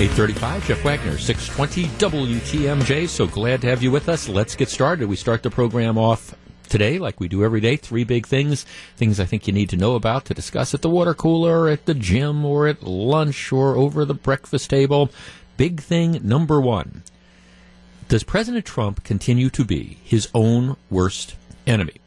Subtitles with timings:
[0.00, 3.06] 835, Jeff Wagner, 620 WTMJ.
[3.06, 4.30] So glad to have you with us.
[4.30, 5.10] Let's get started.
[5.10, 6.34] We start the program off
[6.70, 7.76] today, like we do every day.
[7.76, 8.64] Three big things,
[8.96, 11.84] things I think you need to know about to discuss at the water cooler, at
[11.84, 15.10] the gym, or at lunch, or over the breakfast table.
[15.58, 17.02] Big thing number one.
[18.08, 21.36] Does President Trump continue to be his own worst
[21.66, 22.00] enemy?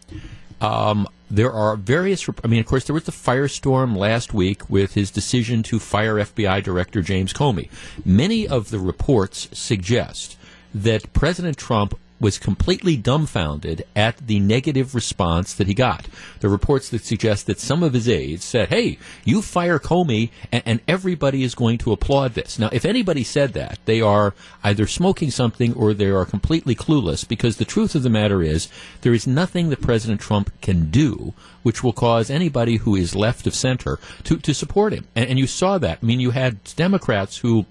[0.63, 2.27] Um, there are various.
[2.43, 6.15] I mean, of course, there was the firestorm last week with his decision to fire
[6.15, 7.69] FBI Director James Comey.
[8.05, 10.37] Many of the reports suggest
[10.73, 16.07] that President Trump was completely dumbfounded at the negative response that he got.
[16.39, 20.63] The reports that suggest that some of his aides said, "Hey, you fire Comey, and,
[20.65, 24.87] and, everybody is going to applaud this." Now, if anybody said that, they are either
[24.87, 27.27] smoking something or they are completely clueless.
[27.27, 28.69] Because the truth of the matter is,
[29.01, 33.47] there is nothing that President Trump can do which will cause anybody who is left
[33.47, 35.05] of center to to support him.
[35.15, 35.99] And, and you saw that.
[36.01, 37.65] I mean, you had Democrats who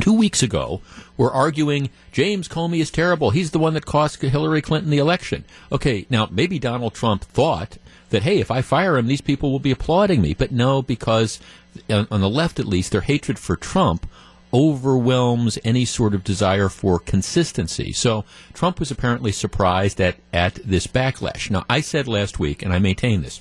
[0.00, 0.80] two weeks ago
[1.16, 3.30] we were arguing James Comey is terrible.
[3.30, 5.44] He's the one that cost Hillary Clinton the election.
[5.70, 7.78] Okay, now maybe Donald Trump thought
[8.10, 10.34] that, hey, if I fire him, these people will be applauding me.
[10.34, 11.40] But no, because
[11.88, 14.08] on the left at least, their hatred for Trump
[14.52, 17.92] overwhelms any sort of desire for consistency.
[17.92, 21.50] So Trump was apparently surprised at, at this backlash.
[21.50, 23.40] Now, I said last week, and I maintain this,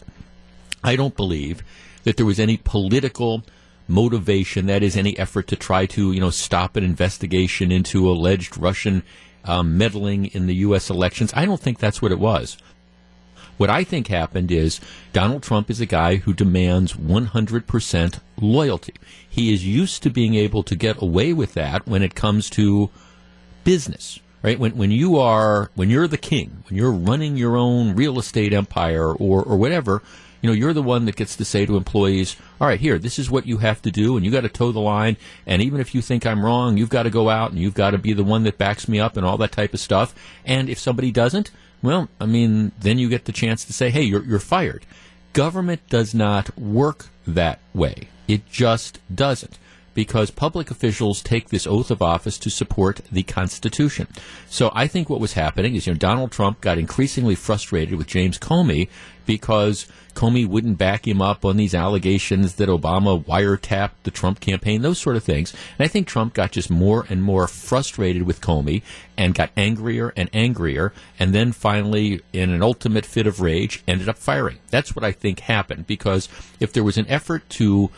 [0.84, 1.64] I don't believe
[2.04, 3.44] that there was any political
[3.90, 8.58] motivation, that is, any effort to try to, you know, stop an investigation into alleged
[8.58, 9.04] Russian
[9.44, 10.90] um, meddling in the U.S.
[10.90, 11.34] elections.
[11.36, 12.58] I don't think that's what it was.
[13.58, 14.80] What I think happened is
[15.12, 18.94] Donald Trump is a guy who demands 100% loyalty.
[19.30, 22.90] He is used to being able to get away with that when it comes to
[23.66, 24.60] business right?
[24.60, 28.54] When when you are when you're the king, when you're running your own real estate
[28.54, 30.02] empire or or whatever,
[30.42, 33.20] you know, you're the one that gets to say to employees, all right, here, this
[33.20, 35.18] is what you have to do, and you got to toe the line.
[35.46, 37.92] And even if you think I'm wrong, you've got to go out and you've got
[37.92, 40.16] to be the one that backs me up and all that type of stuff.
[40.46, 44.04] And if somebody doesn't, well, I mean, then you get the chance to say, hey,
[44.04, 44.86] you're, you're fired.
[45.34, 48.10] Government does not work that way.
[48.28, 49.58] It just doesn't
[49.94, 54.08] because public officials take this oath of office to support the Constitution.
[54.50, 58.08] So I think what was happening is, you know, Donald Trump got increasingly frustrated with
[58.08, 58.90] James Comey
[59.26, 59.86] because
[60.16, 65.00] Comey wouldn't back him up on these allegations that Obama wiretapped the Trump campaign, those
[65.00, 65.54] sort of things.
[65.78, 68.82] And I think Trump got just more and more frustrated with Comey
[69.18, 74.10] and got angrier and angrier, and then finally, in an ultimate fit of rage, ended
[74.10, 74.58] up firing.
[74.72, 76.28] That's what I think happened because
[76.60, 77.92] if there was an effort to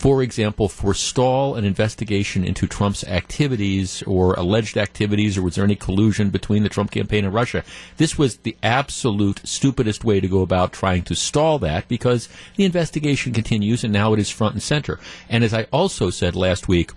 [0.00, 5.76] for example, forestall an investigation into Trump's activities or alleged activities, or was there any
[5.76, 7.62] collusion between the Trump campaign and Russia?
[7.98, 12.64] This was the absolute stupidest way to go about trying to stall that because the
[12.64, 14.98] investigation continues and now it is front and center.
[15.28, 16.92] And as I also said last week,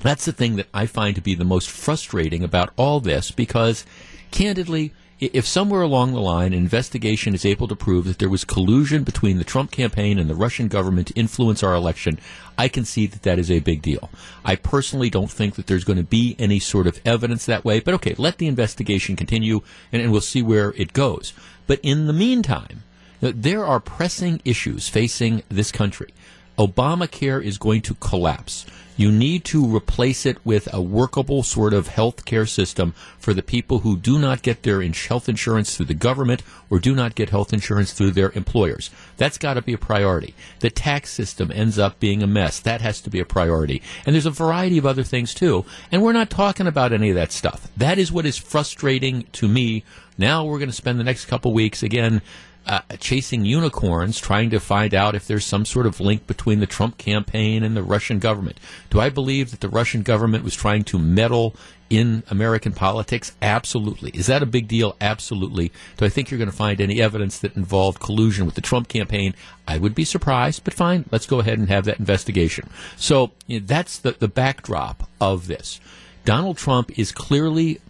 [0.00, 3.84] that's the thing that I find to be the most frustrating about all this because,
[4.30, 8.44] candidly, if somewhere along the line an investigation is able to prove that there was
[8.44, 12.18] collusion between the Trump campaign and the Russian government to influence our election,
[12.56, 14.08] I can see that that is a big deal.
[14.44, 17.80] I personally don't think that there's going to be any sort of evidence that way,
[17.80, 19.60] but okay, let the investigation continue
[19.92, 21.34] and, and we'll see where it goes.
[21.66, 22.84] But in the meantime,
[23.20, 26.14] there are pressing issues facing this country.
[26.58, 28.66] Obamacare is going to collapse.
[29.00, 33.42] You need to replace it with a workable sort of health care system for the
[33.42, 37.30] people who do not get their health insurance through the government or do not get
[37.30, 38.90] health insurance through their employers.
[39.16, 40.34] That's got to be a priority.
[40.58, 42.60] The tax system ends up being a mess.
[42.60, 43.80] That has to be a priority.
[44.04, 45.64] And there's a variety of other things too.
[45.90, 47.68] And we're not talking about any of that stuff.
[47.78, 49.82] That is what is frustrating to me.
[50.18, 52.20] Now we're going to spend the next couple weeks again
[52.66, 56.66] uh, chasing unicorns, trying to find out if there's some sort of link between the
[56.66, 58.58] Trump campaign and the Russian government.
[58.90, 61.54] Do I believe that the Russian government was trying to meddle
[61.88, 63.32] in American politics?
[63.42, 64.10] Absolutely.
[64.10, 64.96] Is that a big deal?
[65.00, 65.72] Absolutely.
[65.96, 68.88] Do I think you're going to find any evidence that involved collusion with the Trump
[68.88, 69.34] campaign?
[69.66, 71.06] I would be surprised, but fine.
[71.10, 72.68] Let's go ahead and have that investigation.
[72.96, 75.80] So you know, that's the, the backdrop of this.
[76.24, 77.80] Donald Trump is clearly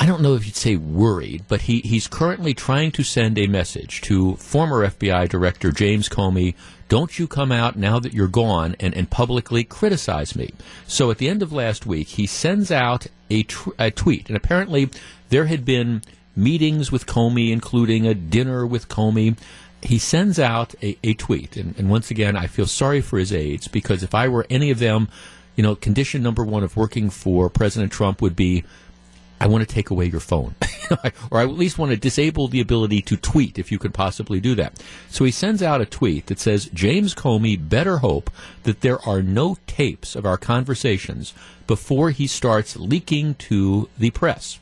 [0.00, 3.48] I don't know if you'd say worried, but he, he's currently trying to send a
[3.48, 6.54] message to former FBI Director James Comey.
[6.88, 10.54] Don't you come out now that you're gone and, and publicly criticize me.
[10.86, 14.36] So at the end of last week, he sends out a, tr- a tweet, and
[14.36, 14.88] apparently
[15.30, 16.02] there had been
[16.36, 19.36] meetings with Comey, including a dinner with Comey.
[19.82, 23.32] He sends out a, a tweet, and, and once again, I feel sorry for his
[23.32, 25.08] aides because if I were any of them,
[25.56, 28.62] you know, condition number one of working for President Trump would be
[29.40, 30.54] I want to take away your phone.
[31.30, 34.40] or I at least want to disable the ability to tweet if you could possibly
[34.40, 34.82] do that.
[35.10, 38.30] So he sends out a tweet that says, James Comey better hope
[38.64, 41.34] that there are no tapes of our conversations
[41.66, 44.58] before he starts leaking to the press.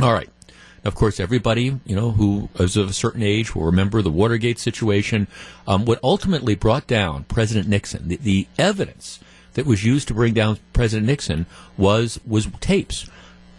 [0.00, 0.28] All right.
[0.84, 4.58] Of course, everybody you know who is of a certain age will remember the Watergate
[4.58, 5.28] situation.
[5.66, 9.18] Um, what ultimately brought down President Nixon, the, the evidence
[9.54, 11.46] that was used to bring down President Nixon
[11.78, 13.08] was was tapes.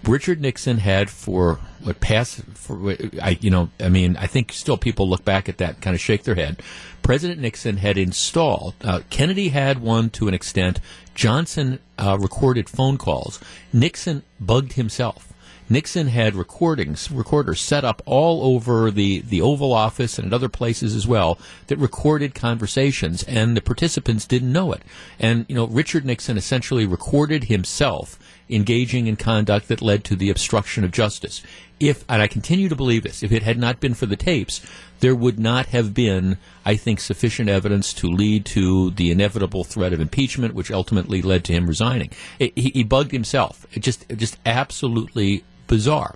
[0.07, 4.77] Richard Nixon had for what passed for I you know I mean I think still
[4.77, 6.61] people look back at that and kind of shake their head.
[7.01, 10.79] President Nixon had installed uh, Kennedy had one to an extent.
[11.13, 13.39] Johnson uh, recorded phone calls.
[13.71, 15.33] Nixon bugged himself.
[15.67, 20.49] Nixon had recordings, recorders set up all over the, the Oval Office and at other
[20.49, 24.83] places as well that recorded conversations, and the participants didn't know it.
[25.19, 28.19] And, you know, Richard Nixon essentially recorded himself
[28.49, 31.41] engaging in conduct that led to the obstruction of justice.
[31.79, 34.61] If, and I continue to believe this, if it had not been for the tapes,
[35.01, 39.91] there would not have been, I think, sufficient evidence to lead to the inevitable threat
[39.91, 42.11] of impeachment, which ultimately led to him resigning.
[42.39, 43.65] It, he, he bugged himself.
[43.73, 46.15] It just, it just absolutely bizarre.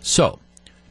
[0.00, 0.40] So,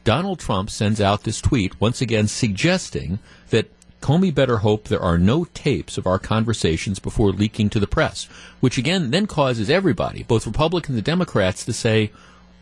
[0.04, 3.18] Donald Trump sends out this tweet, once again suggesting
[3.50, 7.86] that Comey better hope there are no tapes of our conversations before leaking to the
[7.86, 8.28] press,
[8.60, 12.10] which again then causes everybody, both Republicans and Democrats, to say,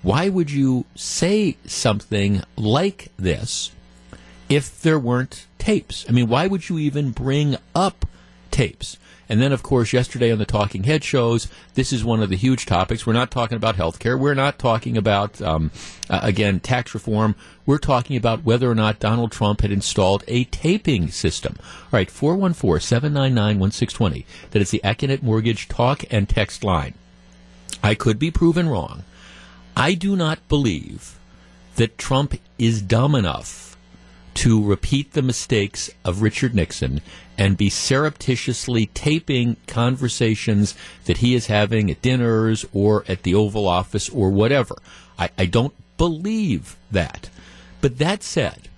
[0.02, 3.72] why would you say something like this
[4.48, 6.06] if there weren't tapes?
[6.08, 8.06] I mean, why would you even bring up
[8.50, 8.98] tapes?
[9.28, 12.36] And then, of course, yesterday on the Talking Head shows, this is one of the
[12.36, 13.06] huge topics.
[13.06, 14.16] We're not talking about health care.
[14.16, 15.70] We're not talking about, um,
[16.08, 17.34] uh, again, tax reform.
[17.64, 21.56] We're talking about whether or not Donald Trump had installed a taping system.
[21.58, 24.26] All right, 414 799 1620.
[24.52, 26.94] That is the Accunet Mortgage talk and text line.
[27.82, 29.02] I could be proven wrong.
[29.76, 31.18] I do not believe
[31.74, 33.76] that Trump is dumb enough
[34.34, 37.00] to repeat the mistakes of Richard Nixon
[37.38, 40.74] and be surreptitiously taping conversations
[41.04, 44.76] that he is having at dinners or at the Oval Office or whatever.
[45.18, 47.28] I, I don't believe that.
[47.80, 48.68] But that said,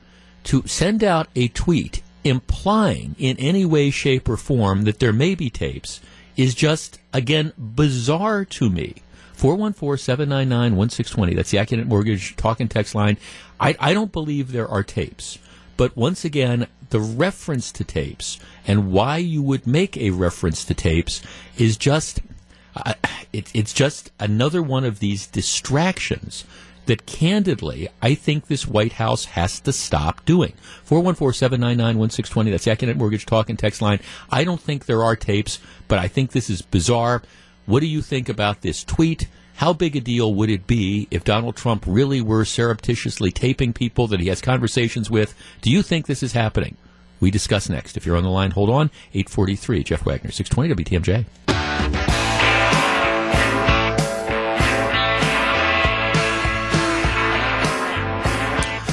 [0.44, 5.34] to send out a tweet implying in any way, shape, or form that there may
[5.34, 6.00] be tapes
[6.36, 8.94] is just, again, bizarre to me.
[9.34, 11.34] 414 799 1620.
[11.34, 13.16] That's the Accunet Mortgage talk and text line.
[13.60, 15.38] I, I don't believe there are tapes.
[15.78, 20.74] But once again, the reference to tapes and why you would make a reference to
[20.74, 21.22] tapes
[21.56, 22.20] is just
[22.74, 22.94] uh,
[23.32, 26.44] it, it's just another one of these distractions
[26.86, 30.54] that candidly I think this White House has to stop doing.
[30.88, 34.00] 414-799-1620, that's the Accunet Mortgage Talk and Text line.
[34.30, 37.22] I don't think there are tapes, but I think this is bizarre.
[37.66, 39.28] What do you think about this tweet?
[39.58, 44.06] How big a deal would it be if Donald Trump really were surreptitiously taping people
[44.06, 45.34] that he has conversations with?
[45.62, 46.76] Do you think this is happening?
[47.18, 47.96] We discuss next.
[47.96, 48.88] If you're on the line, hold on.
[49.14, 52.17] 843, Jeff Wagner, 620 WTMJ.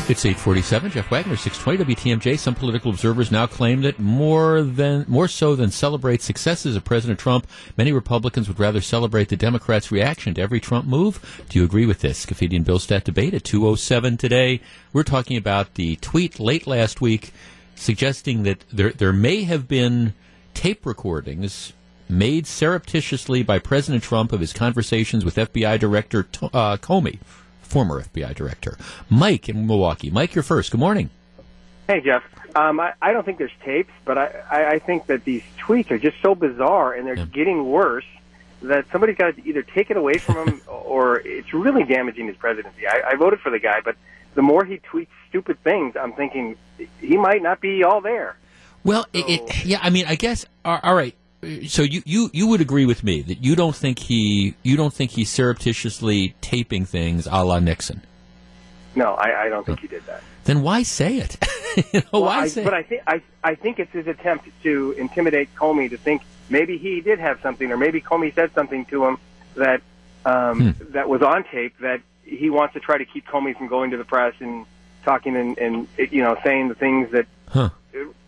[0.07, 0.91] It's 847.
[0.91, 2.37] Jeff Wagner, 620 WTMJ.
[2.37, 7.19] Some political observers now claim that more than more so than celebrate successes of President
[7.19, 11.43] Trump, many Republicans would rather celebrate the Democrats' reaction to every Trump move.
[11.49, 12.23] Do you agree with this?
[12.23, 14.61] Scaffidi and Billstat debate at 207 today.
[14.93, 17.33] We're talking about the tweet late last week
[17.73, 20.13] suggesting that there there may have been
[20.53, 21.73] tape recordings
[22.07, 27.17] made surreptitiously by President Trump of his conversations with FBI Director uh, Comey
[27.75, 28.77] former FBI director.
[29.09, 30.09] Mike in Milwaukee.
[30.09, 30.71] Mike, you're first.
[30.71, 31.09] Good morning.
[31.89, 32.23] Hey, Jeff.
[32.55, 35.91] Um, I, I, don't think there's tapes, but I, I, I, think that these tweets
[35.91, 37.25] are just so bizarre and they're yeah.
[37.25, 38.05] getting worse
[38.61, 42.37] that somebody's got to either take it away from him or it's really damaging his
[42.37, 42.87] presidency.
[42.87, 43.97] I, I voted for the guy, but
[44.35, 46.55] the more he tweets stupid things, I'm thinking
[47.01, 48.37] he might not be all there.
[48.85, 51.13] Well, so, it, it, yeah, I mean, I guess, all right
[51.67, 54.93] so you, you, you would agree with me that you don't think he you don't
[54.93, 58.01] think he's surreptitiously taping things a la Nixon.
[58.95, 60.21] No, I, I don't think he did that.
[60.45, 61.37] Then why say it?
[61.93, 64.47] you know, well, why I, say but I think I I think it's his attempt
[64.63, 68.85] to intimidate Comey to think maybe he did have something, or maybe Comey said something
[68.85, 69.17] to him
[69.55, 69.81] that
[70.25, 70.91] um, hmm.
[70.93, 73.97] that was on tape that he wants to try to keep Comey from going to
[73.97, 74.65] the press and
[75.03, 77.69] talking and, and you know saying the things that huh.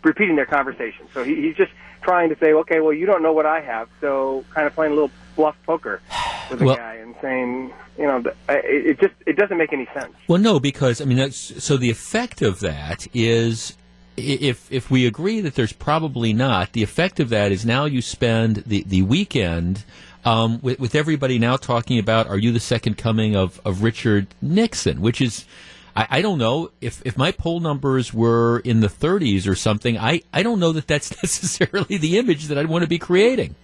[0.03, 1.07] repeating their conversation.
[1.13, 3.89] So he, he's just trying to say, okay, well, you don't know what I have,
[4.01, 6.01] so kind of playing a little bluff poker
[6.49, 9.87] with the well, guy and saying, you know, it, it just it doesn't make any
[9.93, 10.13] sense.
[10.27, 13.75] Well, no, because I mean, that's, so the effect of that is
[14.15, 18.01] if if we agree that there's probably not, the effect of that is now you
[18.01, 19.83] spend the the weekend
[20.27, 24.27] um, with, with everybody now talking about, are you the second coming of, of Richard
[24.41, 24.99] Nixon?
[24.99, 25.45] Which is,
[25.97, 29.97] I, I don't know if, if my poll numbers were in the 30s or something.
[29.97, 33.55] I, I don't know that that's necessarily the image that I'd want to be creating.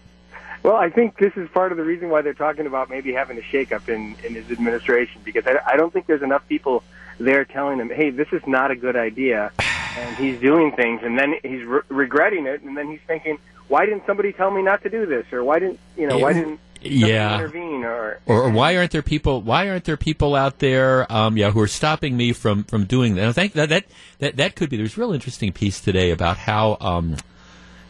[0.63, 3.37] Well, I think this is part of the reason why they're talking about maybe having
[3.37, 6.83] a shakeup in, in his administration because I, I don't think there's enough people
[7.19, 9.51] there telling him, hey, this is not a good idea.
[9.95, 13.37] And he's doing things and then he's re- regretting it and then he's thinking,
[13.67, 15.31] why didn't somebody tell me not to do this?
[15.31, 17.35] Or why didn't, you know, why didn't yeah.
[17.35, 21.37] intervene or, or, or why aren't there people why aren't there people out there um,
[21.37, 23.85] yeah who are stopping me from from doing that I think that that
[24.19, 27.17] that, that could be there's a real interesting piece today about how um,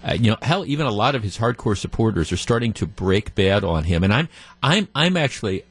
[0.04, 3.36] uh, you know, hell, even a lot of his hardcore supporters are starting to break
[3.36, 4.28] bad on him, and I'm,
[4.62, 5.64] I'm, I'm actually,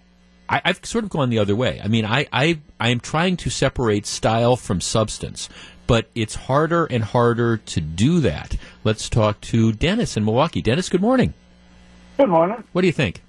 [0.49, 1.81] I, have sort of gone the other way.
[1.83, 5.51] I mean, I, I, I am trying to separate style from substance,
[5.87, 8.57] but it's harder and harder to do that.
[8.85, 10.63] Let's talk to Dennis in Milwaukee.
[10.63, 11.35] Dennis, good morning.
[12.17, 12.63] Good morning.
[12.73, 13.23] What do you think?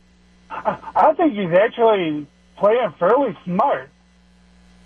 [0.49, 3.89] I think he's actually playing fairly smart.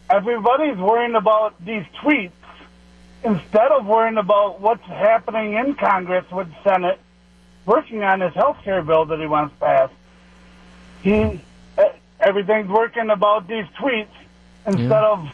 [0.10, 2.32] Everybody's worrying about these tweets
[3.24, 7.00] instead of worrying about what's happening in Congress with the Senate,
[7.66, 9.94] working on this health care bill that he wants passed,
[11.02, 11.42] he
[12.20, 14.08] everything's working about these tweets
[14.66, 15.12] instead yeah.
[15.12, 15.28] of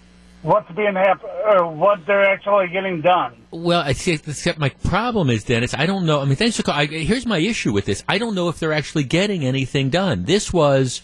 [0.43, 3.35] what's being hap- or what they're actually getting done.
[3.51, 4.13] Well, I see.
[4.13, 5.73] Except my problem is, Dennis.
[5.73, 6.21] I don't know.
[6.21, 6.91] I mean, thanks for calling.
[6.91, 8.03] Here's my issue with this.
[8.07, 10.25] I don't know if they're actually getting anything done.
[10.25, 11.01] This was.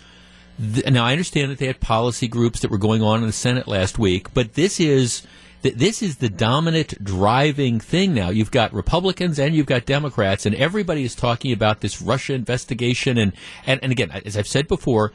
[0.59, 3.67] now I understand that they had policy groups that were going on in the Senate
[3.67, 5.25] last week, but this is
[5.61, 8.29] this is the dominant driving thing now.
[8.29, 13.17] You've got Republicans and you've got Democrats, and everybody is talking about this Russia investigation.
[13.17, 13.33] And,
[13.65, 15.11] and, and again, as I've said before,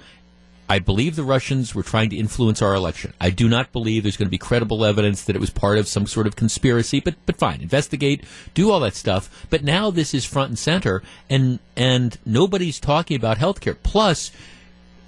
[0.68, 3.12] I believe the Russians were trying to influence our election.
[3.20, 5.86] I do not believe there's going to be credible evidence that it was part of
[5.86, 9.46] some sort of conspiracy, but but fine, investigate, do all that stuff.
[9.50, 13.74] But now this is front and center, and and nobody's talking about health care.
[13.74, 14.30] Plus,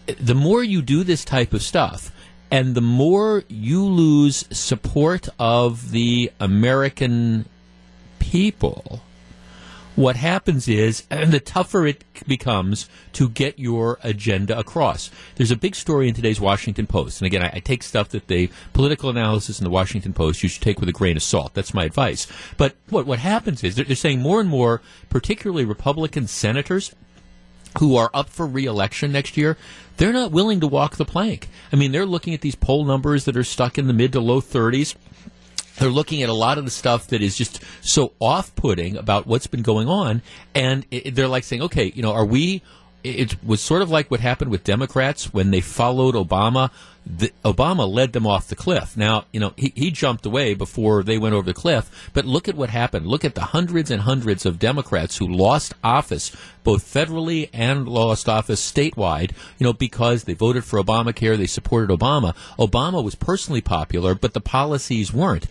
[0.07, 2.13] the more you do this type of stuff,
[2.51, 7.47] and the more you lose support of the American
[8.19, 9.01] people,
[9.97, 15.11] what happens is, and the tougher it becomes to get your agenda across.
[15.35, 18.29] There's a big story in today's Washington Post, and again, I, I, take stuff that
[18.29, 21.55] the political analysis in the Washington Post you should take with a grain of salt.
[21.55, 22.27] That's my advice.
[22.57, 26.95] But what what happens is they're, they're saying more and more, particularly Republican senators
[27.79, 29.57] who are up for reelection next year,
[29.97, 31.49] they're not willing to walk the plank.
[31.73, 34.21] I mean, they're looking at these poll numbers that are stuck in the mid to
[34.21, 34.95] low 30s.
[35.79, 39.27] They're looking at a lot of the stuff that is just so off putting about
[39.27, 40.23] what's been going on.
[40.55, 42.63] And it, they're like saying, okay, you know, are we
[43.07, 46.71] it was sort of like what happened with Democrats when they followed Obama.
[47.07, 48.97] The, Obama led them off the cliff.
[48.97, 52.49] Now, you know, he, he jumped away before they went over the cliff, but look
[52.49, 53.07] at what happened.
[53.07, 56.35] Look at the hundreds and hundreds of Democrats who lost office,
[56.65, 61.97] both federally and lost office statewide, you know, because they voted for Obamacare, they supported
[61.97, 62.35] Obama.
[62.59, 65.47] Obama was personally popular, but the policies weren't.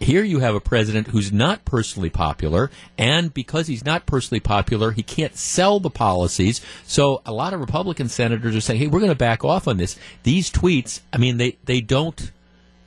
[0.00, 4.92] Here you have a president who's not personally popular, and because he's not personally popular,
[4.92, 6.62] he can't sell the policies.
[6.84, 9.76] So a lot of Republican senators are saying, "Hey, we're going to back off on
[9.76, 12.32] this." These tweets, I mean, they they don't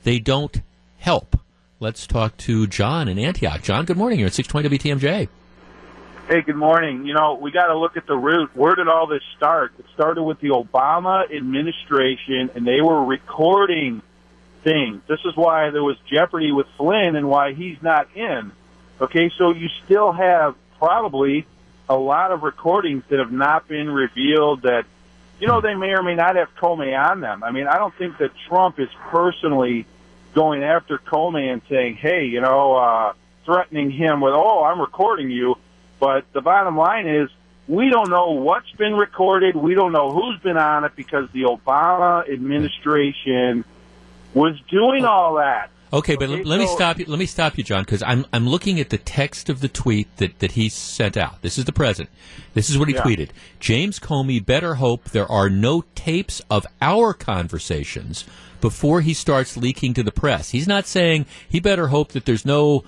[0.04, 0.62] they don't
[0.98, 1.38] help.
[1.80, 3.62] Let's talk to John in Antioch.
[3.62, 4.20] John, good morning.
[4.20, 5.28] You're at 620 WTMJ.
[6.30, 7.06] Hey, good morning.
[7.06, 8.56] You know, we got to look at the root.
[8.56, 9.74] Where did all this start?
[9.78, 14.02] It started with the Obama administration, and they were recording
[14.64, 15.02] things.
[15.08, 18.52] This is why there was jeopardy with Flynn and why he's not in.
[19.02, 21.46] Okay, so you still have probably
[21.90, 24.86] a lot of recordings that have not been revealed that,
[25.40, 27.44] you know, they may or may not have Comey on them.
[27.44, 29.86] I mean, I don't think that Trump is personally
[30.34, 33.14] going after Comey and saying, hey, you know, uh,
[33.46, 35.56] threatening him with, oh, I'm recording you.
[36.00, 37.30] But the bottom line is,
[37.68, 39.56] we don't know what's been recorded.
[39.56, 43.64] We don't know who's been on it because the Obama administration
[44.34, 45.10] was doing oh.
[45.10, 45.70] all that.
[45.92, 47.06] Okay, but okay, let, me stop you.
[47.06, 50.18] Let me stop you, John, because I'm I'm looking at the text of the tweet
[50.18, 51.44] that, that he sent out.
[51.44, 52.10] This is the president.
[52.56, 53.04] This is what he yeah.
[53.04, 53.30] tweeted.
[53.60, 58.26] James Comey better hope there are no tapes of our conversations
[58.60, 60.50] before he starts leaking to the press.
[60.50, 62.84] He's not saying he better hope that there's no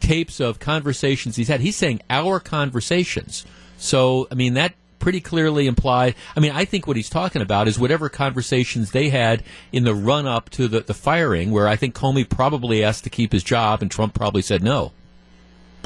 [0.00, 1.60] tapes of conversations he's had.
[1.60, 3.46] He's saying our conversations.
[3.78, 6.14] So, I mean, that pretty clearly imply.
[6.36, 9.42] I mean, I think what he's talking about is whatever conversations they had
[9.72, 13.10] in the run up to the, the firing, where I think Comey probably asked to
[13.10, 14.92] keep his job and Trump probably said no.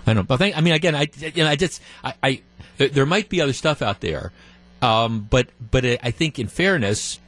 [0.07, 0.31] I don't.
[0.31, 0.57] I think.
[0.57, 2.43] I mean, again, I you know, I just I, I
[2.77, 4.33] there might be other stuff out there,
[4.83, 7.19] um, but but I think in fairness.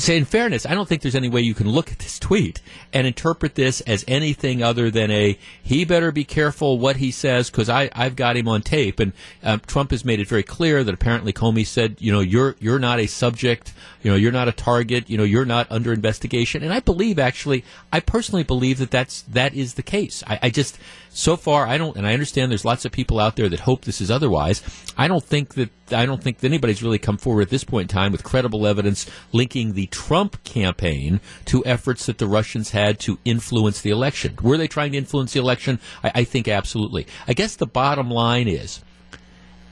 [0.00, 2.62] Say in fairness, I don't think there's any way you can look at this tweet
[2.94, 7.50] and interpret this as anything other than a he better be careful what he says
[7.50, 9.00] because I I've got him on tape.
[9.00, 12.56] And um, Trump has made it very clear that apparently Comey said you know you're
[12.58, 15.92] you're not a subject you know you're not a target you know you're not under
[15.92, 16.62] investigation.
[16.62, 20.24] And I believe actually I personally believe that that's that is the case.
[20.26, 20.78] I, I just
[21.10, 23.84] so far I don't and I understand there's lots of people out there that hope
[23.84, 24.62] this is otherwise.
[24.96, 27.90] I don't think that I don't think that anybody's really come forward at this point
[27.90, 32.98] in time with credible evidence linking the Trump campaign to efforts that the Russians had
[33.00, 34.36] to influence the election.
[34.42, 35.80] Were they trying to influence the election?
[36.02, 37.06] I, I think absolutely.
[37.26, 38.80] I guess the bottom line is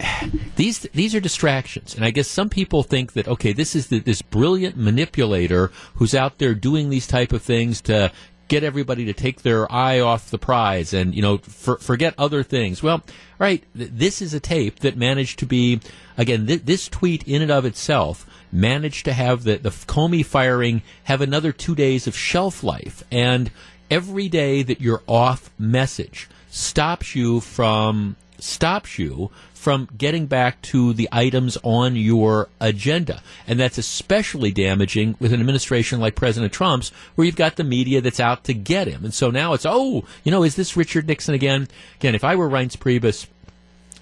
[0.57, 3.99] these these are distractions, and I guess some people think that okay, this is the,
[3.99, 8.13] this brilliant manipulator who's out there doing these type of things to
[8.49, 12.43] get everybody to take their eye off the prize and you know for, forget other
[12.43, 12.83] things.
[12.83, 13.03] Well,
[13.39, 15.81] right, th- this is a tape that managed to be
[16.19, 20.83] again th- this tweet in and of itself managed to have the the Comey firing
[21.05, 23.51] have another two days of shelf life, and
[23.91, 29.31] every day that you're off message stops you from stops you
[29.61, 33.23] from getting back to the items on your agenda.
[33.47, 38.01] And that's especially damaging with an administration like President Trump's, where you've got the media
[38.01, 39.05] that's out to get him.
[39.05, 41.69] And so now it's, oh, you know, is this Richard Nixon again?
[41.97, 43.27] Again, if I were Reince Priebus,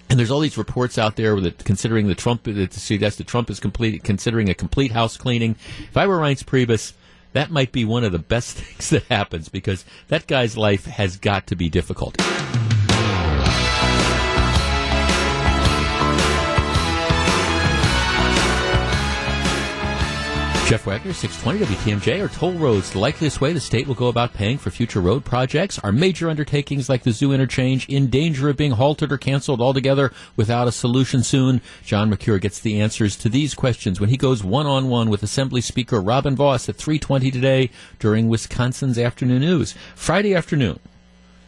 [0.09, 3.51] and there's all these reports out there that considering the Trump that suggest that Trump
[3.51, 5.57] is complete considering a complete house cleaning.
[5.79, 6.95] If I were Reince Priebus,
[7.33, 11.17] that might be one of the best things that happens because that guy's life has
[11.17, 12.17] got to be difficult.
[20.69, 22.23] Jeff Wagner, 620 WTMJ.
[22.23, 25.25] Are toll roads the likeliest way the state will go about paying for future road
[25.25, 25.79] projects?
[25.79, 30.13] Are major undertakings like the zoo interchange in danger of being halted or canceled altogether
[30.37, 31.63] without a solution soon?
[31.87, 36.03] John Mercure gets the answers to these questions when he goes one-on-one with Assembly Speaker
[36.03, 39.75] Robin Vos at 320 today during Wisconsin's Afternoon News.
[39.95, 40.81] Friday afternoon,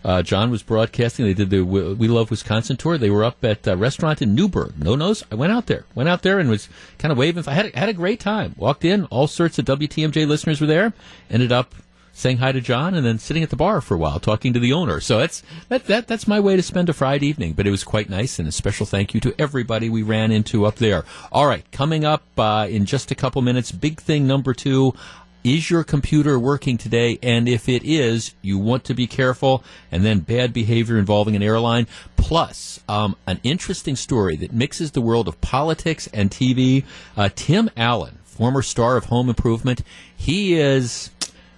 [0.05, 1.25] uh, John was broadcasting.
[1.27, 2.99] They did the We Love Wisconsin tour.
[2.99, 4.79] They were up at a restaurant in Newburg.
[4.79, 5.25] No nose.
[5.31, 5.85] I went out there.
[5.95, 7.47] Went out there and was kind of waving.
[7.47, 8.55] I had a, had a great time.
[8.57, 9.05] Walked in.
[9.07, 10.93] All sorts of WTMJ listeners were there.
[11.31, 11.75] Ended up
[12.13, 14.61] saying hi to John and then sitting at the bar for a while talking to
[14.61, 15.01] the owner.
[15.01, 17.55] So that's that, that that's my way to spend a Friday evening.
[17.55, 20.67] But it was quite nice and a special thank you to everybody we ran into
[20.67, 21.05] up there.
[21.33, 24.95] All right, coming up uh, in just a couple minutes, big thing number two.
[25.43, 27.19] Is your computer working today?
[27.23, 29.65] And if it is, you want to be careful.
[29.91, 31.87] And then bad behavior involving an airline.
[32.17, 36.85] Plus, um, an interesting story that mixes the world of politics and TV.
[37.17, 39.83] Uh, Tim Allen, former star of Home Improvement,
[40.15, 41.11] he is,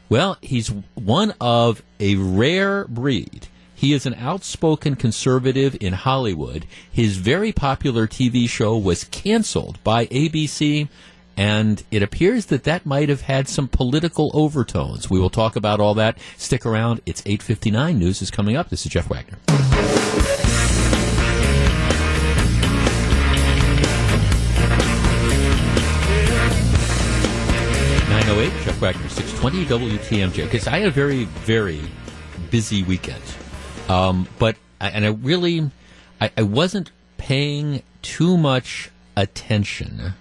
[0.09, 3.49] well, he's one of a rare breed.
[3.75, 6.67] He is an outspoken conservative in Hollywood.
[6.89, 10.89] His very popular TV show was canceled by ABC
[11.37, 15.09] and it appears that that might have had some political overtones.
[15.09, 16.19] We will talk about all that.
[16.37, 17.01] Stick around.
[17.07, 17.99] It's 8:59.
[17.99, 18.69] News is coming up.
[18.69, 19.39] This is Jeff Wagner.
[28.09, 28.53] Nine oh eight.
[28.65, 30.45] Jeff Wagner, six twenty WTMJ.
[30.45, 31.81] Because I had a very very
[32.51, 33.23] busy weekend,
[33.89, 35.71] um, but I, and I really
[36.21, 40.15] I, I wasn't paying too much attention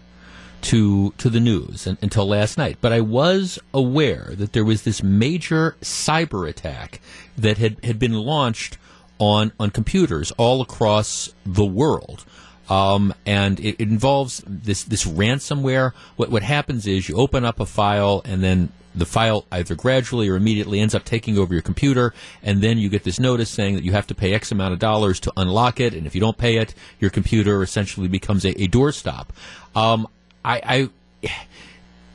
[0.61, 2.77] to to the news until last night.
[2.81, 7.01] But I was aware that there was this major cyber attack
[7.37, 8.77] that had, had been launched
[9.19, 12.25] on on computers all across the world.
[12.69, 15.93] Um, and it, it, involves this this ransomware.
[16.15, 20.27] What what happens is you open up a file and then the file either gradually
[20.27, 23.75] or immediately ends up taking over your computer, and then you get this notice saying
[23.75, 26.21] that you have to pay X amount of dollars to unlock it, and if you
[26.21, 29.27] don't pay it, your computer essentially becomes a, a doorstop.
[29.75, 30.07] Um,
[30.43, 30.89] I,
[31.23, 31.31] I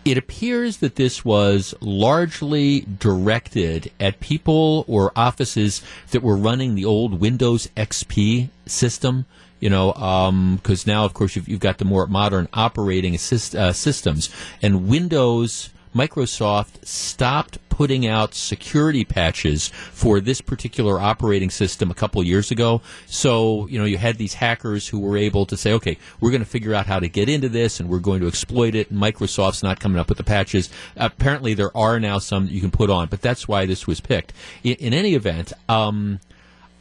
[0.07, 6.85] it appears that this was largely directed at people or offices that were running the
[6.85, 9.27] old Windows XP system.
[9.59, 13.55] You know, because um, now, of course, you've, you've, got the more modern operating assist,
[13.55, 14.29] uh, systems,
[14.61, 22.23] and Windows Microsoft stopped putting out security patches for this particular operating system a couple
[22.23, 22.81] years ago.
[23.07, 26.43] So, you know, you had these hackers who were able to say, okay, we're going
[26.43, 28.93] to figure out how to get into this and we're going to exploit it.
[28.93, 30.71] Microsoft's not coming up with the patches.
[30.97, 34.01] Apparently, there are now some that you can put on, but that's why this was
[34.01, 34.33] picked.
[34.65, 36.21] In, in any event, um,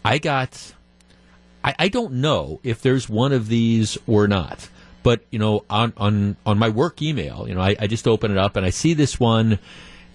[0.04, 0.74] I got.
[1.64, 4.70] I, I don't know if there's one of these or not.
[5.06, 8.32] But you know, on on on my work email, you know, I, I just open
[8.32, 9.60] it up and I see this one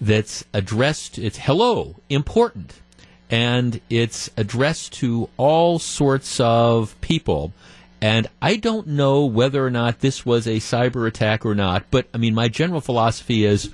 [0.01, 1.17] that's addressed.
[1.17, 2.81] It's hello, important,
[3.29, 7.53] and it's addressed to all sorts of people.
[8.01, 12.07] And I don't know whether or not this was a cyber attack or not, but
[12.13, 13.71] I mean, my general philosophy is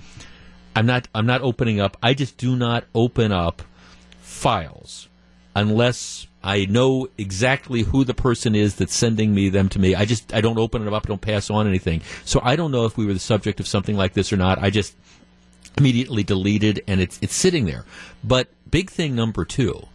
[0.76, 1.98] I'm not, I'm not opening up.
[2.04, 3.64] I just do not open up
[4.20, 5.10] files
[5.56, 9.96] unless I know exactly who the person is that's sending me them to me.
[9.96, 12.02] I just, I don't open it up, don't pass on anything.
[12.24, 14.58] So I don't know if we were the subject of something like this or not.
[14.58, 14.96] I just
[15.78, 17.84] immediately deleted and it's, it's sitting there.
[18.24, 19.88] But big thing number two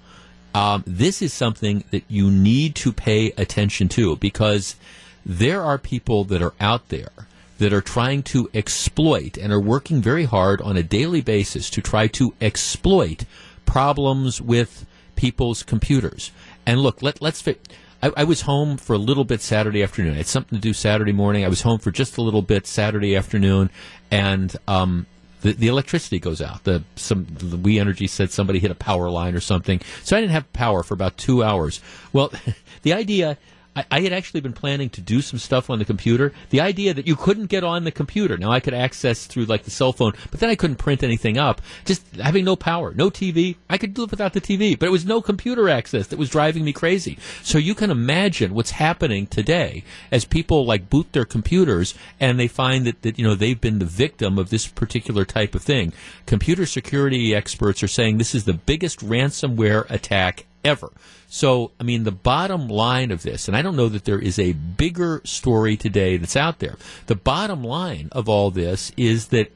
[0.55, 4.77] um, this is something that you need to pay attention to because
[5.25, 7.27] there are people that are out there
[7.59, 11.81] that are trying to exploit and are working very hard on a daily basis to
[11.81, 13.25] try to exploit
[13.65, 14.85] problems with
[15.17, 16.33] people's computers.
[16.67, 17.73] And look, let, let's fit.
[18.03, 20.15] I, I, was home for a little bit Saturday afternoon.
[20.15, 21.45] I had something to do Saturday morning.
[21.45, 23.71] I was home for just a little bit Saturday afternoon,
[24.11, 25.07] and um,
[25.43, 26.65] the, the electricity goes out.
[26.65, 30.21] The some the We Energy said somebody hit a power line or something, so I
[30.21, 31.81] didn't have power for about two hours.
[32.13, 32.33] Well,
[32.83, 33.39] the idea
[33.75, 36.33] I, I, had actually been planning to do some stuff on the computer.
[36.51, 38.37] The idea that you couldn't get on the computer.
[38.37, 41.39] Now I could access through like the cell phone, but then I couldn't print anything
[41.39, 41.63] up.
[41.85, 43.57] Just having no power, no TV.
[43.71, 46.65] I could live without the TV, but it was no computer access that was driving
[46.65, 47.19] me crazy.
[47.43, 52.49] So you can imagine what's happening today as people like boot their computers and they
[52.49, 55.93] find that, that you know they've been the victim of this particular type of thing.
[56.27, 60.93] Computer security experts are saying this is the biggest ransomware attack ever.
[61.29, 64.39] So, I mean, the bottom line of this, and I don't know that there is
[64.39, 66.77] a bigger story today that's out there.
[67.07, 69.51] The bottom line of all this is that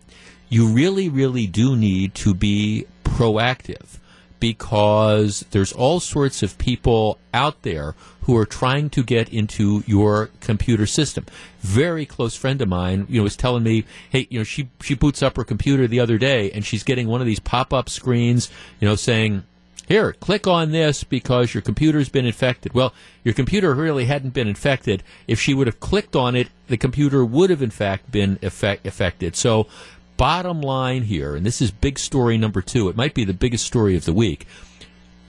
[0.48, 3.98] you really, really do need to be proactive
[4.40, 10.30] because there's all sorts of people out there who are trying to get into your
[10.40, 11.24] computer system.
[11.60, 14.94] Very close friend of mine, you know, was telling me, hey, you know, she she
[14.94, 18.50] boots up her computer the other day and she's getting one of these pop-up screens,
[18.80, 19.44] you know, saying
[19.86, 22.74] here, click on this because your computer's been infected.
[22.74, 25.02] Well, your computer really hadn't been infected.
[25.28, 28.86] If she would have clicked on it, the computer would have in fact been effect-
[28.86, 29.36] affected.
[29.36, 29.68] So,
[30.16, 33.64] bottom line here, and this is big story number two, it might be the biggest
[33.64, 34.46] story of the week.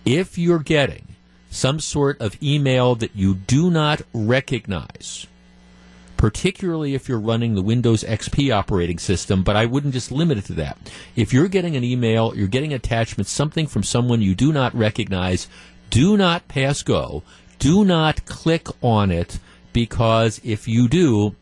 [0.06, 1.16] If you're getting
[1.52, 5.28] some sort of email that you do not recognize,
[6.18, 10.46] particularly if you're running the Windows XP operating system, but I wouldn't just limit it
[10.46, 10.78] to that.
[11.16, 15.48] If you're getting an email, you're getting attachment, something from someone you do not recognize,
[15.90, 17.24] do not pass go.
[17.60, 19.40] Do not click on it
[19.74, 21.36] because if you do,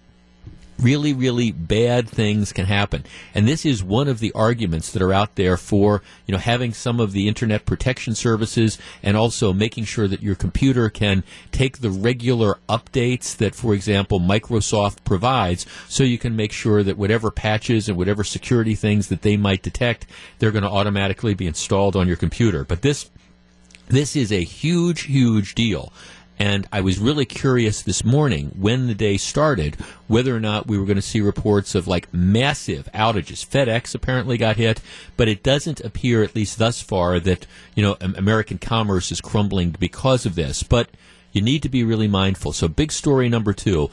[0.79, 3.03] really, really bad things can happen.
[3.33, 6.73] And this is one of the arguments that are out there for, you know, having
[6.73, 11.79] some of the internet protection services and also making sure that your computer can take
[11.79, 17.31] the regular updates that, for example, Microsoft provides so you can make sure that whatever
[17.31, 20.05] patches and whatever security things that they might detect,
[20.39, 22.63] they're going to automatically be installed on your computer.
[22.63, 23.09] But this
[23.87, 25.93] this is a huge, huge deal.
[26.37, 29.75] And I was really curious this morning when the day started
[30.07, 33.45] whether or not we were going to see reports of like massive outages.
[33.45, 34.81] FedEx apparently got hit,
[35.15, 39.71] but it doesn't appear, at least thus far, that you know American commerce is crumbling
[39.79, 40.61] because of this.
[40.61, 40.89] But
[41.31, 42.51] you need to be really mindful.
[42.53, 43.89] So, big story number two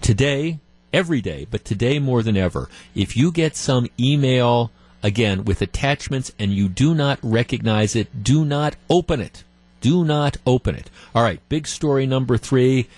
[0.00, 0.60] today,
[0.92, 2.68] every day, but today more than ever.
[2.94, 4.70] If you get some email
[5.02, 9.42] again with attachments and you do not recognize it, do not open it
[9.82, 10.88] do not open it.
[11.14, 12.88] All right, big story number three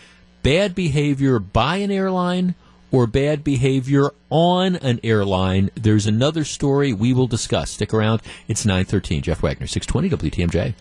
[0.44, 2.54] bad behavior by an airline
[2.92, 5.70] or bad behavior on an airline.
[5.74, 7.72] There's another story we will discuss.
[7.72, 8.22] Stick around.
[8.46, 9.22] It's 913.
[9.22, 10.74] Jeff Wagner, 620 WTMJ.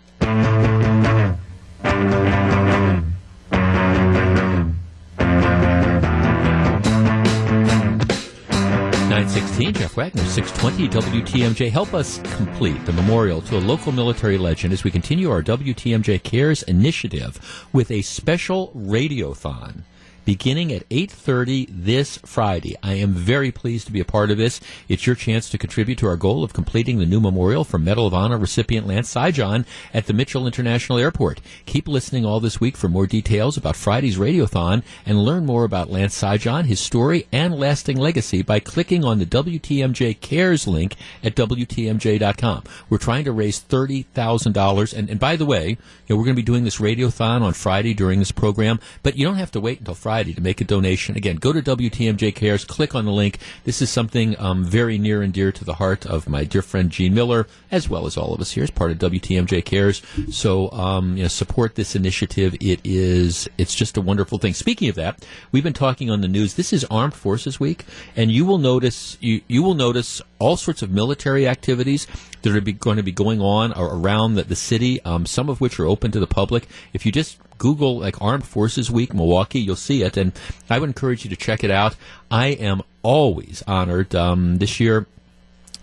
[9.23, 11.71] 916, Jeff Wagner, 620 WTMJ.
[11.71, 16.21] Help us complete the memorial to a local military legend as we continue our WTMJ
[16.23, 19.83] Cares initiative with a special radiothon
[20.25, 22.75] beginning at 8.30 this Friday.
[22.81, 24.61] I am very pleased to be a part of this.
[24.87, 28.07] It's your chance to contribute to our goal of completing the new memorial for Medal
[28.07, 31.41] of Honor recipient Lance Sijan at the Mitchell International Airport.
[31.65, 35.91] Keep listening all this week for more details about Friday's Radiothon and learn more about
[35.91, 41.35] Lance Sijan, his story, and lasting legacy by clicking on the WTMJ Cares link at
[41.35, 42.63] WTMJ.com.
[42.89, 44.93] We're trying to raise $30,000.
[44.97, 45.77] And, and by the way, you
[46.09, 49.25] know, we're going to be doing this Radiothon on Friday during this program, but you
[49.25, 51.17] don't have to wait until Friday Friday to make a donation.
[51.17, 53.39] Again, go to WTMJ Cares, click on the link.
[53.63, 56.91] This is something um, very near and dear to the heart of my dear friend
[56.91, 60.03] Gene Miller, as well as all of us here as part of WTMJ Cares.
[60.29, 62.53] So, um, you know, support this initiative.
[62.61, 64.53] It is, it's just a wonderful thing.
[64.53, 66.53] Speaking of that, we've been talking on the news.
[66.53, 67.83] This is Armed Forces Week,
[68.15, 72.05] and you will notice, you, you will notice all sorts of military activities
[72.43, 75.79] that are going to be going on around the, the city, um, some of which
[75.79, 76.67] are open to the public.
[76.93, 80.33] If you just Google like Armed Forces Week Milwaukee, you'll see it, and
[80.69, 81.95] I would encourage you to check it out.
[82.29, 84.13] I am always honored.
[84.13, 85.07] Um, this year,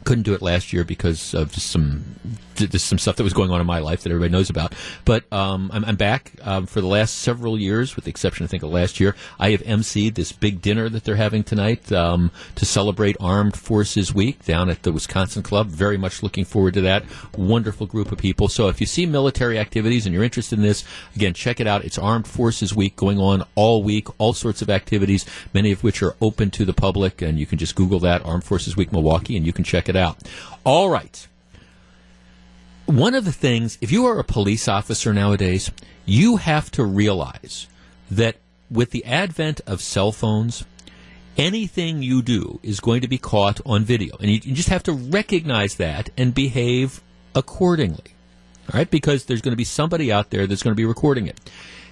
[0.05, 2.05] couldn't do it last year because of just some
[2.69, 4.75] just some stuff that was going on in my life that everybody knows about.
[5.05, 8.47] But um, I'm, I'm, back um, for the last several years, with the exception, I
[8.47, 9.15] think, of last year.
[9.39, 14.15] I have emceed this big dinner that they're having tonight um, to celebrate Armed Forces
[14.15, 15.69] Week down at the Wisconsin Club.
[15.69, 17.05] Very much looking forward to that.
[17.37, 18.49] Wonderful group of people.
[18.49, 20.85] So if you see military activities and you're interested in this,
[21.15, 21.85] again, check it out.
[21.85, 26.03] It's Armed Forces Week going on all week, all sorts of activities, many of which
[26.03, 29.37] are open to the public, and you can just Google that, Armed Forces Week Milwaukee,
[29.37, 30.19] and you can check it out.
[30.65, 31.27] All right.
[32.87, 35.71] One of the things, if you are a police officer nowadays,
[36.07, 37.69] you have to realize
[38.11, 38.37] that
[38.71, 40.65] with the advent of cell phones,
[41.37, 44.17] anything you do is going to be caught on video.
[44.19, 47.01] And you, you just have to recognize that and behave
[47.35, 48.15] accordingly.
[48.73, 48.91] All right?
[48.91, 51.39] Because there's going to be somebody out there that's going to be recording it.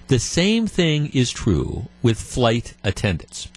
[0.07, 3.47] The same thing is true with flight attendants.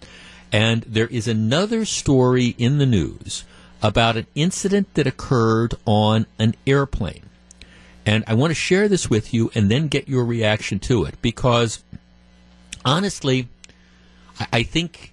[0.53, 3.45] And there is another story in the news
[3.83, 7.29] about an incident that occurred on an airplane.
[8.07, 11.21] And I want to share this with you and then get your reaction to it
[11.21, 11.83] because
[12.85, 13.49] honestly,
[14.51, 15.13] I, think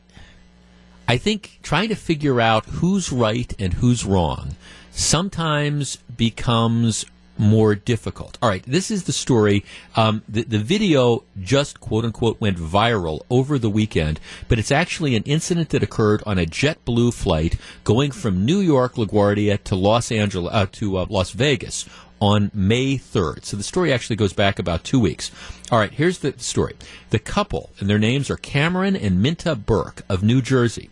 [1.07, 4.55] I think trying to figure out who's right and who's wrong
[4.91, 7.05] sometimes becomes
[7.39, 8.37] more difficult.
[8.41, 9.63] All right, this is the story.
[9.95, 15.15] Um, the, the video just quote unquote went viral over the weekend, but it's actually
[15.15, 20.11] an incident that occurred on a JetBlue flight going from New York LaGuardia to Los
[20.11, 21.85] Angeles uh, to uh, Las Vegas
[22.21, 23.45] on May 3rd.
[23.45, 25.31] So the story actually goes back about two weeks.
[25.71, 26.75] All right, here's the story.
[27.11, 30.89] The couple, and their names are Cameron and Minta Burke of New Jersey.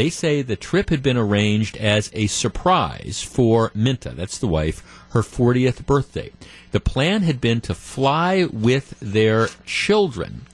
[0.00, 4.82] They say the trip had been arranged as a surprise for Minta, that's the wife,
[5.10, 6.32] her 40th birthday.
[6.70, 10.46] The plan had been to fly with their children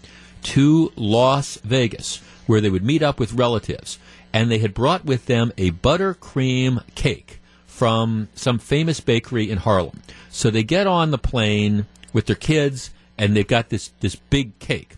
[0.42, 4.00] to Las Vegas, where they would meet up with relatives.
[4.32, 10.02] And they had brought with them a buttercream cake from some famous bakery in Harlem.
[10.28, 14.58] So they get on the plane with their kids, and they've got this, this big
[14.58, 14.96] cake.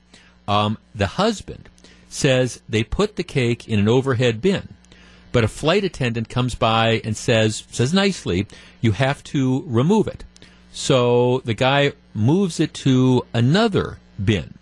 [0.49, 1.69] Um, the husband
[2.09, 4.75] says they put the cake in an overhead bin.
[5.31, 8.47] But a flight attendant comes by and says, says nicely,
[8.81, 10.25] you have to remove it.
[10.73, 14.59] So the guy moves it to another bin.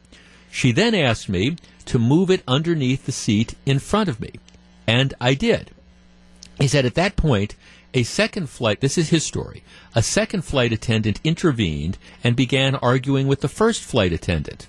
[0.50, 1.56] She then asked me
[1.86, 4.32] to move it underneath the seat in front of me.
[4.86, 5.70] And I did.
[6.58, 7.54] He said at that point,
[7.94, 9.62] a second flight, this is his story,
[9.94, 14.66] a second flight attendant intervened and began arguing with the first flight attendant.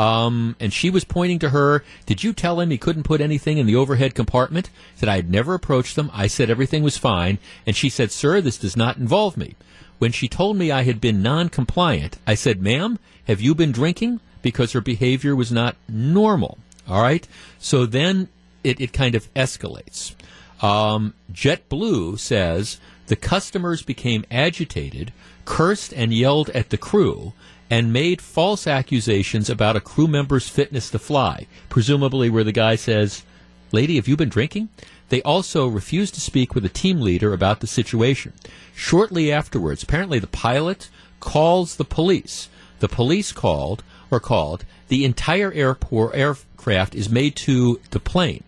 [0.00, 1.84] Um, and she was pointing to her.
[2.06, 4.70] Did you tell him he couldn't put anything in the overhead compartment?
[4.94, 6.10] Said I had never approached them.
[6.14, 7.38] I said everything was fine.
[7.66, 9.56] And she said, Sir, this does not involve me.
[9.98, 13.72] When she told me I had been non compliant, I said, Ma'am, have you been
[13.72, 14.20] drinking?
[14.40, 16.56] Because her behavior was not normal.
[16.88, 17.28] All right?
[17.58, 18.28] So then
[18.64, 20.14] it, it kind of escalates.
[20.62, 25.12] Um, JetBlue says the customers became agitated,
[25.44, 27.34] cursed and yelled at the crew,
[27.70, 32.74] and made false accusations about a crew member's fitness to fly, presumably where the guy
[32.74, 33.22] says,
[33.70, 34.68] Lady, have you been drinking?
[35.08, 38.32] They also refused to speak with a team leader about the situation.
[38.74, 40.88] Shortly afterwards, apparently the pilot
[41.20, 42.48] calls the police.
[42.80, 48.42] The police called, or called, the entire airport aircraft is made to the plane.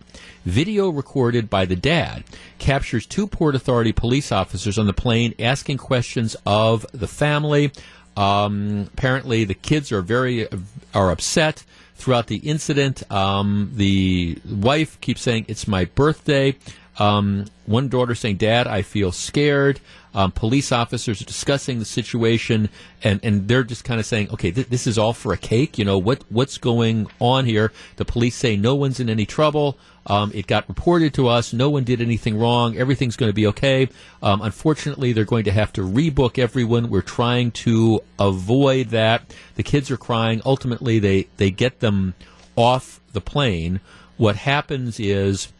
[0.45, 2.23] Video recorded by the dad
[2.59, 7.71] captures two Port Authority police officers on the plane asking questions of the family
[8.15, 10.47] um, apparently, the kids are very
[10.93, 11.63] are upset
[11.95, 13.09] throughout the incident.
[13.11, 16.55] Um, the wife keeps saying, "It's my birthday."
[16.99, 19.79] Um, one daughter saying, "Dad, I feel scared."
[20.13, 22.69] Um, police officers are discussing the situation,
[23.03, 25.77] and, and they're just kind of saying, "Okay, th- this is all for a cake."
[25.77, 27.71] You know what what's going on here?
[27.95, 29.77] The police say no one's in any trouble.
[30.05, 31.53] Um, it got reported to us.
[31.53, 32.77] No one did anything wrong.
[32.77, 33.87] Everything's going to be okay.
[34.21, 36.89] Um, unfortunately, they're going to have to rebook everyone.
[36.89, 39.33] We're trying to avoid that.
[39.55, 40.41] The kids are crying.
[40.45, 42.15] Ultimately, they, they get them
[42.57, 43.79] off the plane.
[44.17, 45.53] What happens is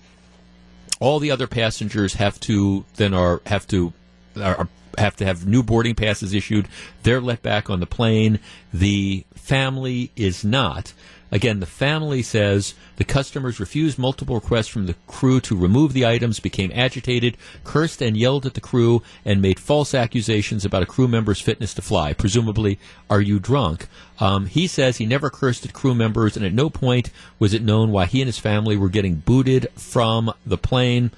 [0.99, 3.93] all the other passengers have to then are have to
[4.37, 4.67] are,
[4.97, 6.67] have to have new boarding passes issued.
[7.03, 8.39] They're let back on the plane.
[8.73, 10.93] The family is not.
[11.33, 16.05] Again, the family says the customers refused multiple requests from the crew to remove the
[16.05, 20.85] items, became agitated, cursed and yelled at the crew, and made false accusations about a
[20.85, 22.13] crew member's fitness to fly.
[22.13, 22.77] Presumably,
[23.09, 23.87] are you drunk?
[24.19, 27.63] Um, he says he never cursed at crew members, and at no point was it
[27.63, 31.09] known why he and his family were getting booted from the plane.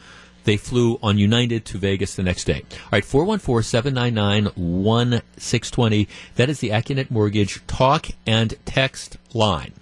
[0.46, 2.64] They flew on United to Vegas the next day.
[2.72, 6.08] All right, 414 799 1620.
[6.36, 9.74] That is the Accunet Mortgage talk and text line.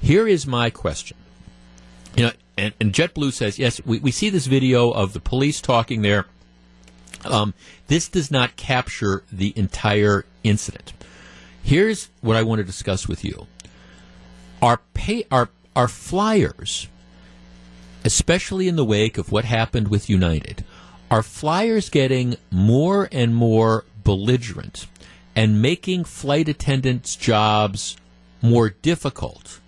[0.00, 1.16] Here is my question.
[2.16, 5.60] You know, and, and JetBlue says, yes, we, we see this video of the police
[5.60, 6.26] talking there.
[7.24, 7.54] Um,
[7.88, 10.92] this does not capture the entire incident.
[11.62, 13.46] Here's what I want to discuss with you.
[14.62, 16.88] Our pay, our, our flyers,
[18.04, 20.64] especially in the wake of what happened with United,
[21.10, 24.86] are flyers getting more and more belligerent
[25.34, 27.96] and making flight attendants' jobs
[28.42, 29.60] more difficult?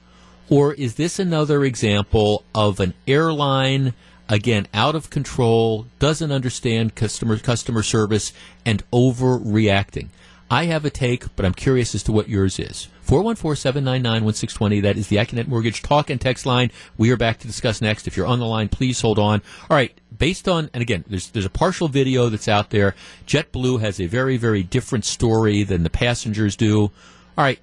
[0.48, 3.94] Or is this another example of an airline
[4.28, 8.32] again out of control, doesn't understand customer customer service
[8.64, 10.08] and overreacting?
[10.50, 12.88] I have a take, but I'm curious as to what yours is.
[13.06, 14.82] 414-799-1620.
[14.82, 16.70] That is the Accunet Mortgage talk and text line.
[16.96, 18.06] We are back to discuss next.
[18.06, 19.42] If you're on the line, please hold on.
[19.68, 19.92] All right.
[20.16, 22.94] Based on, and again, there's, there's a partial video that's out there.
[23.26, 26.82] JetBlue has a very, very different story than the passengers do.
[26.82, 26.92] All
[27.38, 27.58] right.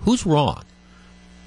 [0.00, 0.64] Who's wrong?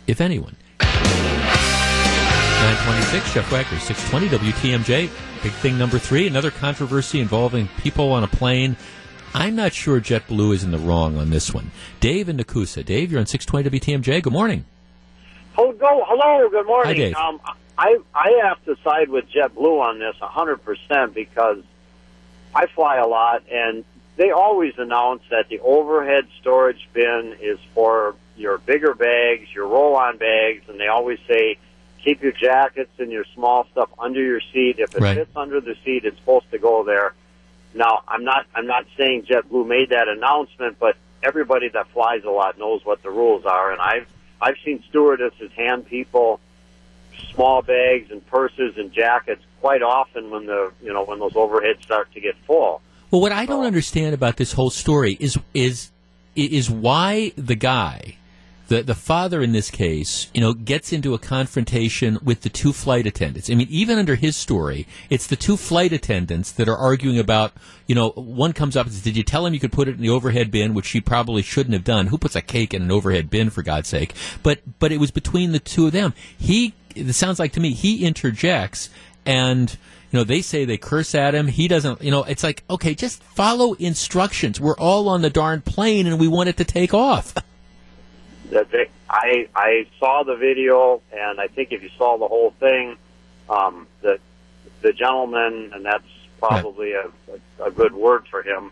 [0.08, 0.56] If anyone.
[0.82, 5.10] 926, Jeff Wagner, 620 WTMJ.
[5.44, 8.76] Big thing number three, another controversy involving people on a plane
[9.34, 11.72] I'm not sure JetBlue is in the wrong on this one.
[12.00, 12.86] Dave in Nakusa.
[12.86, 14.22] Dave, you're on 620 WTMJ.
[14.24, 14.66] Good morning.
[15.58, 16.04] Oh, go.
[16.08, 16.50] Hello.
[16.50, 16.94] Good morning.
[16.96, 17.16] Hi, Dave.
[17.16, 17.40] Um,
[17.78, 21.64] I I have to side with JetBlue on this 100% because
[22.56, 23.84] I fly a lot, and
[24.18, 30.18] they always announce that the overhead storage bin is for your bigger bags, your roll-on
[30.18, 31.58] bags, and they always say
[32.04, 34.76] keep your jackets and your small stuff under your seat.
[34.78, 35.18] If it Right.
[35.18, 37.14] fits under the seat, it's supposed to go there.
[37.74, 42.30] Now, I'm not I'm not saying JetBlue made that announcement, but everybody that flies a
[42.30, 44.08] lot knows what the rules are, and I've
[44.42, 46.40] I've seen stewardesses hand people
[47.34, 51.84] small bags and purses and jackets quite often when the you know when those overheads
[51.84, 52.82] start to get full.
[53.12, 55.92] Well, what I don't understand about this whole story is is
[56.36, 58.18] is why the guy,
[58.68, 62.74] the the father in this case, you know, gets into a confrontation with the two
[62.74, 63.50] flight attendants.
[63.50, 67.54] I mean, even under his story, it's the two flight attendants that are arguing about.
[67.88, 69.96] You know, one comes up and says, "Did you tell him you could put it
[69.96, 72.08] in the overhead bin?" Which she probably shouldn't have done.
[72.08, 74.14] Who puts a cake in an overhead bin for God's sake?
[74.42, 76.14] But but it was between the two of them.
[76.38, 78.90] He it sounds like to me he interjects
[79.26, 79.78] and
[80.12, 81.48] you know, they say they curse at him.
[81.48, 84.62] He doesn't, you know, it's like, okay, just follow instructions.
[84.62, 87.34] We're all on the darn plane and we want it to take off.
[88.54, 92.52] That they, I I saw the video, and I think if you saw the whole
[92.60, 92.98] thing,
[93.50, 94.20] um, the
[94.82, 96.04] the gentleman, and that's
[96.40, 97.10] probably a,
[97.60, 98.72] a, a good word for him,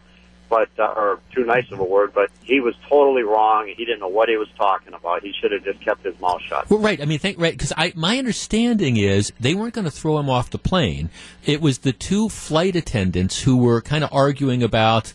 [0.49, 3.67] but uh, or too nice of a word, but he was totally wrong.
[3.67, 5.23] He didn't know what he was talking about.
[5.23, 6.69] He should have just kept his mouth shut.
[6.69, 7.01] Well, right.
[7.01, 7.53] I mean, think, right.
[7.53, 11.09] Because I, my understanding is they weren't going to throw him off the plane.
[11.45, 15.13] It was the two flight attendants who were kind of arguing about.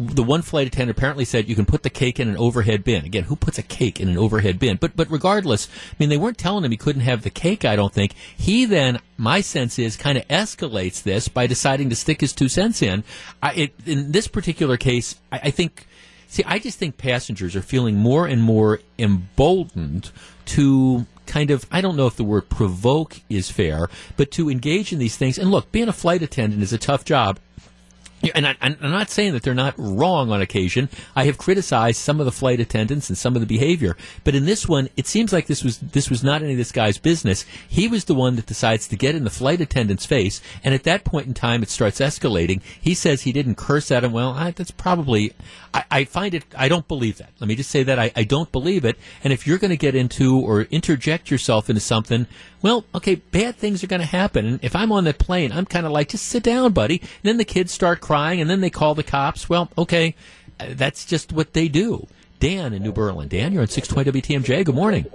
[0.00, 3.04] The one flight attendant apparently said you can put the cake in an overhead bin.
[3.04, 4.76] Again, who puts a cake in an overhead bin?
[4.76, 7.64] But but regardless, I mean they weren't telling him he couldn't have the cake.
[7.64, 9.00] I don't think he then.
[9.16, 13.02] My sense is kind of escalates this by deciding to stick his two cents in.
[13.42, 15.88] I, it, in this particular case, I, I think
[16.30, 20.10] See, I just think passengers are feeling more and more emboldened
[20.44, 24.92] to kind of, I don't know if the word provoke is fair, but to engage
[24.92, 25.38] in these things.
[25.38, 27.38] And look, being a flight attendant is a tough job.
[28.34, 30.88] And I, I'm not saying that they're not wrong on occasion.
[31.14, 34.44] I have criticized some of the flight attendants and some of the behavior, but in
[34.44, 37.44] this one, it seems like this was this was not any of this guy's business.
[37.68, 40.82] He was the one that decides to get in the flight attendant's face, and at
[40.84, 42.60] that point in time, it starts escalating.
[42.80, 44.12] He says he didn't curse at him.
[44.12, 45.32] Well, I, that's probably.
[45.74, 46.44] I, I find it.
[46.56, 47.30] I don't believe that.
[47.40, 48.96] Let me just say that I, I don't believe it.
[49.22, 52.26] And if you're going to get into or interject yourself into something,
[52.62, 54.46] well, okay, bad things are going to happen.
[54.46, 57.00] And if I'm on that plane, I'm kind of like, just sit down, buddy.
[57.00, 59.48] And then the kids start crying, and then they call the cops.
[59.48, 60.14] Well, okay,
[60.58, 62.06] uh, that's just what they do.
[62.40, 63.28] Dan in New Berlin.
[63.28, 64.64] Dan, you're on 620 WTMJ.
[64.64, 65.06] Good morning.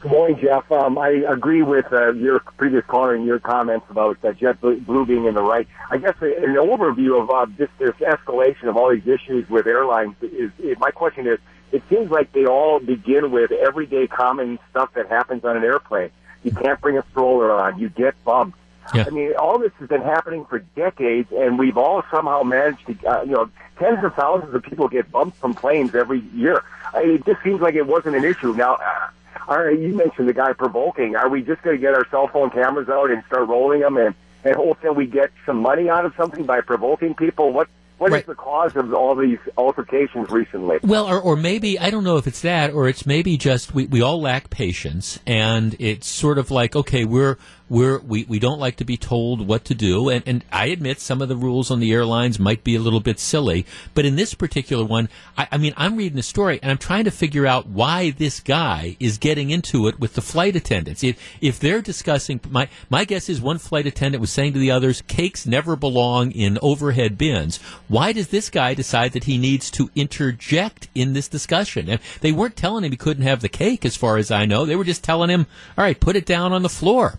[0.00, 0.70] Good morning, Jeff.
[0.70, 5.24] Um, I agree with uh, your previous caller and your comments about uh, JetBlue being
[5.24, 5.66] in the right.
[5.90, 10.14] I guess an overview of uh, this, this escalation of all these issues with airlines
[10.20, 11.38] is, is my question is,
[11.72, 16.10] it seems like they all begin with everyday common stuff that happens on an airplane.
[16.44, 17.78] You can't bring a stroller on.
[17.78, 18.58] You get bumped.
[18.94, 19.04] Yeah.
[19.06, 23.06] I mean, all this has been happening for decades, and we've all somehow managed to,
[23.06, 26.62] uh, you know, tens of thousands of people get bumped from planes every year.
[26.94, 28.54] I mean, it just seems like it wasn't an issue.
[28.54, 29.08] Now, uh,
[29.48, 31.16] all right, you mentioned the guy provoking.
[31.16, 33.96] Are we just going to get our cell phone cameras out and start rolling them
[33.96, 37.52] and, and hope that we get some money out of something by provoking people?
[37.52, 37.68] What
[37.98, 38.26] what is Right.
[38.26, 40.78] the cause of all these altercations recently?
[40.82, 43.86] Well, or, or maybe, I don't know if it's that, or it's maybe just we,
[43.86, 47.38] we all lack patience, and it's sort of like, okay, we're
[47.68, 51.00] we're, we we don't like to be told what to do, and and I admit
[51.00, 54.14] some of the rules on the airlines might be a little bit silly, but in
[54.14, 57.46] this particular one, I, I mean, I'm reading the story and I'm trying to figure
[57.46, 61.02] out why this guy is getting into it with the flight attendants.
[61.02, 64.70] If if they're discussing, my my guess is one flight attendant was saying to the
[64.70, 67.58] others, "Cakes never belong in overhead bins."
[67.88, 71.88] Why does this guy decide that he needs to interject in this discussion?
[71.88, 74.64] And they weren't telling him he couldn't have the cake, as far as I know.
[74.64, 75.46] They were just telling him,
[75.76, 77.18] "All right, put it down on the floor."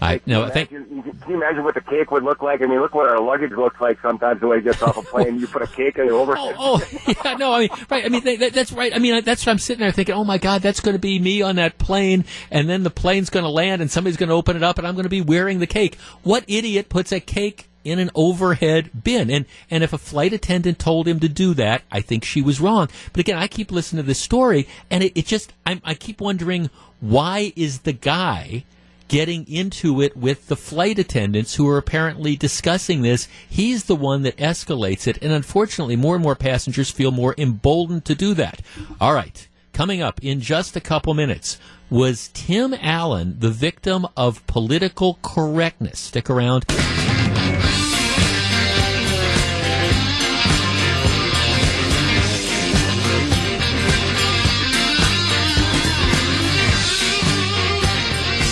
[0.00, 0.70] I no, I think.
[0.70, 2.62] Can you imagine what the cake would look like?
[2.62, 4.40] I mean, look what our luggage looks like sometimes.
[4.40, 6.54] The way it gets off a plane, you put a cake on the oh, overhead.
[6.58, 8.04] Oh, oh, yeah, no, I mean, right.
[8.04, 8.94] I mean, that, that's right.
[8.94, 10.14] I mean, that's what I'm sitting there thinking.
[10.14, 13.30] Oh my God, that's going to be me on that plane, and then the plane's
[13.30, 15.20] going to land, and somebody's going to open it up, and I'm going to be
[15.20, 15.96] wearing the cake.
[16.22, 19.30] What idiot puts a cake in an overhead bin?
[19.30, 22.60] And and if a flight attendant told him to do that, I think she was
[22.60, 22.88] wrong.
[23.12, 26.20] But again, I keep listening to this story, and it, it just I, I keep
[26.20, 26.70] wondering
[27.00, 28.64] why is the guy
[29.08, 33.28] getting into it with the flight attendants who are apparently discussing this.
[33.48, 35.18] He's the one that escalates it.
[35.22, 38.62] And unfortunately, more and more passengers feel more emboldened to do that.
[39.00, 39.48] All right.
[39.72, 45.98] Coming up in just a couple minutes, was Tim Allen the victim of political correctness?
[45.98, 46.64] Stick around.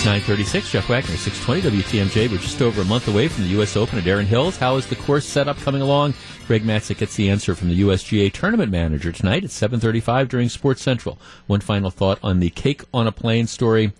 [0.07, 2.31] 936, Jeff Wagner, 620 WTMJ.
[2.31, 3.75] We're just over a month away from the U.S.
[3.75, 4.55] Open at Erin Hills.
[4.55, 6.13] How is the course setup coming along?
[6.47, 10.81] Greg Matzek gets the answer from the USGA tournament manager tonight at 735 during Sports
[10.81, 11.19] Central.
[11.47, 13.91] One final thought on the cake on a plane story.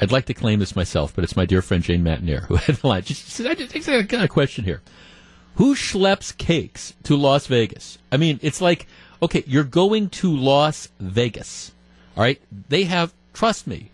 [0.00, 2.76] I'd like to claim this myself, but it's my dear friend Jane Matenaer who had
[2.76, 3.00] the line.
[3.00, 4.80] I just got a question here.
[5.56, 7.98] Who schleps cakes to Las Vegas?
[8.10, 8.86] I mean, it's like,
[9.20, 11.72] okay, you're going to Las Vegas.
[12.16, 12.40] All right?
[12.70, 13.90] They have, trust me,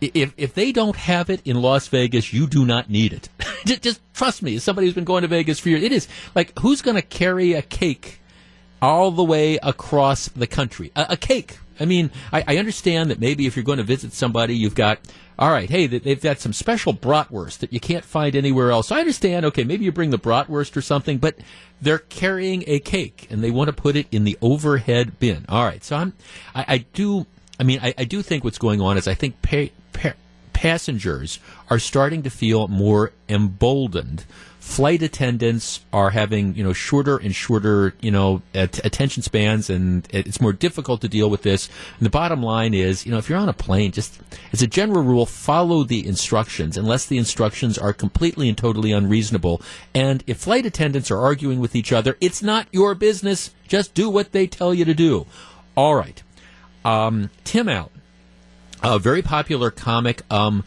[0.00, 3.28] if if they don't have it in Las Vegas, you do not need it.
[3.66, 6.08] just, just, trust me, as somebody who's been going to Vegas for years, it is
[6.34, 8.20] like who's going to carry a cake
[8.82, 10.92] all the way across the country?
[10.96, 11.58] A, a cake.
[11.78, 14.98] I mean, I, I, understand that maybe if you're going to visit somebody, you've got
[15.38, 15.68] all right.
[15.68, 18.90] Hey, they've got some special bratwurst that you can't find anywhere else.
[18.90, 19.44] I understand.
[19.46, 21.36] Okay, maybe you bring the bratwurst or something, but
[21.80, 25.44] they're carrying a cake and they want to put it in the overhead bin.
[25.48, 25.84] All right.
[25.84, 26.14] So I'm,
[26.54, 27.26] I, I do.
[27.60, 29.74] I mean, I, I, do think what's going on is I think pay, pa-
[30.56, 31.38] passengers
[31.68, 34.24] are starting to feel more emboldened.
[34.58, 40.08] Flight attendants are having, you know, shorter and shorter, you know, at- attention spans, and
[40.10, 41.68] it's more difficult to deal with this.
[41.98, 44.18] And the bottom line is, you know, if you're on a plane, just
[44.50, 49.60] as a general rule, follow the instructions, unless the instructions are completely and totally unreasonable.
[49.94, 53.54] And if flight attendants are arguing with each other, it's not your business.
[53.68, 55.26] Just do what they tell you to do.
[55.76, 56.22] All right.
[56.82, 57.95] Um, Tim Allen
[58.82, 60.22] a very popular comic.
[60.30, 60.64] Um,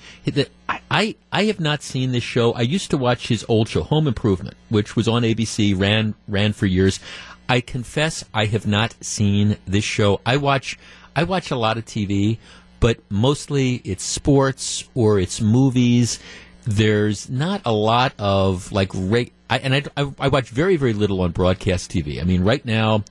[0.92, 2.54] I, I have not seen this show.
[2.54, 6.54] I used to watch his old show, Home Improvement, which was on ABC, ran ran
[6.54, 7.00] for years.
[7.48, 10.22] I confess I have not seen this show.
[10.26, 10.78] I watch
[11.16, 12.38] I watch a lot of TV,
[12.80, 16.20] but mostly it's sports or it's movies.
[16.66, 20.94] There's not a lot of like reg- I, and I, I, I watch very very
[20.94, 22.22] little on broadcast TV.
[22.22, 23.04] I mean, right now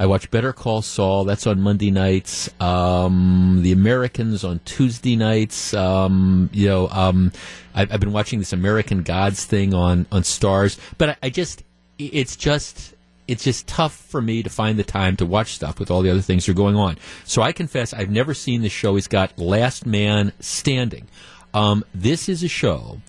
[0.00, 1.24] I watch Better Call Saul.
[1.24, 2.48] That's on Monday nights.
[2.58, 5.74] Um, the Americans on Tuesday nights.
[5.74, 7.32] Um, you know, um,
[7.74, 10.78] I've, I've, been watching this American Gods thing on on Starz.
[10.96, 11.64] But I, I just,
[11.98, 12.94] it's just
[13.28, 16.08] it's just tough for me to find the time to watch stuff with all the
[16.08, 16.96] other things that are going on.
[17.26, 18.94] So I confess I've never seen the show.
[18.94, 21.08] He's got Last Man Standing.
[21.52, 23.02] Um, this is a show.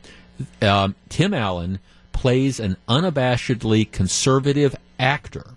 [0.62, 1.80] Um, Tim Allen
[2.12, 5.56] plays an unabashedly conservative actor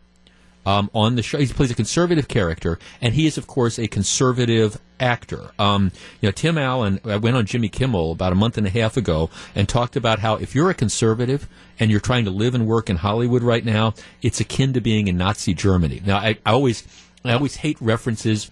[0.67, 1.39] um, on the show.
[1.39, 5.51] He plays a conservative character, and he is, of course, a conservative actor.
[5.59, 8.71] Um, you know, Tim Allen I went on Jimmy Kimmel about a month and a
[8.71, 11.49] half ago and talked about how if you're a conservative
[11.79, 15.09] and you're trying to live and work in Hollywood right now, it's akin to being
[15.09, 16.01] in Nazi Germany.
[16.05, 16.87] Now, I, I always,
[17.25, 18.51] I always hate references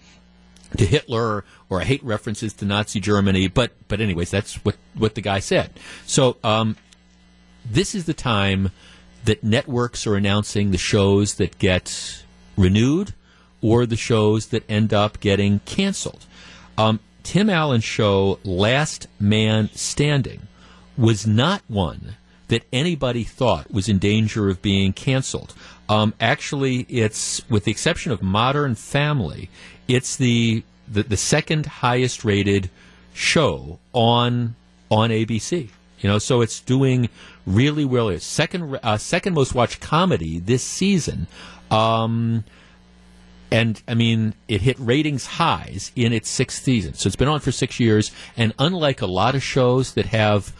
[0.77, 5.15] to Hitler or I hate references to Nazi Germany, but but anyways, that's what what
[5.15, 5.71] the guy said.
[6.05, 6.77] So um,
[7.65, 8.71] this is the time
[9.25, 12.23] that networks are announcing the shows that get
[12.57, 13.13] renewed
[13.61, 16.25] or the shows that end up getting canceled.
[16.77, 20.47] Um, Tim Allen's show, Last Man Standing,
[20.97, 22.15] was not one
[22.49, 25.55] that anybody thought was in danger of being canceled.
[25.87, 29.49] Um, actually, it's, with the exception of Modern Family,
[29.87, 32.69] it's the, the, the second highest rated
[33.13, 34.55] show on
[34.89, 35.69] on ABC.
[35.99, 37.09] You know, so it's doing
[37.45, 38.17] really well.
[38.19, 41.27] Second, uh, second most watched comedy this season.
[41.69, 42.43] Um,
[43.51, 46.95] And I mean, it hit ratings highs in its sixth season.
[46.95, 48.11] So it's been on for six years.
[48.35, 50.53] And unlike a lot of shows that have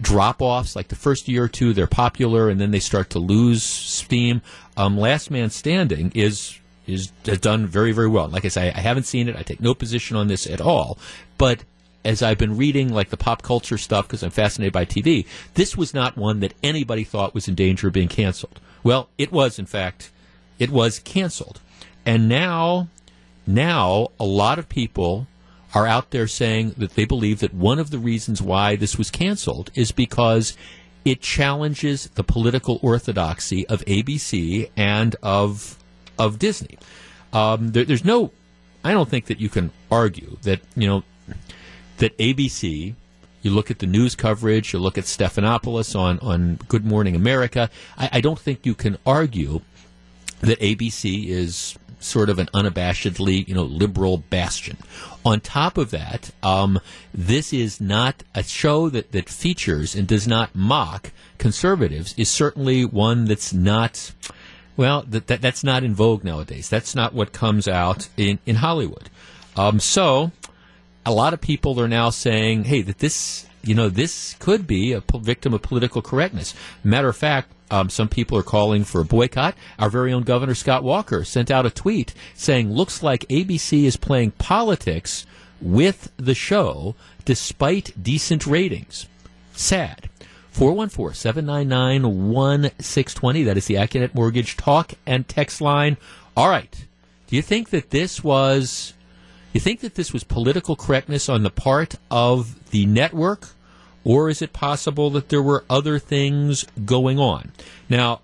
[0.00, 3.20] drop offs, like the first year or two, they're popular and then they start to
[3.20, 4.42] lose steam.
[4.76, 8.26] Um, Last Man Standing is is has done very very well.
[8.26, 9.36] Like I say, I haven't seen it.
[9.36, 10.98] I take no position on this at all.
[11.38, 11.62] But
[12.04, 15.76] as I've been reading like the pop culture stuff because I'm fascinated by TV, this
[15.76, 18.60] was not one that anybody thought was in danger of being canceled.
[18.82, 20.10] Well, it was in fact,
[20.58, 21.60] it was canceled.
[22.04, 22.88] And now,
[23.46, 25.26] now a lot of people
[25.74, 29.10] are out there saying that they believe that one of the reasons why this was
[29.10, 30.56] canceled is because
[31.04, 35.78] it challenges the political orthodoxy of ABC and of
[36.18, 36.78] of Disney.
[37.32, 38.30] Um, there, there's no,
[38.84, 41.02] I don't think that you can argue that you know
[42.02, 42.94] that ABC.
[43.42, 44.72] You look at the news coverage.
[44.72, 47.70] You look at Stephanopoulos on on Good Morning America.
[47.96, 49.60] I, I don't think you can argue
[50.40, 54.76] that ABC is sort of an unabashedly, you know, liberal bastion.
[55.24, 56.80] On top of that, um,
[57.14, 62.14] this is not a show that, that features and does not mock conservatives.
[62.18, 64.12] Is certainly one that's not.
[64.76, 66.68] Well, that, that that's not in vogue nowadays.
[66.68, 69.08] That's not what comes out in in Hollywood.
[69.56, 70.32] Um, so,
[71.04, 74.92] a lot of people are now saying, "Hey, that this, you know, this could be
[74.92, 79.00] a po- victim of political correctness." Matter of fact, um, some people are calling for
[79.00, 79.54] a boycott.
[79.78, 83.96] Our very own Governor Scott Walker sent out a tweet saying, "Looks like ABC is
[83.96, 85.26] playing politics
[85.60, 86.94] with the show,
[87.24, 89.06] despite decent ratings."
[89.54, 90.08] Sad.
[90.52, 93.42] 414 799 1620.
[93.44, 95.96] That is the Accunet Mortgage talk and text line.
[96.36, 96.86] All right.
[97.26, 98.92] Do you think that this was.
[99.52, 103.50] You think that this was political correctness on the part of the network?
[104.04, 107.52] Or is it possible that there were other things going on?
[107.88, 108.20] Now,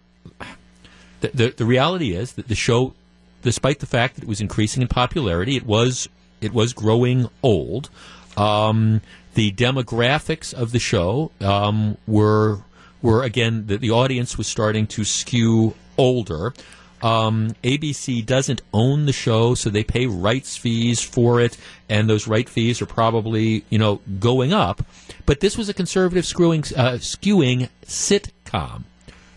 [1.20, 2.94] the, the, the reality is that the show,
[3.42, 6.08] despite the fact that it was increasing in popularity, it was
[6.40, 7.90] it was growing old.
[8.36, 9.02] Um,
[9.34, 12.60] the demographics of the show um, were
[13.02, 16.54] were again the, the audience was starting to skew older.
[17.02, 21.56] Um, ABC doesn't own the show, so they pay rights fees for it,
[21.88, 24.82] and those right fees are probably you know going up.
[25.26, 28.84] But this was a conservative screwing, uh, skewing sitcom.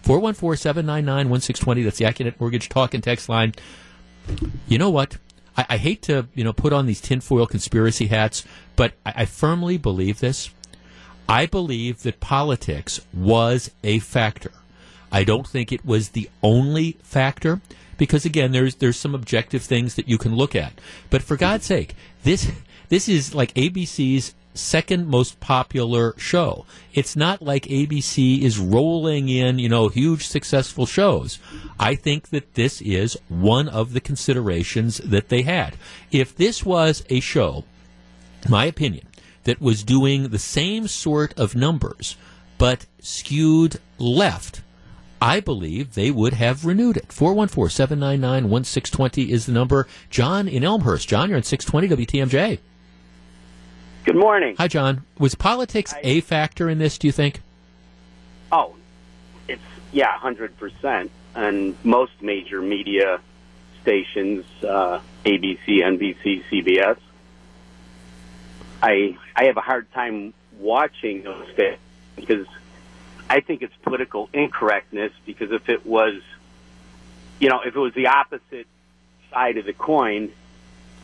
[0.04, 1.84] 414-799-1620.
[1.84, 3.54] That's the Accunet Mortgage Talk and Text line.
[4.68, 5.18] You know what?
[5.56, 8.46] I, I, hate to you know put on these tinfoil conspiracy hats,
[8.76, 10.50] but I, I firmly believe this.
[11.30, 14.52] I believe that politics was a factor.
[15.12, 17.62] I don't think it was the only factor
[17.98, 20.74] because again, there's there's some objective things that you can look at.
[21.10, 22.52] But for God's sake, this
[22.90, 26.66] this is like ABC's second most popular show.
[26.94, 31.40] It's not like ABC is rolling in, you know, huge successful shows.
[31.80, 35.78] I think that this is one of the considerations that they had.
[36.12, 37.64] If this was a show,
[38.50, 39.08] my opinion,
[39.44, 42.18] that was doing the same sort of numbers
[42.58, 44.62] but skewed left,
[45.22, 47.14] I believe they would have renewed it.
[47.14, 49.88] 414 799 1620 is the number.
[50.10, 51.08] John in Elmhurst.
[51.08, 52.58] John, you're on 620 WTMJ.
[54.04, 54.56] Good morning.
[54.58, 55.04] Hi, John.
[55.20, 56.00] Was politics Hi.
[56.02, 57.42] a factor in this, do you think?
[58.52, 58.76] Oh,
[59.48, 59.62] it's,
[59.92, 61.10] yeah, 100%.
[61.36, 63.22] And most major media
[63.84, 66.98] stations, uh, ABC, NBC, CBS,
[68.82, 71.80] I, I have a hard time watching those stations
[72.16, 72.48] because
[73.32, 76.22] I think it's political incorrectness because if it was,
[77.40, 78.68] you know, if it was the opposite
[79.32, 80.32] side of the coin,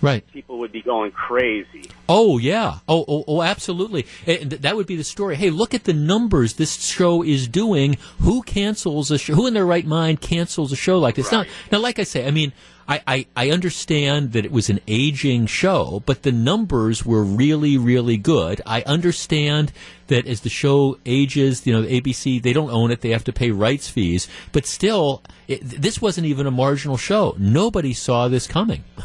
[0.02, 0.30] Right.
[0.32, 1.90] people would be going crazy.
[2.10, 2.80] Oh yeah.
[2.88, 4.06] Oh oh, oh absolutely.
[4.28, 5.36] And th- that would be the story.
[5.38, 7.98] Hey, look at the numbers this show is doing.
[8.20, 9.34] Who cancels a show?
[9.34, 11.32] Who in their right mind cancels a show like this?
[11.32, 12.52] Now, now, like I say, I mean,
[12.88, 17.78] I, I I understand that it was an aging show, but the numbers were really
[17.78, 18.62] really good.
[18.66, 19.74] I understand
[20.08, 23.34] that as the show ages, you know, ABC they don't own it; they have to
[23.34, 24.28] pay rights fees.
[24.54, 27.36] But still, it, this wasn't even a marginal show.
[27.38, 28.84] Nobody saw this coming.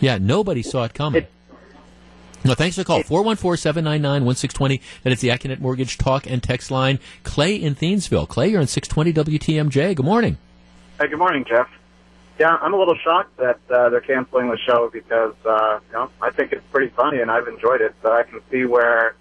[0.00, 1.26] Yeah, nobody saw it coming.
[2.44, 3.02] no, thanks for the call.
[3.04, 4.80] 414-799-1620.
[5.02, 6.98] That is the Accunet Mortgage talk and text line.
[7.22, 8.28] Clay in Thiensville.
[8.28, 9.94] Clay, you're on 620 WTMJ.
[9.94, 10.36] Good morning.
[11.00, 11.68] Hey, good morning, Jeff.
[12.38, 16.10] Yeah, I'm a little shocked that uh, they're canceling the show because uh, you know
[16.20, 17.94] I think it's pretty funny and I've enjoyed it.
[18.02, 19.14] But I can see where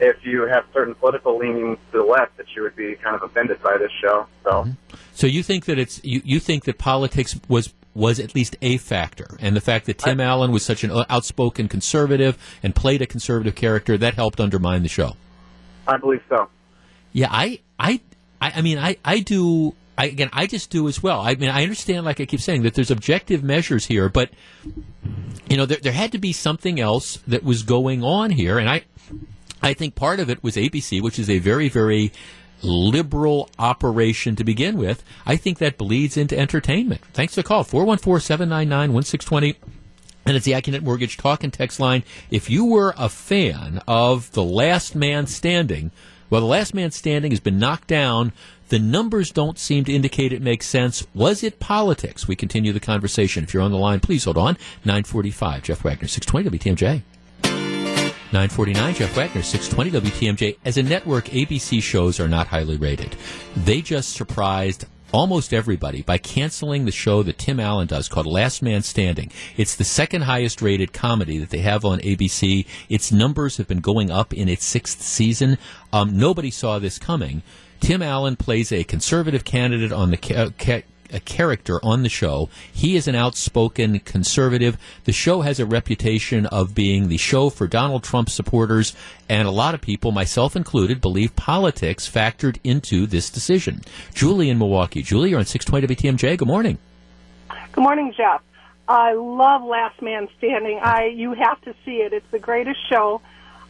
[0.00, 3.22] if you have certain political leanings to the left, that you would be kind of
[3.22, 4.26] offended by this show.
[4.44, 4.66] So
[5.14, 8.78] So you think that it's you, you think that politics was was at least a
[8.78, 13.06] factor, and the fact that Tim Allen was such an outspoken conservative and played a
[13.06, 15.16] conservative character that helped undermine the show.
[15.86, 16.48] I believe so.
[17.12, 18.00] Yeah, I, I,
[18.40, 21.20] I, I mean, I, I do, I, again, I just do as well.
[21.20, 24.30] I mean, I understand, like I keep saying, that there's objective measures here, but
[25.48, 28.70] you know, there, there had to be something else that was going on here, and
[28.70, 28.84] I,
[29.60, 32.12] I think part of it was ABC, which is a very, very
[32.62, 35.02] liberal operation to begin with.
[35.26, 37.02] I think that bleeds into entertainment.
[37.12, 37.64] Thanks for the call.
[37.64, 39.56] 414-799-1620.
[40.24, 42.04] And it's the Accunet Mortgage talk and text line.
[42.30, 45.90] If you were a fan of The Last Man Standing,
[46.32, 48.32] well, The Last Man Standing has been knocked down.
[48.70, 51.06] The numbers don't seem to indicate it makes sense.
[51.12, 52.26] Was it politics?
[52.26, 53.44] We continue the conversation.
[53.44, 54.56] If you're on the line, please hold on.
[54.86, 57.02] 945, Jeff Wagner, 620 WTMJ.
[58.32, 60.56] 949, Jeff Wagner, 620 WTMJ.
[60.64, 63.14] As a network, ABC shows are not highly rated.
[63.54, 68.62] They just surprised almost everybody by canceling the show that Tim Allen does called Last
[68.62, 69.30] Man Standing.
[69.56, 72.66] It's the second highest rated comedy that they have on ABC.
[72.88, 75.58] Its numbers have been going up in its sixth season.
[75.92, 77.42] Um, nobody saw this coming.
[77.80, 82.48] Tim Allen plays a conservative candidate on the ca- ca- a character on the show.
[82.72, 84.76] He is an outspoken conservative.
[85.04, 88.94] The show has a reputation of being the show for Donald Trump supporters,
[89.28, 93.82] and a lot of people, myself included, believe politics factored into this decision.
[94.14, 95.02] Julie in Milwaukee.
[95.02, 96.38] Julie, you're on 620 WTMJ.
[96.38, 96.78] Good morning.
[97.72, 98.42] Good morning, Jeff.
[98.88, 100.78] I love Last Man Standing.
[100.82, 102.12] I you have to see it.
[102.12, 103.22] It's the greatest show.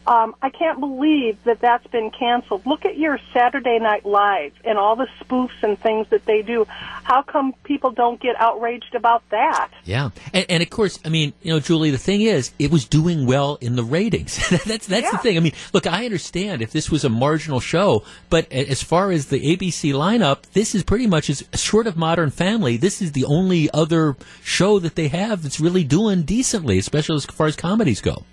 [0.05, 2.65] Um, I can't believe that that's been canceled.
[2.65, 6.65] Look at your Saturday Night Live and all the spoofs and things that they do.
[6.67, 9.69] How come people don't get outraged about that?
[9.85, 12.85] Yeah, and, and of course, I mean, you know, Julie, the thing is, it was
[12.85, 14.37] doing well in the ratings.
[14.65, 15.11] that's that's Yeah.
[15.11, 15.37] the thing.
[15.37, 19.27] I mean, look, I understand if this was a marginal show, but as far as
[19.27, 22.77] the ABC lineup, this is pretty much as short of Modern Family.
[22.77, 27.25] This is the only other show that they have that's really doing decently, especially as
[27.25, 28.23] far as comedies go.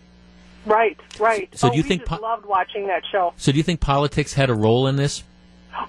[0.66, 1.48] Right, right.
[1.56, 3.32] So oh, do you oh, we think po- loved watching that show?
[3.36, 5.22] So, do you think politics had a role in this?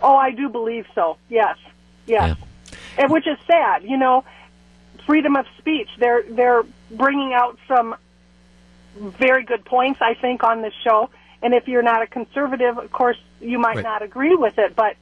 [0.02, 1.18] Oh, I do believe so.
[1.30, 1.58] Yes,
[2.06, 2.38] yes.
[2.98, 4.24] And which is sad, you know.
[5.06, 5.90] Freedom of speech.
[5.98, 7.96] They're they're bringing out some
[8.96, 11.10] very good points, I think, on this show.
[11.42, 13.84] And if you're not a conservative, of course, you might Right.
[13.84, 14.76] not agree with it.
[14.76, 14.96] But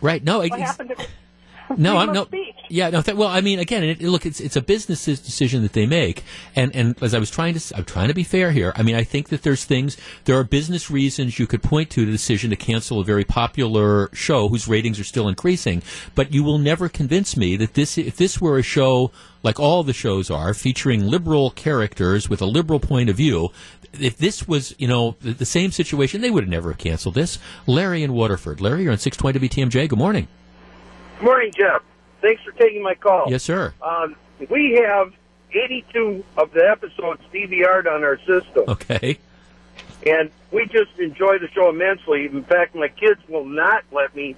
[0.00, 0.22] Right?
[0.22, 1.06] No, what happened to
[1.76, 2.24] no, I'm no.
[2.24, 2.54] speech?
[2.68, 3.02] Yeah, no.
[3.02, 6.22] Th- well, I mean, again, it, look, it's it's a business decision that they make,
[6.54, 8.72] and and as I was trying to, I'm trying to be fair here.
[8.76, 12.04] I mean, I think that there's things, there are business reasons you could point to
[12.04, 15.82] the decision to cancel a very popular show whose ratings are still increasing,
[16.14, 19.10] but you will never convince me that this, if this were a show
[19.42, 23.50] like all the shows are, featuring liberal characters with a liberal point of view.
[23.92, 27.38] If this was, you know, the, the same situation, they would have never canceled this.
[27.66, 28.60] Larry in Waterford.
[28.60, 29.88] Larry, you're on 620 WTMJ.
[29.88, 30.26] Good morning.
[31.24, 31.80] Good morning, Jeff.
[32.20, 33.24] Thanks for taking my call.
[33.30, 33.72] Yes, sir.
[33.80, 34.14] Um,
[34.50, 35.10] we have
[35.54, 39.16] 82 of the episodes DVR'd on our system, Okay.
[40.04, 42.26] and we just enjoy the show immensely.
[42.26, 44.36] In fact, my kids will not let me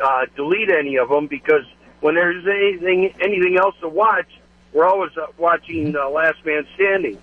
[0.00, 1.64] uh, delete any of them because
[2.02, 4.28] when there's anything anything else to watch,
[4.72, 7.18] we're always uh, watching uh, Last Man Standing.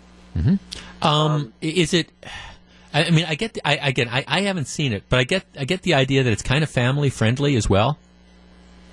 [1.01, 2.11] Um, i- is it?
[2.93, 3.53] I I mean, I get.
[3.53, 5.45] The, I again, I, I haven't seen it, but I get.
[5.57, 7.97] I get the idea that it's kind of family friendly as well.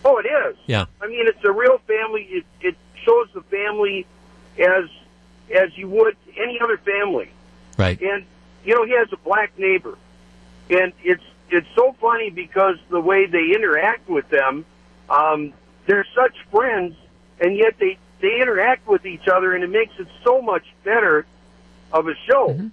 [0.05, 0.57] Oh, it is.
[0.67, 0.87] Yeah.
[1.01, 2.23] I mean, it's a real family.
[2.23, 4.07] It, it shows the family
[4.59, 4.85] as
[5.55, 7.31] as you would any other family.
[7.77, 8.01] Right.
[8.01, 8.25] And
[8.65, 9.97] you know, he has a black neighbor,
[10.71, 14.65] and it's it's so funny because the way they interact with them,
[15.11, 15.53] um,
[15.87, 16.97] they're such friends,
[17.41, 21.27] and yet they they interact with each other, and it makes it so much better
[21.93, 22.71] of a show.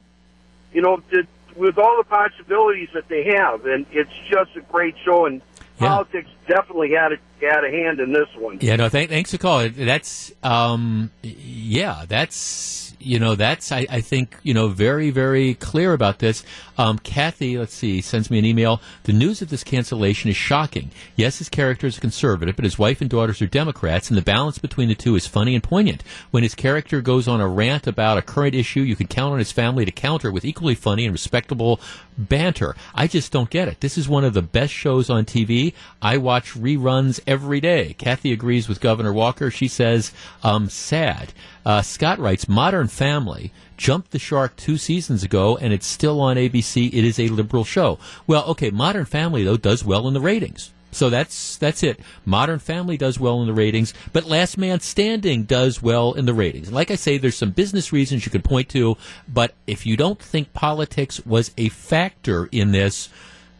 [0.73, 4.95] You know, to, with all the possibilities that they have, and it's just a great
[5.03, 5.25] show.
[5.25, 5.41] And
[5.77, 8.57] politics definitely had a had a hand in this one.
[8.61, 8.75] Yeah.
[8.75, 8.89] No.
[8.89, 9.73] Th- thanks for calling.
[9.77, 10.33] That's.
[10.43, 11.11] Um.
[11.21, 12.05] Yeah.
[12.07, 12.93] That's.
[12.99, 13.35] You know.
[13.35, 13.71] That's.
[13.71, 14.35] I, I think.
[14.43, 14.67] You know.
[14.67, 15.09] Very.
[15.11, 16.43] Very clear about this.
[16.77, 16.99] Um.
[16.99, 17.57] Kathy.
[17.57, 18.01] Let's see.
[18.01, 18.81] Sends me an email.
[19.03, 20.91] The news of this cancellation is shocking.
[21.15, 24.21] Yes, his character is a conservative, but his wife and daughters are Democrats, and the
[24.21, 26.03] balance between the two is funny and poignant.
[26.31, 29.39] When his character goes on a rant about a current issue, you can count on
[29.39, 31.79] his family to counter with equally funny and respectable
[32.17, 32.75] banter.
[32.93, 33.79] I just don't get it.
[33.79, 35.73] This is one of the best shows on TV.
[36.01, 37.93] I watch reruns every day.
[37.97, 39.51] Kathy agrees with Governor Walker.
[39.51, 40.11] She says,
[40.43, 41.33] um, sad.
[41.65, 46.35] Uh, Scott writes, Modern Family jumped the shark two seasons ago, and it's still on
[46.35, 46.87] ABC.
[46.87, 47.99] It is a liberal show.
[48.27, 50.71] Well, okay, Modern Family, though, does well in the ratings.
[50.91, 51.99] So that's that's it.
[52.25, 56.33] Modern Family does well in the ratings, but Last Man Standing does well in the
[56.33, 56.71] ratings.
[56.71, 60.19] Like I say, there's some business reasons you could point to, but if you don't
[60.19, 63.09] think politics was a factor in this,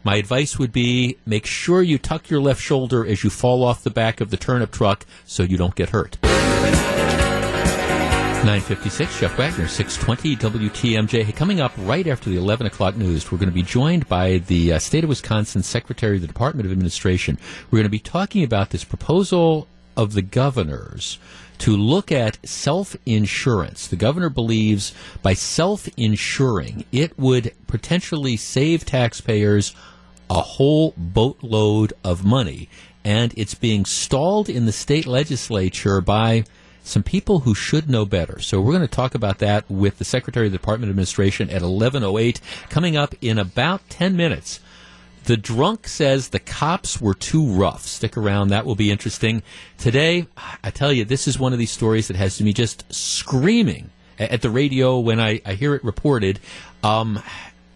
[0.02, 3.82] my advice would be make sure you tuck your left shoulder as you fall off
[3.82, 6.18] the back of the turnip truck so you don't get hurt.
[8.40, 11.24] 956, Jeff Wagner, 620 WTMJ.
[11.24, 14.38] Hey, coming up right after the 11 o'clock news, we're going to be joined by
[14.38, 17.38] the uh, State of Wisconsin Secretary of the Department of Administration.
[17.70, 21.18] We're going to be talking about this proposal of the governors
[21.58, 23.86] to look at self insurance.
[23.86, 29.74] The governor believes by self insuring, it would potentially save taxpayers
[30.30, 32.68] a whole boatload of money.
[33.04, 36.44] And it's being stalled in the state legislature by
[36.84, 38.40] some people who should know better.
[38.40, 41.50] So we're going to talk about that with the Secretary of the Department of Administration
[41.50, 44.60] at 11:08 coming up in about 10 minutes.
[45.24, 47.82] The drunk says the cops were too rough.
[47.82, 49.42] Stick around, that will be interesting.
[49.76, 50.26] Today,
[50.64, 54.42] I tell you, this is one of these stories that has me just screaming at
[54.42, 56.40] the radio when I, I hear it reported.
[56.82, 57.22] Um,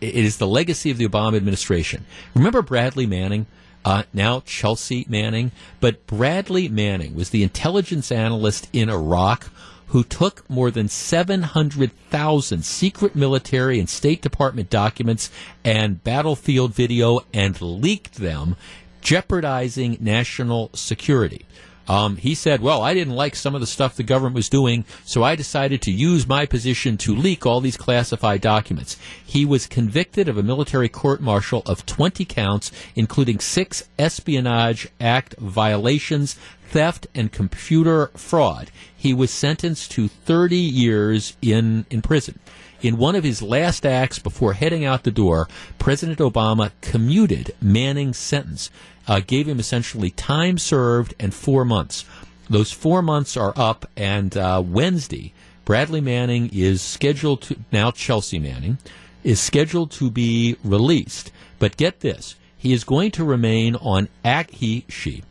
[0.00, 2.04] it is the legacy of the Obama administration.
[2.34, 3.46] Remember Bradley Manning?
[3.84, 5.52] uh, now Chelsea Manning.
[5.80, 9.50] But Bradley Manning was the intelligence analyst in Iraq
[9.88, 15.30] who took more than 700,000 secret military and State Department documents
[15.64, 18.56] and battlefield video and leaked them,
[19.02, 21.44] jeopardizing national security.
[21.88, 24.84] Um, he said, Well, I didn't like some of the stuff the government was doing,
[25.04, 28.96] so I decided to use my position to leak all these classified documents.
[29.24, 35.36] He was convicted of a military court martial of 20 counts, including six Espionage Act
[35.38, 36.36] violations,
[36.70, 38.70] theft, and computer fraud.
[38.96, 42.38] He was sentenced to 30 years in, in prison.
[42.80, 48.18] In one of his last acts before heading out the door, President Obama commuted Manning's
[48.18, 48.70] sentence
[49.06, 52.04] uh, gave him essentially time served and four months.
[52.48, 55.32] Those four months are up, and uh, Wednesday,
[55.64, 58.78] Bradley Manning is scheduled to, now Chelsea Manning,
[59.22, 61.32] is scheduled to be released.
[61.58, 65.22] But get this, he is going to remain on act, he, she,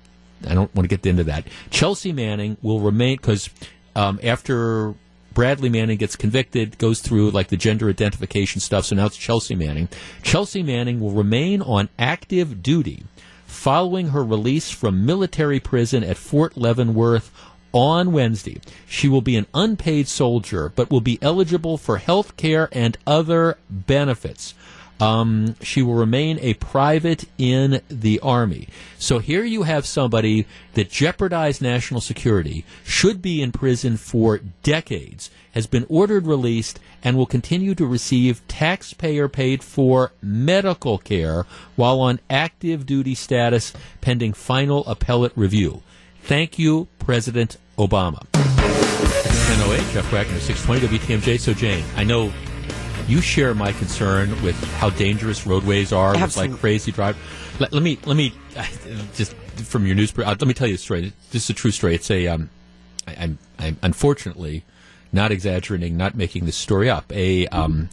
[0.48, 1.48] I don't want to get into that.
[1.70, 3.50] Chelsea Manning will remain, because
[3.96, 4.96] um, after
[5.36, 9.56] Bradley Manning gets convicted, goes through like the gender identification stuff, so now it's Chelsea
[9.56, 9.88] Manning.
[10.24, 13.04] Chelsea Manning will remain on active duty
[13.54, 17.32] following her release from military prison at Fort Leavenworth
[17.72, 18.60] on Wednesday.
[18.88, 23.58] She will be an unpaid soldier, but will be eligible for health care and other
[23.70, 24.54] benefits.
[25.04, 28.70] Um, she will remain a private in the Army.
[28.98, 30.46] So here you have somebody
[30.76, 37.18] that jeopardized national security, should be in prison for decades, has been ordered released, and
[37.18, 41.46] will continue to receive taxpayer paid for medical care
[41.76, 45.84] while on active duty status pending final appellate review.
[46.22, 48.26] Thank you, President Obama.
[48.34, 51.40] 1008, Jeff Wagner, 620 WTMJ.
[51.42, 52.32] So, Jane, I know
[53.08, 56.26] you share my concern with how dangerous roadways are Absolutely.
[56.26, 57.18] with like crazy drive.
[57.60, 58.34] Let, let, me let me
[59.16, 60.18] just from your news.
[60.18, 61.14] Uh, let me tell you a story.
[61.32, 61.96] This is a true story.
[61.96, 62.50] It's a um,
[63.08, 64.64] I, I'm I'm unfortunately
[65.12, 67.12] not exaggerating, not making this story up.
[67.14, 67.90] A um,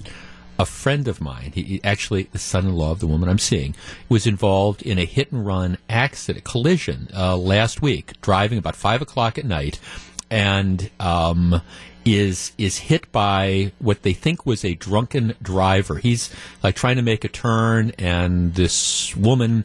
[0.61, 3.75] a friend of mine, he, actually the son-in-law of the woman I'm seeing,
[4.11, 9.01] was involved in a hit and run accident collision uh, last week, driving about five
[9.01, 9.81] o'clock at night,
[10.31, 11.61] and um,
[12.05, 15.97] is is hit by what they think was a drunken driver.
[15.97, 19.65] He's like trying to make a turn, and this woman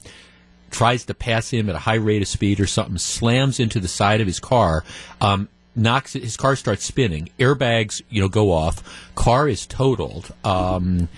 [0.72, 3.88] tries to pass him at a high rate of speed or something, slams into the
[3.88, 4.84] side of his car.
[5.22, 11.10] Um, knocks his car starts spinning airbags you know go off car is totaled um,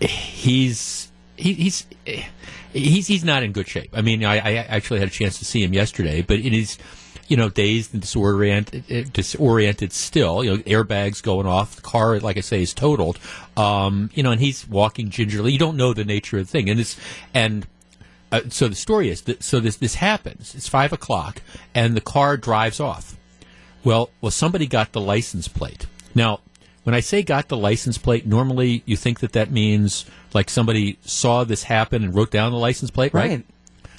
[0.00, 1.86] he's he, he's
[2.72, 5.44] he's he's not in good shape i mean I, I actually had a chance to
[5.44, 6.78] see him yesterday but it is
[7.26, 10.44] you know, dazed and disoriented, disoriented still.
[10.44, 11.76] You know, airbags going off.
[11.76, 13.18] The car, like I say, is totaled.
[13.56, 15.52] Um, you know, and he's walking gingerly.
[15.52, 16.98] You don't know the nature of the thing, and it's
[17.34, 17.66] and.
[18.30, 20.54] Uh, so the story is that so this this happens.
[20.54, 21.40] It's five o'clock,
[21.74, 23.16] and the car drives off.
[23.82, 25.86] Well, well, somebody got the license plate.
[26.14, 26.40] Now,
[26.84, 30.04] when I say got the license plate, normally you think that that means
[30.34, 33.30] like somebody saw this happen and wrote down the license plate, right?
[33.30, 33.46] right.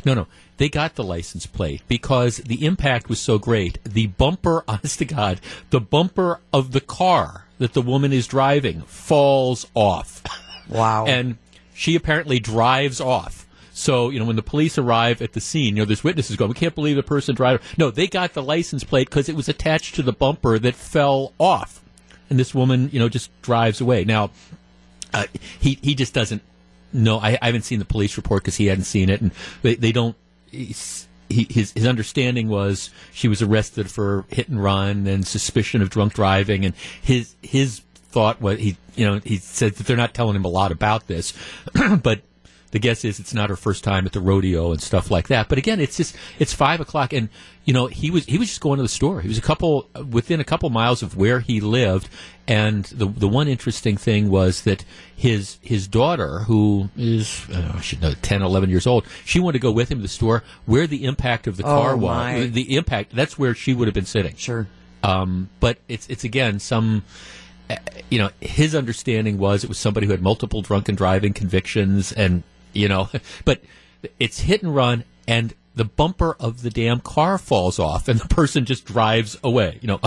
[0.06, 0.28] No, no
[0.60, 3.84] they got the license plate because the impact was so great.
[3.84, 5.42] The bumper, honest to God,
[5.72, 10.22] the bumper of the car that the woman is driving falls off.
[10.70, 11.06] Wow.
[11.08, 11.38] and
[11.74, 13.48] she apparently drives off.
[13.74, 16.50] So, you know, when the police arrive at the scene, you know, there's witnesses going,
[16.50, 17.66] we can't believe the person driving.
[17.78, 21.32] No, they got the license plate because it was attached to the bumper that fell
[21.40, 21.82] off.
[22.30, 24.04] And this woman, you know, just drives away.
[24.04, 24.32] Now,
[25.14, 25.26] uh,
[25.60, 26.42] he, he just doesn't
[26.92, 27.18] know.
[27.18, 29.22] I, I haven't seen the police report because he hadn't seen it.
[29.22, 29.32] And
[29.62, 30.18] they, they don't
[30.52, 35.90] he, his his understanding was she was arrested for hit and run and suspicion of
[35.90, 37.82] drunk driving, and his his
[38.12, 41.08] thought was he you know he said that they're not telling him a lot about
[41.08, 41.34] this,
[42.02, 42.22] but
[42.72, 45.50] the guess is it's not her first time at the rodeo and stuff like that.
[45.50, 47.30] But again, it's just it's five o'clock, and
[47.66, 49.22] you know he was he was just going to the store.
[49.22, 52.10] He was a couple within a couple miles of where he lived,
[52.48, 57.82] and the the one interesting thing was that his his daughter, who is uh, I
[57.82, 60.44] should know 10, 11 years old, she wanted to go with him to the store
[60.66, 62.36] where the impact of the Oh, car my.
[62.40, 62.52] was.
[62.52, 64.36] The impact that's where she would have been sitting.
[64.36, 64.68] Sure.
[65.04, 67.04] Um, but it's it's again some.
[67.70, 67.76] uh,
[68.10, 72.44] You know, his understanding was it was somebody who had multiple drunken driving convictions, and
[72.74, 73.10] you know,
[73.46, 73.62] but
[74.20, 78.28] it's hit and run, and the bumper of the damn car falls off, and the
[78.28, 79.80] person just drives away.
[79.82, 80.00] You know,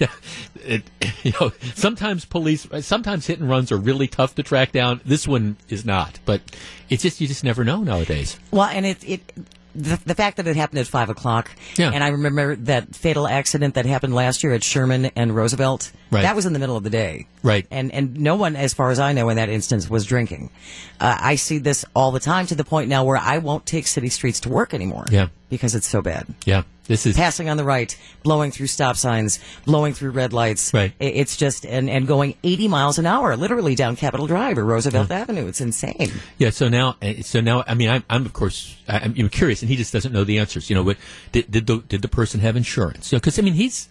[0.56, 0.82] it,
[1.22, 5.00] you know, sometimes police, sometimes hit and runs are really tough to track down.
[5.04, 6.40] This one is not, but
[6.88, 8.38] it's just you just never know nowadays.
[8.50, 9.32] Well, and it, it
[9.74, 11.50] the, the fact that it happened at five o'clock.
[11.76, 11.90] Yeah.
[11.92, 15.92] And I remember that fatal accident that happened last year at Sherman and Roosevelt.
[16.10, 16.22] Right.
[16.22, 17.26] That was in the middle of the day.
[17.42, 17.66] Right.
[17.70, 20.50] And and no one, as far as I know, in that instance was drinking.
[20.98, 23.86] Uh, I see this all the time to the point now where I won't take
[23.86, 25.04] city streets to work anymore.
[25.10, 25.28] Yeah.
[25.48, 26.26] Because it's so bad.
[26.44, 30.74] Yeah, this is Passing on the right, blowing through stop signs, blowing through red lights.
[30.74, 30.92] Right.
[30.98, 35.08] It's just and, and going 80 miles an hour, literally down Capitol Drive or Roosevelt
[35.08, 35.46] Avenue.
[35.46, 36.10] It's insane.
[36.36, 36.50] Yeah.
[36.50, 39.68] So now, uh, so now, I mean, I'm, I'm of course, I'm, I'm curious, and
[39.68, 40.68] he just doesn't know the answers.
[40.68, 40.96] You know, what
[41.30, 43.12] did, did the did the person have insurance?
[43.12, 43.88] You know, because I mean, he's,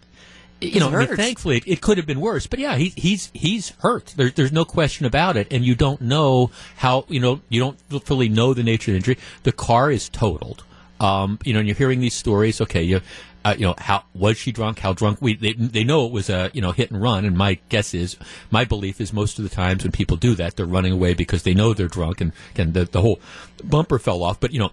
[0.60, 1.16] you He's know, I mean, hurt.
[1.16, 2.48] thankfully, it, it could have been worse.
[2.48, 4.08] But yeah, he, he's he's hurt.
[4.18, 7.06] There, there's no question about it, and you don't know how.
[7.08, 9.18] You know, you don't fully know the nature of the injury.
[9.44, 10.66] The car is totaled.
[11.00, 12.62] Um, you know, and you're hearing these stories.
[12.62, 13.02] Okay, you.
[13.46, 14.80] Uh, you know how was she drunk?
[14.80, 15.22] How drunk?
[15.22, 17.94] We they, they know it was a you know hit and run, and my guess
[17.94, 18.18] is
[18.52, 21.44] my belief is most of the times when people do that, they're running away because
[21.44, 23.22] they know they're drunk, and and the, the whole
[23.64, 24.42] bumper fell off.
[24.42, 24.72] But you know,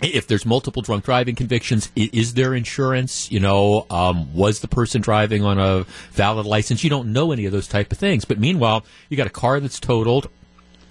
[0.00, 3.30] if there's multiple drunk driving convictions, is there insurance?
[3.30, 6.84] You know, um, was the person driving on a valid license?
[6.84, 8.24] You don't know any of those type of things.
[8.24, 10.28] But meanwhile, you got a car that's totaled.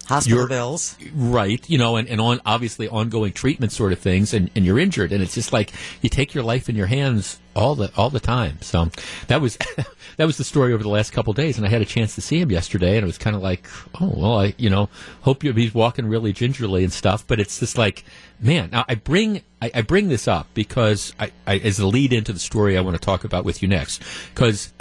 [0.08, 0.96] Hospital You're- bills.
[1.14, 4.78] Right, you know, and, and on obviously ongoing treatment sort of things, and, and you're
[4.78, 8.08] injured, and it's just like you take your life in your hands all the all
[8.08, 8.56] the time.
[8.62, 8.88] So
[9.26, 9.58] that was
[10.16, 12.14] that was the story over the last couple of days, and I had a chance
[12.14, 13.66] to see him yesterday, and it was kind of like,
[14.00, 14.88] oh well, I you know
[15.22, 18.04] hope you he's walking really gingerly and stuff, but it's just like,
[18.40, 22.14] man, now I bring I, I bring this up because I, I as a lead
[22.14, 24.02] into the story I want to talk about with you next,
[24.34, 24.72] because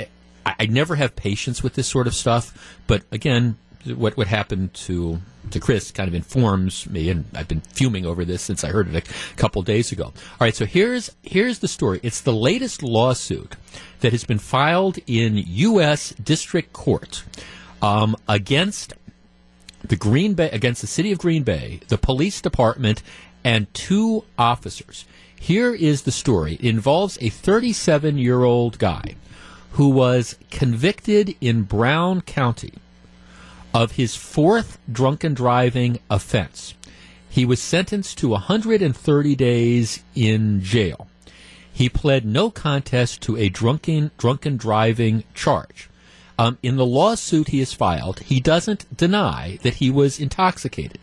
[0.46, 4.74] I, I never have patience with this sort of stuff, but again what what happened
[4.74, 5.20] to
[5.52, 8.94] to Chris kind of informs me, and I've been fuming over this since I heard
[8.94, 10.06] it a couple days ago.
[10.06, 12.00] All right, so here's here's the story.
[12.04, 13.56] It's the latest lawsuit
[14.02, 16.10] that has been filed in U.S.
[16.12, 17.24] District Court
[17.82, 18.94] um, against
[19.84, 23.02] the Green Bay against the city of Green Bay, the police department,
[23.44, 25.06] and two officers.
[25.40, 26.56] Here is the story.
[26.56, 29.16] It involves a 37 year old guy
[29.74, 32.74] who was convicted in Brown County
[33.78, 36.74] of his fourth drunken driving offense.
[37.30, 41.08] He was sentenced to 130 days in jail.
[41.72, 45.92] He pled no contest to a drunken drunken driving charge.
[46.40, 50.98] Um, in the lawsuit he has filed, he doesn't deny that he was intoxicated.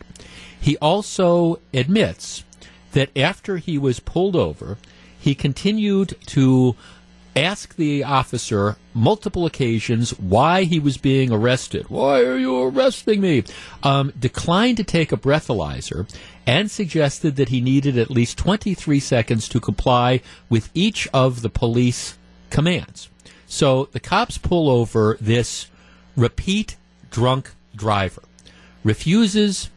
[0.59, 2.43] He also admits
[2.91, 4.77] that after he was pulled over,
[5.17, 6.75] he continued to
[7.35, 11.89] ask the officer multiple occasions why he was being arrested.
[11.89, 13.43] Why are you arresting me?
[13.83, 16.09] Um, declined to take a breathalyzer
[16.47, 21.49] and suggested that he needed at least 23 seconds to comply with each of the
[21.49, 22.17] police
[22.49, 23.09] commands.
[23.47, 25.67] So the cops pull over this
[26.15, 26.77] repeat
[27.11, 28.23] drunk driver,
[28.83, 29.69] refuses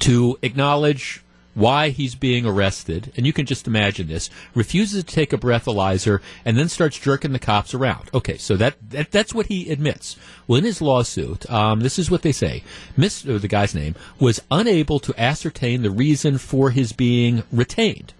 [0.00, 1.22] to acknowledge
[1.56, 6.20] why he's being arrested, and you can just imagine this, refuses to take a breathalyzer,
[6.44, 8.10] and then starts jerking the cops around.
[8.12, 10.16] Okay, so that, that that's what he admits.
[10.46, 12.62] Well, in his lawsuit, um, this is what they say.
[12.94, 18.12] Miss, the guy's name, was unable to ascertain the reason for his being retained.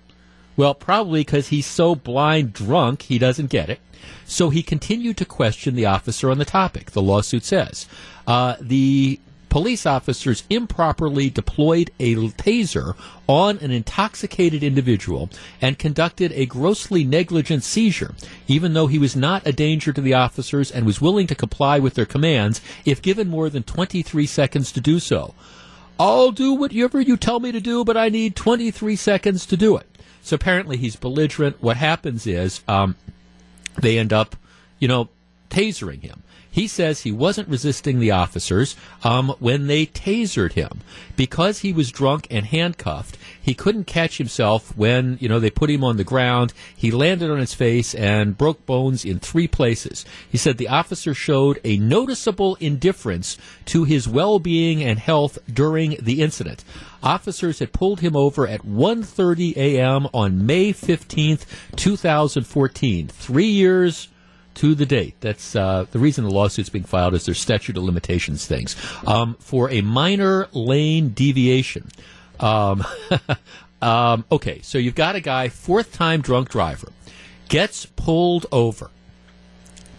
[0.56, 3.80] Well, probably because he's so blind drunk he doesn't get it.
[4.24, 7.86] So he continued to question the officer on the topic, the lawsuit says.
[8.26, 12.94] Uh, the police officers improperly deployed a taser
[13.26, 15.30] on an intoxicated individual
[15.60, 18.14] and conducted a grossly negligent seizure,
[18.46, 21.78] even though he was not a danger to the officers and was willing to comply
[21.78, 25.34] with their commands if given more than 23 seconds to do so.
[25.98, 29.76] I'll do whatever you tell me to do, but I need 23 seconds to do
[29.76, 29.86] it.
[30.22, 31.62] So apparently he's belligerent.
[31.62, 32.96] What happens is um,
[33.80, 34.36] they end up,
[34.78, 35.08] you know,
[35.48, 36.22] tasering him.
[36.56, 40.80] He says he wasn't resisting the officers um, when they tasered him
[41.14, 43.18] because he was drunk and handcuffed.
[43.38, 46.54] He couldn't catch himself when you know they put him on the ground.
[46.74, 50.06] He landed on his face and broke bones in three places.
[50.32, 53.36] He said the officer showed a noticeable indifference
[53.66, 56.64] to his well-being and health during the incident.
[57.02, 60.06] Officers had pulled him over at 1:30 a.m.
[60.14, 61.44] on May 15th,
[61.76, 63.08] 2014.
[63.08, 64.08] 3 years
[64.56, 65.14] to the date.
[65.20, 68.76] That's uh, the reason the lawsuit's being filed is there's statute of limitations things
[69.06, 71.88] um, for a minor lane deviation.
[72.40, 72.84] Um,
[73.82, 76.92] um, okay, so you've got a guy, fourth time drunk driver,
[77.48, 78.90] gets pulled over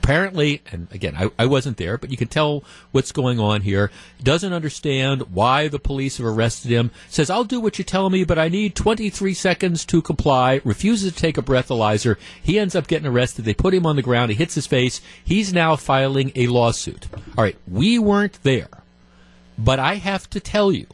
[0.08, 3.92] apparently, and again, I, I, wasn't there, but you can tell what's going on here.
[4.24, 6.92] Doesn't understand why the police have arrested him.
[7.10, 10.62] Says, I'll do what you tell me, but I need 23 seconds to comply.
[10.64, 12.16] Refuses to take a breathalyzer.
[12.42, 13.44] He ends up getting arrested.
[13.44, 14.32] They put him on the ground.
[14.32, 15.02] He hits his face.
[15.26, 17.08] He's now filing a lawsuit.
[17.38, 18.70] All right, we weren't there,
[19.58, 20.88] but I have to tell you,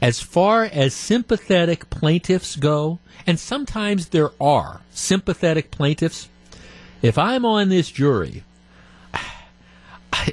[0.00, 6.30] as far as sympathetic plaintiffs go, and sometimes there are sympathetic plaintiffs
[7.02, 8.42] if I'm on this jury,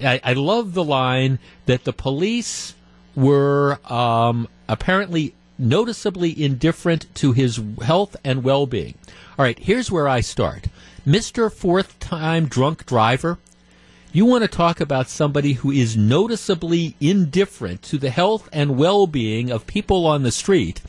[0.02, 2.74] I, I love the line that the police
[3.16, 8.96] were um, apparently noticeably indifferent to his health and well being.
[9.38, 10.68] All right, here's where I start.
[11.06, 11.52] Mr.
[11.52, 13.38] Fourth time drunk driver,
[14.12, 19.08] you want to talk about somebody who is noticeably indifferent to the health and well
[19.08, 20.82] being of people on the street.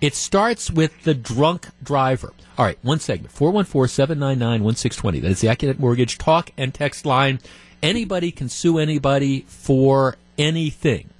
[0.00, 2.32] It starts with the drunk driver.
[2.58, 5.20] All right, one segment 414 799 1620.
[5.20, 7.40] That is the Accunet Mortgage talk and text line.
[7.82, 11.10] Anybody can sue anybody for anything.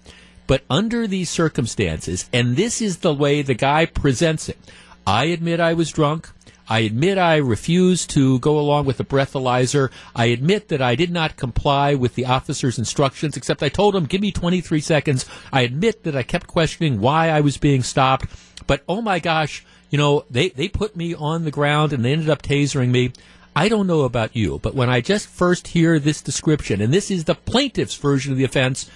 [0.46, 4.58] But under these circumstances, and this is the way the guy presents it,
[5.06, 6.30] I admit I was drunk.
[6.68, 9.90] I admit I refused to go along with the breathalyzer.
[10.16, 14.06] I admit that I did not comply with the officer's instructions, except I told him,
[14.06, 15.26] give me 23 seconds.
[15.52, 18.26] I admit that I kept questioning why I was being stopped.
[18.66, 22.12] But oh my gosh, you know, they, they put me on the ground and they
[22.12, 23.12] ended up tasering me.
[23.54, 27.10] I don't know about you, but when I just first hear this description, and this
[27.10, 28.90] is the plaintiff's version of the offense,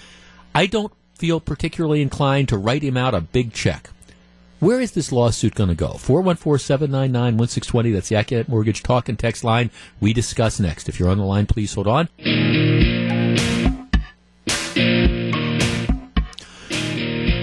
[0.54, 3.90] I don't feel particularly inclined to write him out a big check.
[4.60, 5.92] Where is this lawsuit going to go?
[5.92, 7.92] 414 799 1620.
[7.92, 9.70] That's the Accunet Mortgage Talk and Text line.
[10.00, 10.88] We discuss next.
[10.88, 12.08] If you're on the line, please hold on.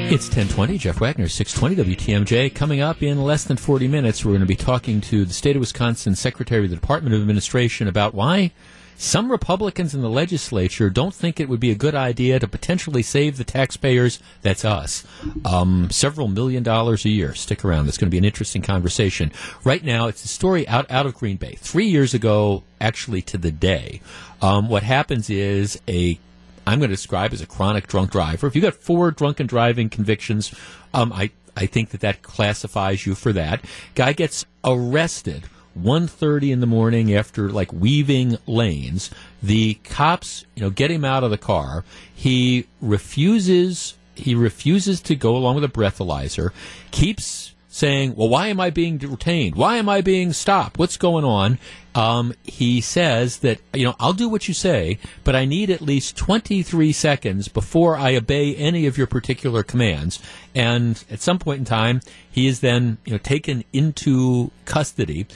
[0.08, 2.54] It's 1020, Jeff Wagner, 620 WTMJ.
[2.54, 5.56] Coming up in less than 40 minutes, we're going to be talking to the state
[5.56, 8.52] of Wisconsin Secretary of the Department of Administration about why
[8.98, 13.02] some Republicans in the legislature don't think it would be a good idea to potentially
[13.02, 15.06] save the taxpayers, that's us,
[15.44, 17.34] um, several million dollars a year.
[17.34, 17.88] Stick around.
[17.88, 19.32] It's going to be an interesting conversation.
[19.64, 21.56] Right now, it's a story out, out of Green Bay.
[21.60, 24.02] Three years ago, actually to the day,
[24.42, 26.20] um, what happens is a
[26.68, 28.48] I'm going to describe as a chronic drunk driver.
[28.48, 30.54] If you've got four drunken driving convictions,
[30.94, 33.64] um, I I think that that classifies you for that.
[33.94, 35.44] Guy gets arrested
[35.80, 39.10] 1.30 in the morning after like weaving lanes.
[39.44, 41.84] The cops, you know, get him out of the car.
[42.14, 43.96] He refuses.
[44.16, 46.52] He refuses to go along with a breathalyzer.
[46.92, 49.56] Keeps saying, "Well, why am I being detained?
[49.56, 50.78] Why am I being stopped?
[50.78, 51.60] What's going on?"
[51.94, 55.82] Um, he says that you know I'll do what you say, but I need at
[55.82, 60.20] least 23 seconds before I obey any of your particular commands.
[60.54, 65.28] And at some point in time, he is then you know taken into custody.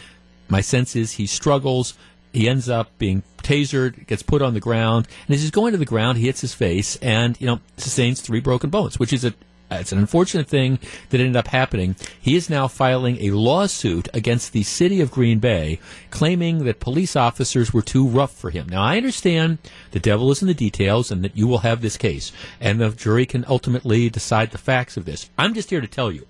[0.49, 1.93] My sense is he struggles.
[2.33, 5.77] He ends up being tasered, gets put on the ground, and as he's going to
[5.77, 9.23] the ground, he hits his face and you know sustains three broken bones, which is
[9.25, 9.33] a
[9.71, 10.79] it's an unfortunate thing
[11.09, 11.95] that ended up happening.
[12.19, 15.79] He is now filing a lawsuit against the city of Green Bay,
[16.09, 18.67] claiming that police officers were too rough for him.
[18.67, 19.59] Now, I understand
[19.91, 22.89] the devil is in the details and that you will have this case, and the
[22.89, 25.29] jury can ultimately decide the facts of this.
[25.37, 26.25] I'm just here to tell you.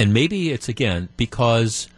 [0.00, 1.88] And maybe it's again because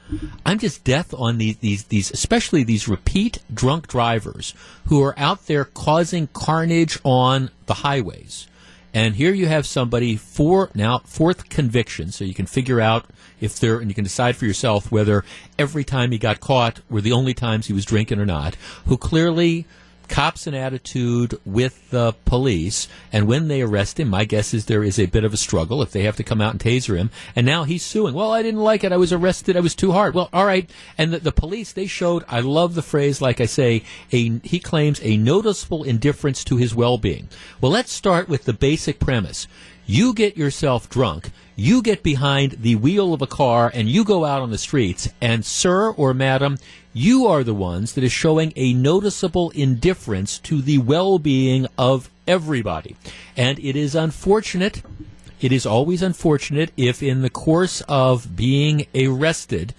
[0.45, 4.55] I'm just death on these, these, these, especially these repeat drunk drivers
[4.87, 8.49] who are out there causing carnage on the highways
[8.95, 13.07] and here you have somebody for now fourth conviction, so you can figure out
[13.41, 15.25] if there, and you can decide for yourself whether
[15.59, 18.55] every time he got caught were the only times he was drinking or not.
[18.87, 19.67] Who clearly
[20.13, 24.85] cops an attitude with the police, and when they arrest him, my guess is there
[24.85, 27.09] is a bit of a struggle if they have to come out and taser him.
[27.35, 28.13] And now he's suing.
[28.13, 28.93] Well, I didn't like it.
[28.93, 29.57] I was arrested.
[29.57, 30.15] I was too hard.
[30.15, 30.69] Well, all right.
[30.99, 34.61] And the, the police, they showed, I love the phrase, like I say, a, he
[34.61, 37.31] claims a noticeable indifference to his well being.
[37.63, 39.49] Well, let's start with the basic premise
[39.87, 41.31] You get yourself drunk.
[41.57, 45.09] You get behind the wheel of a car and you go out on the streets,
[45.21, 46.59] and sir or madam,
[46.93, 52.97] you are the ones that is showing a noticeable indifference to the well-being of everybody.
[53.37, 54.83] And it is unfortunate.
[55.41, 59.75] It is always unfortunate if in the course of being arrested,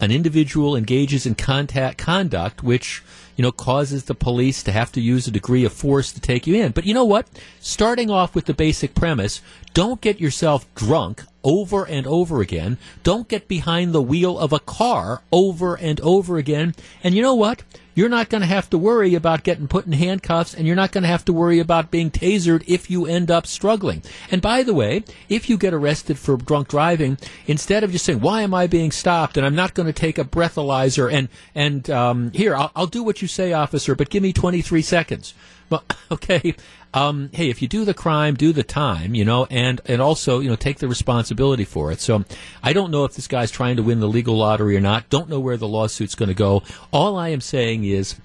[0.00, 3.02] an individual engages in contact conduct which
[3.36, 6.46] you know causes the police to have to use a degree of force to take
[6.46, 7.26] you in but you know what
[7.60, 9.40] starting off with the basic premise
[9.74, 14.58] don't get yourself drunk over and over again don't get behind the wheel of a
[14.58, 16.74] car over and over again
[17.04, 17.62] and you know what
[17.96, 20.92] you're not going to have to worry about getting put in handcuffs and you're not
[20.92, 24.02] going to have to worry about being tasered if you end up struggling.
[24.30, 27.16] And by the way, if you get arrested for drunk driving,
[27.46, 29.38] instead of just saying, why am I being stopped?
[29.38, 33.02] And I'm not going to take a breathalyzer and, and, um, here, I'll, I'll do
[33.02, 35.32] what you say, officer, but give me 23 seconds.
[35.70, 36.54] Well, okay.
[36.96, 40.40] Um, hey, if you do the crime, do the time, you know, and, and also,
[40.40, 42.00] you know, take the responsibility for it.
[42.00, 42.24] So
[42.62, 45.10] I don't know if this guy's trying to win the legal lottery or not.
[45.10, 46.62] Don't know where the lawsuit's going to go.
[46.92, 48.16] All I am saying is,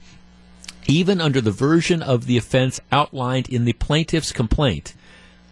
[0.88, 4.94] even under the version of the offense outlined in the plaintiff's complaint,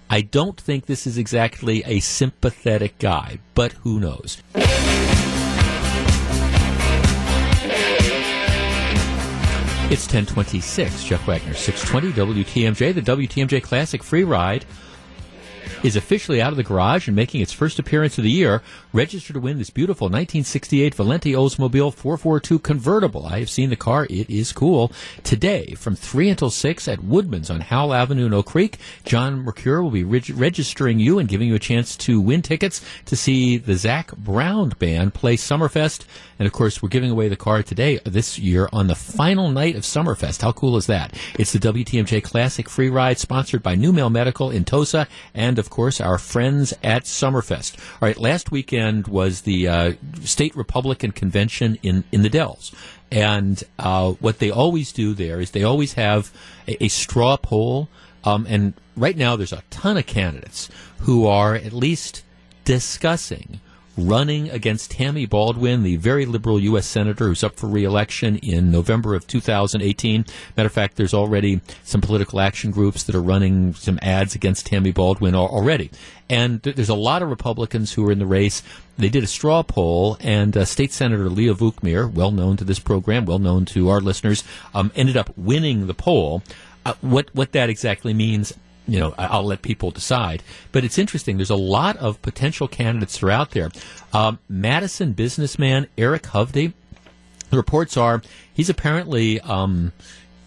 [0.10, 4.42] I don't think this is exactly a sympathetic guy, but who knows?
[9.92, 11.04] It's 1026.
[11.06, 14.64] Jeff Wagner, 620 WTMJ, the WTMJ Classic Free Ride
[15.84, 18.62] is officially out of the garage and making its first appearance of the year.
[18.92, 23.24] Register to win this beautiful 1968 Valenti Oldsmobile 442 convertible.
[23.24, 24.08] I have seen the car.
[24.10, 24.92] It is cool.
[25.24, 29.84] Today, from 3 until 6 at Woodman's on Howell Avenue in Oak Creek, John Mercure
[29.84, 33.58] will be reg- registering you and giving you a chance to win tickets to see
[33.58, 36.06] the Zac Brown Band play Summerfest.
[36.40, 39.52] And of course, we're giving away the car today, uh, this year, on the final
[39.52, 40.42] night of Summerfest.
[40.42, 41.14] How cool is that?
[41.38, 45.70] It's the WTMJ Classic Free Ride sponsored by New Mail Medical in Tosa and, of
[45.70, 47.78] course, our friends at Summerfest.
[48.02, 52.74] All right, last weekend was the uh, state Republican convention in, in the Dells.
[53.12, 56.32] And uh, what they always do there is they always have
[56.68, 57.90] a, a straw poll.
[58.24, 60.70] Um, and right now, there's a ton of candidates
[61.00, 62.24] who are at least
[62.66, 63.62] discussing
[64.00, 66.86] running against Tammy Baldwin, the very liberal U.S.
[66.86, 70.26] Senator who's up for reelection in November of 2018.
[70.56, 74.66] Matter of fact, there's already some political action groups that are running some ads against
[74.66, 75.92] Tammy Baldwin already.
[76.30, 78.62] And there's a lot of Republicans who are in the race.
[78.98, 82.80] They did a straw poll, and uh, State Senator Leah Vukmir, well known to this
[82.80, 84.44] program, well known to our listeners,
[84.74, 86.44] um, ended up winning the poll.
[86.86, 88.54] Uh, what what that exactly means,
[88.92, 90.44] you know, I'll let people decide.
[90.72, 91.38] But it's interesting.
[91.38, 93.70] There's a lot of potential candidates that are out there.
[94.14, 96.74] Um, Madison businessman Eric Hovde.
[97.50, 98.22] The reports are
[98.54, 99.92] he's apparently um,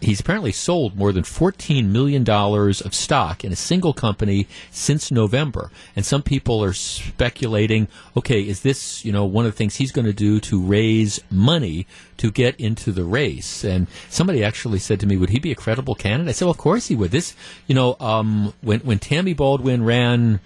[0.02, 5.70] he's apparently sold more than $14 million of stock in a single company since November.
[5.94, 9.92] And some people are speculating, okay, is this, you know, one of the things he's
[9.92, 11.86] going to do to raise money
[12.18, 13.64] to get into the race?
[13.64, 16.30] And somebody actually said to me, would he be a credible candidate?
[16.30, 17.10] I said, well, of course he would.
[17.10, 17.34] This,
[17.66, 20.40] you know, um, when, when Tammy Baldwin ran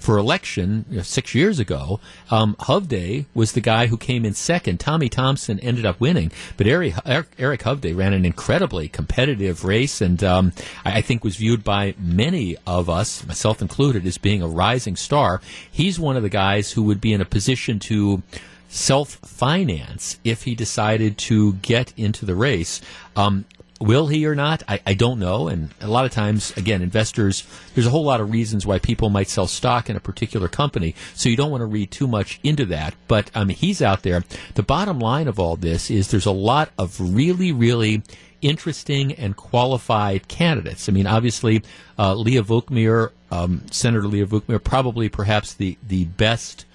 [0.00, 4.34] for election you know, six years ago, um, Hovde was the guy who came in
[4.34, 4.80] second.
[4.80, 6.94] Tommy Thompson ended up winning, but Eric,
[7.38, 10.52] Eric Hovde ran an incredibly competitive race, and um,
[10.84, 15.40] I, think was viewed by many of us, myself included, as being a rising star.
[15.70, 18.22] He's one of the guys who would be in a position to
[18.68, 22.80] self finance if he decided to get into the race.
[23.16, 23.44] Um,
[23.80, 24.62] Will he or not?
[24.68, 25.48] I, I don't know.
[25.48, 29.08] And a lot of times, again, investors, there's a whole lot of reasons why people
[29.08, 30.94] might sell stock in a particular company.
[31.14, 32.94] So you don't want to read too much into that.
[33.08, 34.22] But mean, he's out there.
[34.54, 38.02] The bottom line of all this is there's a lot of really, really
[38.42, 40.88] interesting and qualified candidates.
[40.88, 41.62] I mean, obviously,
[41.98, 46.66] uh, Leah Vukmir, um, Senator Leah Vukmir, probably perhaps the, the best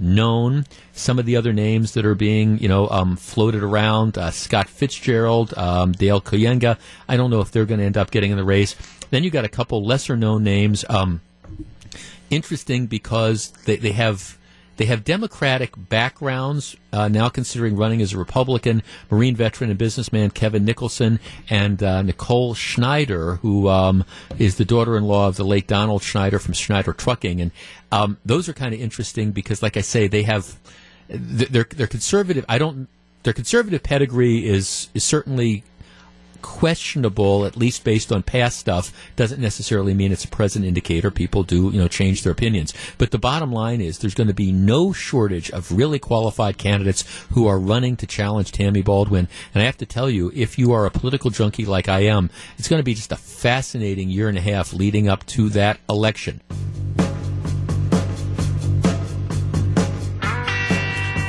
[0.00, 0.64] known.
[0.92, 4.68] Some of the other names that are being, you know, um, floated around, uh, Scott
[4.68, 6.78] Fitzgerald, um, Dale Kooyenga.
[7.08, 8.74] I don't know if they're going to end up getting in the race.
[9.10, 10.84] Then you got a couple lesser known names.
[10.88, 11.20] Um,
[12.30, 14.38] interesting because they, they have
[14.80, 18.82] they have Democratic backgrounds, uh, now considering running as a Republican.
[19.10, 21.20] Marine veteran and businessman Kevin Nicholson
[21.50, 24.06] and uh, Nicole Schneider, who um,
[24.38, 27.50] is the daughter-in-law of the late Donald Schneider from Schneider Trucking, and
[27.92, 30.58] um, those are kind of interesting because, like I say, they have
[31.08, 32.46] they're they're conservative.
[32.48, 32.88] I don't
[33.24, 35.62] their conservative pedigree is is certainly
[36.42, 41.10] questionable, at least based on past stuff, doesn't necessarily mean it's a present indicator.
[41.10, 42.74] People do, you know, change their opinions.
[42.98, 47.04] But the bottom line is there's going to be no shortage of really qualified candidates
[47.32, 49.28] who are running to challenge Tammy Baldwin.
[49.54, 52.30] And I have to tell you, if you are a political junkie like I am,
[52.58, 55.80] it's going to be just a fascinating year and a half leading up to that
[55.88, 56.40] election.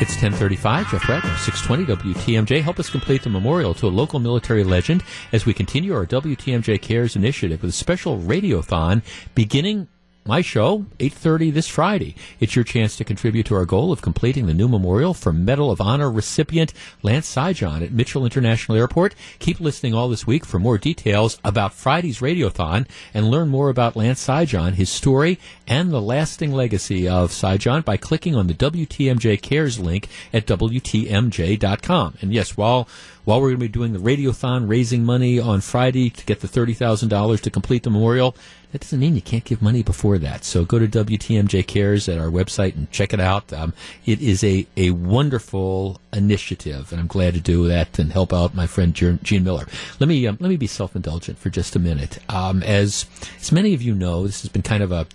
[0.01, 2.63] It's 1035, Jeff Wagner, 620 WTMJ.
[2.63, 6.81] Help us complete the memorial to a local military legend as we continue our WTMJ
[6.81, 9.03] Cares initiative with a special radiothon
[9.35, 9.87] beginning
[10.23, 12.15] my show 8.30 this friday.
[12.39, 15.71] It's your chance to contribute to our goal of completing the new memorial for medal
[15.71, 19.15] of honor recipient lance sijan at mitchell international airport.
[19.39, 23.95] Keep listening all this week for more details about friday's radiothon and learn more about
[23.95, 29.41] lance sijan his story and the lasting legacy of sijan by clicking on the wtmj
[29.41, 32.87] cares link at wtmj.com and yes while
[33.23, 36.47] while we're going to be doing the radiothon raising money on friday to get the
[36.47, 38.35] $30000 to complete the memorial
[38.71, 40.43] that doesn't mean you can't give money before that.
[40.43, 43.51] So go to WTMJ Cares at our website and check it out.
[43.51, 43.73] Um,
[44.05, 48.55] it is a, a wonderful initiative, and I'm glad to do that and help out
[48.55, 49.65] my friend Gene Miller.
[49.99, 52.19] Let me um, let me be self indulgent for just a minute.
[52.29, 53.05] Um, as
[53.39, 55.07] as many of you know, this has been kind of a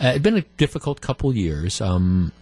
[0.00, 1.80] uh, it's been a difficult couple years.
[1.80, 2.32] Um,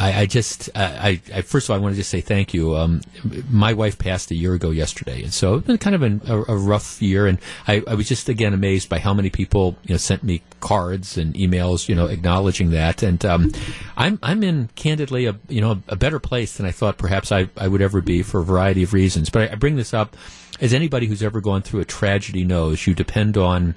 [0.00, 2.74] I, I just, I, I, first of all, I want to just say thank you.
[2.74, 3.02] Um,
[3.50, 6.38] my wife passed a year ago yesterday, and so it's been kind of an, a,
[6.38, 7.26] a, rough year.
[7.26, 10.40] And I, I, was just again amazed by how many people you know sent me
[10.60, 13.02] cards and emails, you know, acknowledging that.
[13.02, 13.52] And um,
[13.94, 17.50] I'm, I'm in candidly a, you know, a better place than I thought perhaps I,
[17.58, 19.28] I would ever be for a variety of reasons.
[19.28, 20.16] But I, I bring this up
[20.62, 22.86] as anybody who's ever gone through a tragedy knows.
[22.86, 23.74] You depend on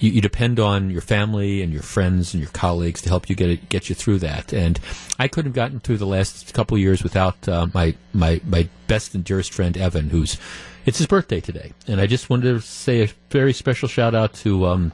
[0.00, 3.36] you, you, depend on your family and your friends and your colleagues to help you
[3.36, 4.52] get it, get you through that.
[4.52, 4.80] And
[5.18, 9.14] I couldn't have gotten through the last couple years without uh, my my my best
[9.14, 10.38] and dearest friend Evan, who's
[10.86, 14.32] it's his birthday today, and I just wanted to say a very special shout out
[14.34, 14.92] to um,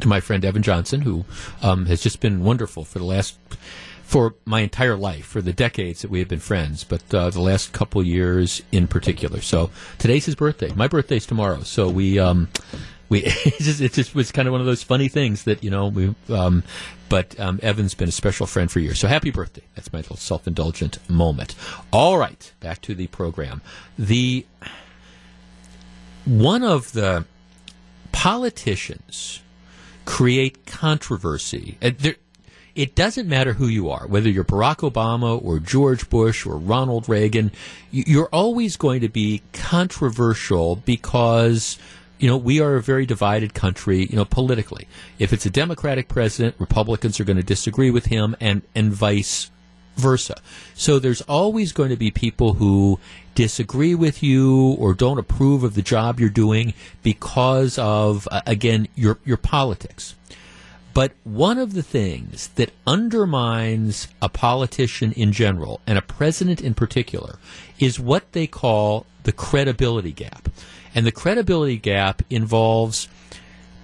[0.00, 1.24] to my friend Evan Johnson, who
[1.62, 3.36] um, has just been wonderful for the last
[4.02, 7.40] for my entire life, for the decades that we have been friends, but uh, the
[7.40, 9.40] last couple years in particular.
[9.40, 10.72] So today's his birthday.
[10.74, 12.48] My birthday's tomorrow, so we um,
[13.10, 15.68] we it just, it just was kind of one of those funny things that you
[15.68, 16.14] know we.
[16.30, 16.64] Um,
[17.10, 18.98] but um, Evan's been a special friend for years.
[18.98, 19.64] So happy birthday!
[19.74, 21.54] That's my little self-indulgent moment.
[21.92, 23.60] All right, back to the program.
[23.98, 24.46] The
[26.24, 27.26] one of the
[28.12, 29.42] politicians
[30.04, 31.76] create controversy.
[31.80, 32.14] There,
[32.74, 37.08] it doesn't matter who you are, whether you're Barack Obama or George Bush or Ronald
[37.08, 37.50] Reagan,
[37.90, 41.78] you're always going to be controversial because
[42.20, 44.86] you know, we are a very divided country, you know, politically.
[45.18, 49.50] If it's a Democratic president, Republicans are going to disagree with him and, and vice
[49.96, 50.36] versa.
[50.74, 53.00] So there's always going to be people who
[53.34, 58.88] disagree with you or don't approve of the job you're doing because of, uh, again,
[58.94, 60.14] your, your politics.
[60.92, 66.74] But one of the things that undermines a politician in general and a president in
[66.74, 67.38] particular
[67.78, 70.48] is what they call the credibility gap.
[70.94, 73.08] And the credibility gap involves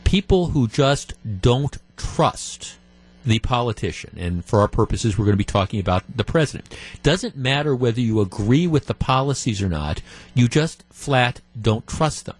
[0.04, 2.76] people who just don't trust
[3.24, 4.16] the politician.
[4.16, 6.76] And for our purposes, we're going to be talking about the president.
[7.02, 10.00] Doesn't matter whether you agree with the policies or not,
[10.34, 12.36] you just flat don't trust them.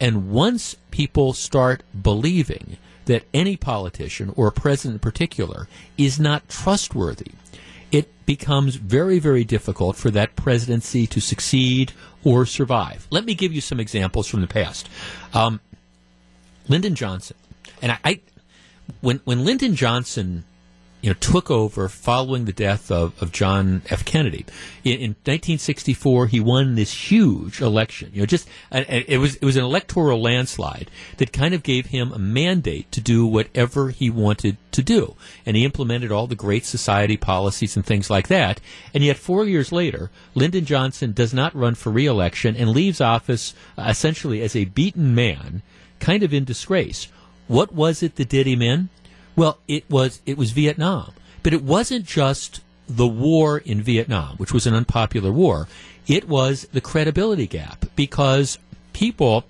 [0.00, 2.76] And once people start believing
[3.06, 7.32] that any politician or a president in particular is not trustworthy,
[7.92, 11.92] it becomes very, very difficult for that presidency to succeed
[12.24, 13.06] or survive.
[13.10, 14.88] Let me give you some examples from the past.
[15.32, 15.60] Um,
[16.68, 17.36] Lyndon Johnson,
[17.82, 18.20] and I, I,
[19.00, 20.44] when when Lyndon Johnson
[21.04, 24.06] you know, took over following the death of, of John F.
[24.06, 24.46] Kennedy.
[24.84, 28.10] In, in 1964, he won this huge election.
[28.14, 32.10] You know, just it was it was an electoral landslide that kind of gave him
[32.10, 35.14] a mandate to do whatever he wanted to do,
[35.44, 38.58] and he implemented all the Great Society policies and things like that.
[38.94, 43.52] And yet, four years later, Lyndon Johnson does not run for re-election and leaves office
[43.76, 45.60] uh, essentially as a beaten man,
[46.00, 47.08] kind of in disgrace.
[47.46, 48.88] What was it that did him in?
[49.36, 51.12] Well, it was it was Vietnam,
[51.42, 55.68] but it wasn't just the war in Vietnam, which was an unpopular war.
[56.06, 58.58] It was the credibility gap because
[58.92, 59.44] people,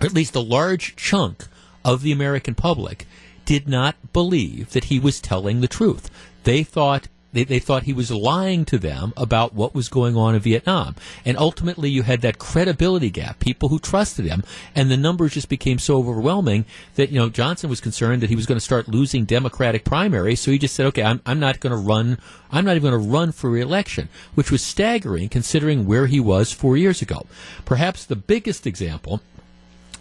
[0.00, 1.46] at least a large chunk
[1.84, 3.06] of the American public,
[3.44, 6.10] did not believe that he was telling the truth.
[6.44, 10.34] They thought they, they thought he was lying to them about what was going on
[10.34, 10.94] in Vietnam.
[11.24, 14.42] And ultimately, you had that credibility gap, people who trusted him,
[14.74, 16.64] and the numbers just became so overwhelming
[16.94, 20.40] that, you know, Johnson was concerned that he was going to start losing Democratic primaries,
[20.40, 22.18] so he just said, okay, I'm, I'm not going to run,
[22.50, 26.52] I'm not even going to run for reelection, which was staggering considering where he was
[26.52, 27.26] four years ago.
[27.64, 29.20] Perhaps the biggest example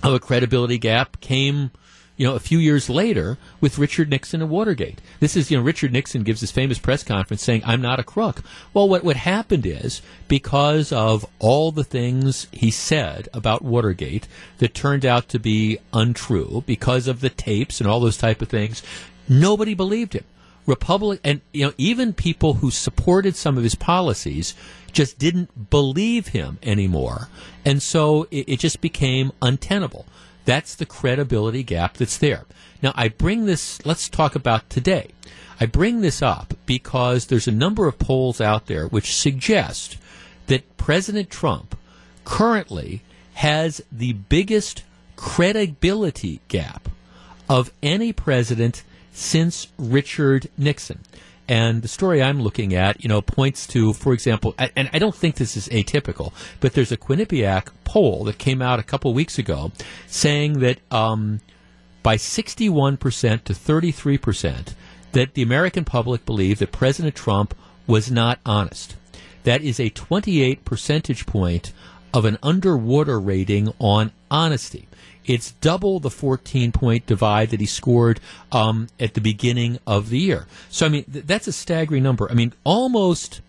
[0.04, 1.72] of a credibility gap came
[2.18, 5.00] you know, a few years later with Richard Nixon and Watergate.
[5.20, 8.04] This is, you know, Richard Nixon gives his famous press conference saying, I'm not a
[8.04, 8.42] crook.
[8.74, 14.28] Well, what, what happened is because of all the things he said about Watergate
[14.58, 18.50] that turned out to be untrue, because of the tapes and all those type of
[18.50, 18.82] things,
[19.30, 20.26] nobody believed him.
[20.66, 24.54] Republic and you know even people who supported some of his policies
[24.92, 27.30] just didn't believe him anymore,
[27.64, 30.06] and so it, it just became untenable.
[30.48, 32.46] That's the credibility gap that's there.
[32.82, 35.10] Now, I bring this, let's talk about today.
[35.60, 39.98] I bring this up because there's a number of polls out there which suggest
[40.46, 41.78] that President Trump
[42.24, 43.02] currently
[43.34, 44.84] has the biggest
[45.18, 46.88] credibility gap
[47.50, 51.00] of any president since Richard Nixon.
[51.48, 55.16] And the story I'm looking at, you know, points to, for example, and I don't
[55.16, 59.40] think this is atypical, but there's a Quinnipiac poll that came out a couple weeks
[59.40, 59.72] ago
[60.08, 61.40] saying that um,
[62.04, 63.00] by 61%
[63.46, 64.74] to 33%,
[65.14, 67.56] that the American public believe that President Trump
[67.88, 68.96] was not honest.
[69.44, 71.72] That is a 28 percentage point
[72.14, 74.88] of an underwater rating on honesty.
[75.26, 78.22] It's double the 14 point divide that he scored
[78.52, 80.48] um, at the beginning of the year.
[80.70, 82.32] So, I mean, th- that's a staggering number.
[82.32, 83.42] I mean, almost,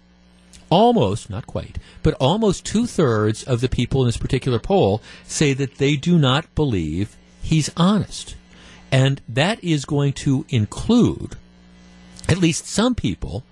[0.71, 5.53] almost, not quite, but almost two thirds of the people in this particular poll say
[5.53, 8.35] that they do not believe he's honest.
[8.91, 11.37] And that is going to include
[12.29, 13.45] at least some people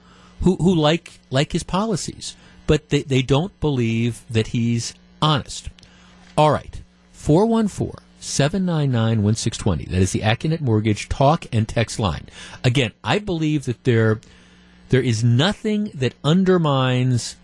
[0.42, 2.34] who, who like, like his policies,
[2.66, 5.68] but they, they don't believe that he's honest.
[6.36, 6.80] All right.
[7.26, 9.84] 414 799 1620.
[9.86, 12.26] That is the Accunet Mortgage talk and text line.
[12.62, 14.20] Again, I believe that there,
[14.90, 17.34] there is nothing that undermines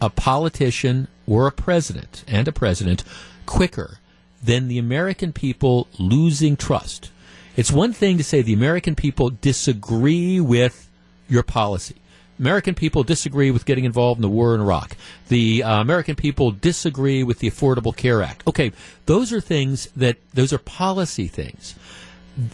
[0.00, 3.02] a politician or a president and a president
[3.46, 3.98] quicker
[4.44, 7.10] than the American people losing trust.
[7.56, 10.88] It's one thing to say the American people disagree with
[11.28, 11.96] your policy.
[12.38, 14.96] American people disagree with getting involved in the war in Iraq.
[15.28, 18.46] The uh, American people disagree with the Affordable Care Act.
[18.46, 18.72] Okay,
[19.06, 21.74] those are things that those are policy things.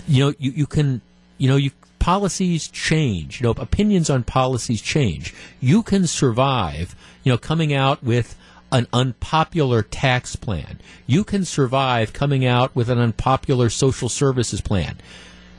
[0.07, 1.01] You know, you, you can,
[1.39, 3.41] you know, you policies change.
[3.41, 5.35] You know, opinions on policies change.
[5.61, 6.95] You can survive.
[7.25, 8.37] You know, coming out with
[8.73, 10.81] an unpopular tax plan.
[11.07, 14.97] You can survive coming out with an unpopular social services plan.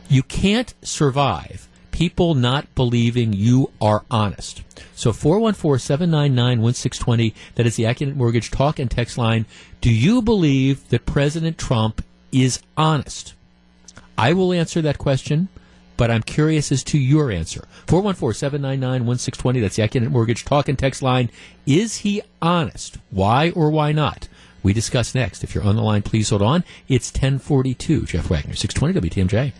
[0.10, 4.64] You can't survive people not believing you are honest.
[4.96, 9.46] So 414-799-1620, that is the Accunet Mortgage talk and text line.
[9.80, 12.04] Do you believe that President Trump
[12.34, 13.34] is honest?
[14.18, 15.48] I will answer that question,
[15.96, 17.66] but I'm curious as to your answer.
[17.88, 21.30] 414-799-1620, that's the Accunet Mortgage talk and text line.
[21.66, 22.98] Is he honest?
[23.12, 24.28] Why or why not?
[24.64, 25.44] We discuss next.
[25.44, 26.64] If you're on the line, please hold on.
[26.88, 28.04] It's 1042.
[28.04, 29.52] Jeff Wagner, 620 WTMJ.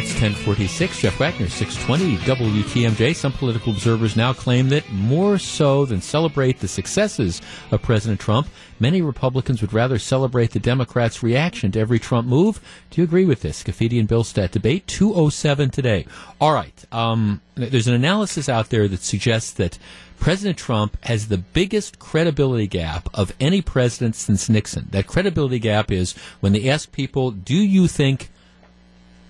[0.00, 1.00] It's 1046.
[1.02, 3.14] Jeff Wagner, 620 WTMJ.
[3.14, 8.48] Some political observers now claim that more so than celebrate the successes of President Trump,
[8.78, 12.62] many Republicans would rather celebrate the Democrats' reaction to every Trump move.
[12.88, 13.62] Do you agree with this?
[13.62, 16.06] Scaffidi and Billstat debate 207 today.
[16.40, 16.82] All right.
[16.90, 19.78] Um, there's an analysis out there that suggests that
[20.18, 24.88] President Trump has the biggest credibility gap of any president since Nixon.
[24.92, 28.30] That credibility gap is when they ask people, do you think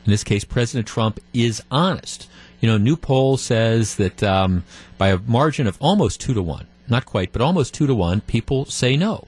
[0.04, 2.28] in this case, President Trump is honest.
[2.60, 4.64] You know, new poll says that um,
[4.98, 8.20] by a margin of almost two to one, not quite, but almost two to one,
[8.22, 9.26] people say no.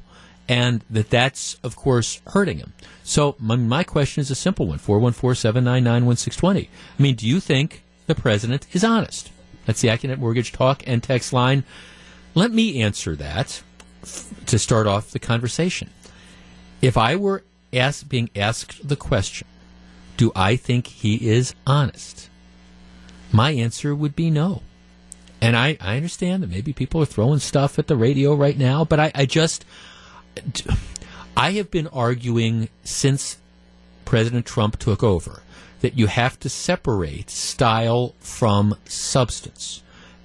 [0.49, 2.73] And that that's, of course, hurting him.
[3.05, 6.69] So my, my question is a simple one 414 799 1620.
[6.99, 9.31] I mean, do you think the president is honest?
[9.67, 11.65] That's the Accunet Mortgage talk and text line.
[12.35, 13.63] Let me answer that
[14.47, 15.91] to start off the conversation.
[16.81, 17.45] If I were
[18.09, 19.47] being asked the question,
[20.23, 22.31] do I think he is honest?
[23.33, 24.63] My answer would be no.
[25.41, 28.85] And I, I understand that maybe people are throwing stuff at the radio right now,
[28.85, 29.65] but I, I just,
[31.37, 33.39] I have been arguing since
[34.05, 35.43] President Trump took over
[35.81, 39.83] that you have to separate style from substance.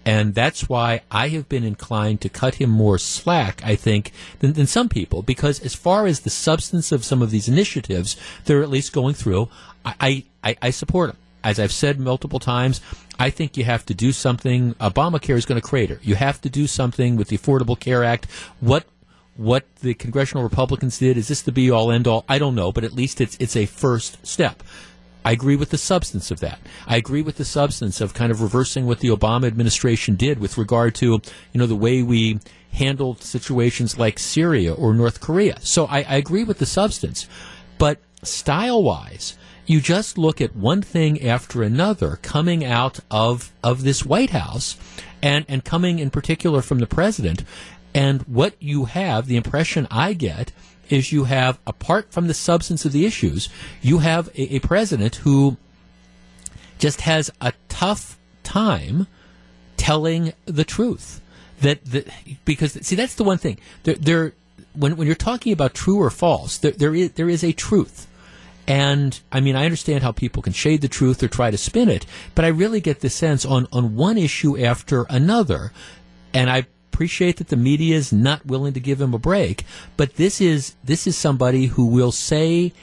[0.07, 4.53] And that's why I have been inclined to cut him more slack, I think, than,
[4.53, 8.15] than some people, because as far as the substance of some of these initiatives
[8.45, 9.49] they're at least going through,
[9.99, 11.18] I, I, I support him.
[11.43, 12.81] As I've said multiple times,
[13.19, 14.73] I think you have to do something.
[14.76, 15.99] Obamacare is going to crater.
[16.03, 18.26] You have to do something with the Affordable Care Act.
[18.59, 18.85] What
[19.38, 22.26] what the congressional Republicans did is this the be all end all?
[22.27, 24.64] I don't know, but at least it's it's a first step.
[25.23, 26.59] I agree with the substance of that.
[26.88, 30.57] I agree with the substance of kind of reversing what the Obama administration did with
[30.57, 32.39] regard to, you know, the way we
[32.72, 35.57] handled situations like Syria or North Korea.
[35.61, 37.27] So I, I agree with the substance.
[37.77, 39.38] But style wise,
[39.68, 44.77] you just look at one thing after another coming out of, of this White House
[45.22, 47.44] and, and coming in particular from the president.
[47.94, 50.53] And what you have, the impression I get,
[50.89, 53.49] is you have, apart from the substance of the issues,
[53.81, 55.57] you have a, a president who
[56.80, 59.07] just has a tough time
[59.76, 61.22] telling the truth.
[61.61, 62.07] That, that
[62.45, 64.34] because see that's the one thing there, there
[64.73, 68.06] when when you're talking about true or false there, there is there is a truth
[68.68, 71.89] and I mean, I understand how people can shade the truth or try to spin
[71.89, 75.72] it, but I really get the sense on, on one issue after another,
[76.34, 79.64] and I appreciate that the media is not willing to give him a break,
[79.95, 82.73] but this is this is somebody who will say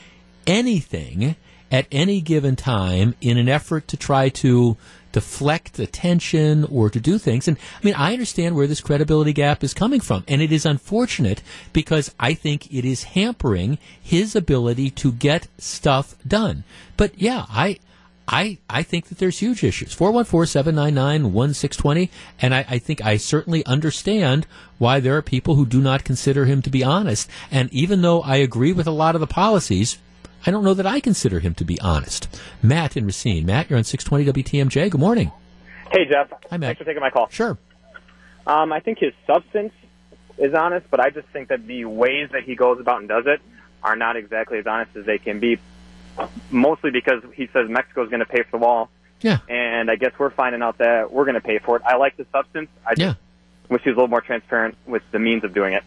[0.47, 1.35] anything
[1.71, 4.77] at any given time in an effort to try to
[5.11, 7.47] deflect attention or to do things.
[7.47, 10.65] And I mean, I understand where this credibility gap is coming from, and it is
[10.65, 16.65] unfortunate because I think it is hampering his ability to get stuff done.
[16.97, 17.79] But yeah, I
[18.27, 19.95] I, I think that there's huge issues.
[19.95, 22.09] 414-799-1620.
[22.41, 24.47] And I, I think I certainly understand
[24.79, 27.29] why there are people who do not consider him to be honest.
[27.51, 29.97] And even though I agree with a lot of the policies,
[30.45, 32.27] I don't know that I consider him to be honest.
[32.61, 33.45] Matt in Racine.
[33.45, 34.89] Matt, you're on 620 WTMJ.
[34.91, 35.31] Good morning.
[35.91, 36.29] Hey, Jeff.
[36.49, 36.67] Hi, Matt.
[36.69, 37.27] Thanks for taking my call.
[37.29, 37.57] Sure.
[38.47, 39.73] Um, I think his substance
[40.37, 43.23] is honest, but I just think that the ways that he goes about and does
[43.25, 43.41] it
[43.83, 45.57] are not exactly as honest as they can be
[46.51, 48.89] mostly because he says Mexico's going to pay for the wall.
[49.21, 49.39] Yeah.
[49.49, 51.81] And I guess we're finding out that we're going to pay for it.
[51.85, 52.69] I like the substance.
[52.85, 53.13] I just Yeah.
[53.69, 55.83] wish he was a little more transparent with the means of doing it.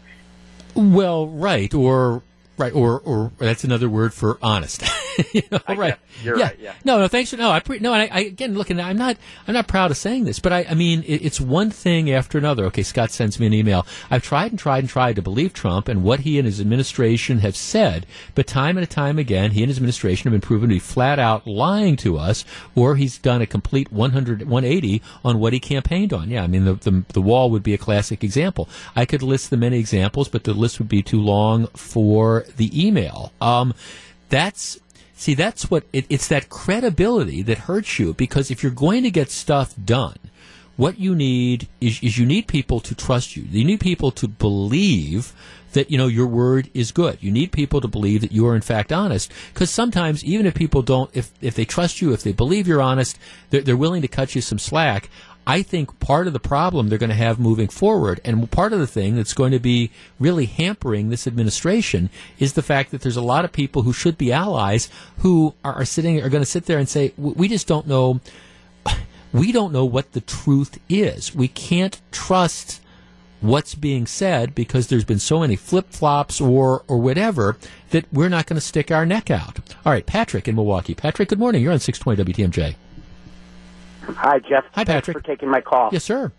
[0.75, 2.23] Well, right, or
[2.59, 4.83] right, or or that's another word for honest.
[5.33, 5.97] you know, right?
[6.23, 6.43] You're yeah.
[6.45, 6.73] right, yeah.
[6.83, 7.07] No, no.
[7.07, 7.51] Thanks for no.
[7.51, 7.93] I pre- no.
[7.93, 9.17] And I, I again look, and I'm not.
[9.47, 10.65] I'm not proud of saying this, but I.
[10.69, 12.65] I mean, it, it's one thing after another.
[12.65, 13.85] Okay, Scott sends me an email.
[14.09, 17.39] I've tried and tried and tried to believe Trump and what he and his administration
[17.39, 18.05] have said,
[18.35, 21.19] but time and time again, he and his administration have been proven to be flat
[21.19, 26.13] out lying to us, or he's done a complete 100 180 on what he campaigned
[26.13, 26.29] on.
[26.29, 28.69] Yeah, I mean, the the, the wall would be a classic example.
[28.95, 32.87] I could list the many examples, but the list would be too long for the
[32.87, 33.31] email.
[33.41, 33.73] Um,
[34.29, 34.79] that's
[35.19, 39.11] see that's what it, it's that credibility that hurts you because if you're going to
[39.11, 40.17] get stuff done
[40.79, 43.43] what you need is, is you need people to trust you.
[43.43, 45.33] You need people to believe
[45.73, 47.17] that you know your word is good.
[47.19, 49.29] You need people to believe that you are in fact honest.
[49.53, 52.81] Because sometimes even if people don't if if they trust you if they believe you're
[52.81, 53.19] honest
[53.49, 55.09] they're, they're willing to cut you some slack
[55.49, 58.77] I think part of the problem they're going to have moving forward, and part of
[58.77, 59.89] the thing that's going to be
[60.19, 64.15] really hampering this administration, is the fact that there's a lot of people who should
[64.15, 67.67] be allies who are, are sitting are going to sit there and say, "We just
[67.67, 68.21] don't know.
[69.33, 71.33] We don't know what the truth is.
[71.33, 72.79] We can't trust."
[73.41, 77.55] What's being said because there's been so many flip flops or or whatever
[77.91, 79.59] that we're not going to stick our neck out.
[79.85, 80.93] All right, Patrick in Milwaukee.
[80.93, 81.63] Patrick, good morning.
[81.63, 82.75] You're on 620 WTMJ.
[84.15, 84.65] Hi, Jeff.
[84.73, 85.17] Hi, Thanks Patrick.
[85.17, 85.89] for taking my call.
[85.91, 86.31] Yes, sir.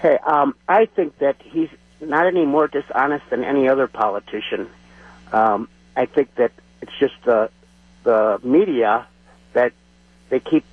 [0.00, 1.68] Hey, um, I think that he's
[2.00, 4.68] not any more dishonest than any other politician.
[5.32, 7.50] Um, I think that it's just the
[8.04, 9.06] the media
[9.52, 9.72] that
[10.28, 10.64] they keep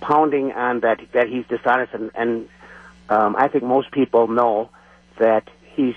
[0.00, 2.48] pounding on that that he's dishonest, and, and
[3.10, 4.70] um, I think most people know
[5.18, 5.96] that he's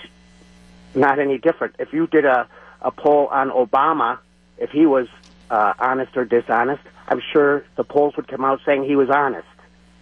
[0.94, 1.76] not any different.
[1.80, 2.48] If you did a
[2.82, 4.20] a poll on Obama,
[4.58, 5.08] if he was
[5.50, 9.48] uh, honest or dishonest, I'm sure the polls would come out saying he was honest,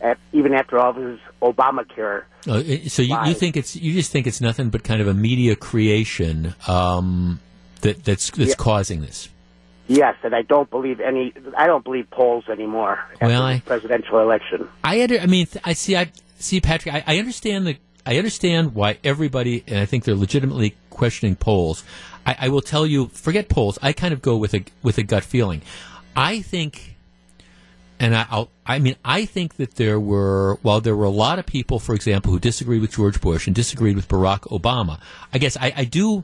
[0.02, 2.24] at, even after all of his Obamacare.
[2.48, 5.14] Uh, so you, you think it's you just think it's nothing but kind of a
[5.14, 7.40] media creation um,
[7.82, 8.56] that that's that's Yeah.
[8.56, 9.30] causing this.
[9.88, 11.34] Yes, and I don't believe any.
[11.58, 14.70] I don't believe polls anymore after Well, the presidential election.
[14.84, 16.96] I under, I mean I see I see Patrick.
[16.96, 21.84] I, I understand the I understand why everybody and I think they're legitimately questioning polls.
[22.26, 23.78] I, I will tell you, forget polls.
[23.82, 25.62] I kind of go with a with a gut feeling.
[26.16, 26.91] I think
[28.02, 31.46] and I, I mean, I think that there were, while there were a lot of
[31.46, 35.00] people, for example, who disagreed with George Bush and disagreed with Barack Obama,
[35.32, 36.24] I guess I, I do,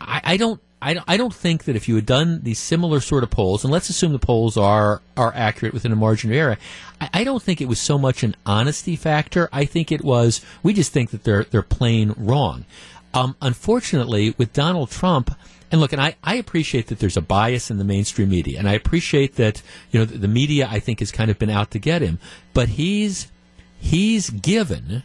[0.00, 3.30] I, I don't, I, don't think that if you had done these similar sort of
[3.30, 6.58] polls, and let's assume the polls are are accurate within a margin of error,
[7.00, 9.48] I, I don't think it was so much an honesty factor.
[9.50, 12.66] I think it was we just think that they're they're plain wrong.
[13.14, 15.34] Um, unfortunately, with Donald Trump,
[15.74, 18.68] and look, and I, I appreciate that there's a bias in the mainstream media, and
[18.68, 19.60] I appreciate that
[19.90, 22.20] you know the, the media I think has kind of been out to get him,
[22.52, 23.26] but he's
[23.80, 25.02] he's given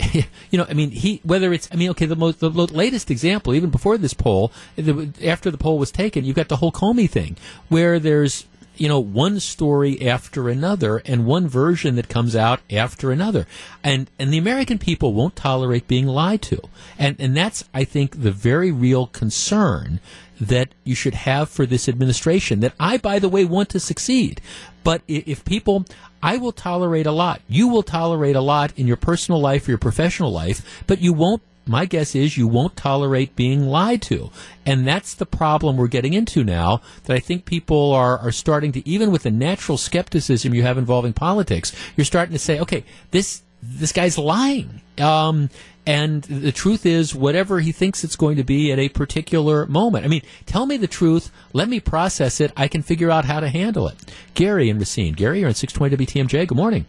[0.50, 3.52] you know, I mean, he whether it's, I mean, okay, the most the latest example,
[3.52, 7.08] even before this poll, the, after the poll was taken, you've got the whole Comey
[7.08, 7.36] thing,
[7.68, 8.46] where there's
[8.76, 13.46] you know one story after another and one version that comes out after another,
[13.82, 16.60] and and the American people won't tolerate being lied to,
[16.98, 20.00] and and that's I think the very real concern
[20.40, 24.40] that you should have for this administration that I, by the way, want to succeed.
[24.82, 25.84] But if people,
[26.20, 27.40] I will tolerate a lot.
[27.46, 31.12] You will tolerate a lot in your personal life or your professional life, but you
[31.12, 34.30] won't my guess is you won't tolerate being lied to.
[34.66, 38.72] And that's the problem we're getting into now that I think people are, are starting
[38.72, 42.84] to, even with the natural skepticism you have involving politics, you're starting to say, okay,
[43.10, 44.80] this, this guy's lying.
[44.98, 45.50] Um,
[45.86, 50.04] and the truth is, whatever he thinks it's going to be at a particular moment.
[50.04, 51.32] I mean, tell me the truth.
[51.52, 52.52] Let me process it.
[52.56, 53.96] I can figure out how to handle it.
[54.34, 55.14] Gary and Racine.
[55.14, 56.46] Gary, you're on 620 WTMJ.
[56.46, 56.86] Good morning.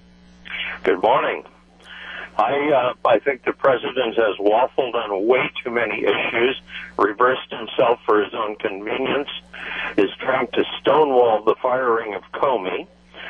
[0.84, 1.44] Good morning.
[2.38, 6.62] I uh, I think the president has waffled on way too many issues,
[6.98, 9.30] reversed himself for his own convenience,
[9.98, 12.88] is trying to stonewall the firing of Comey,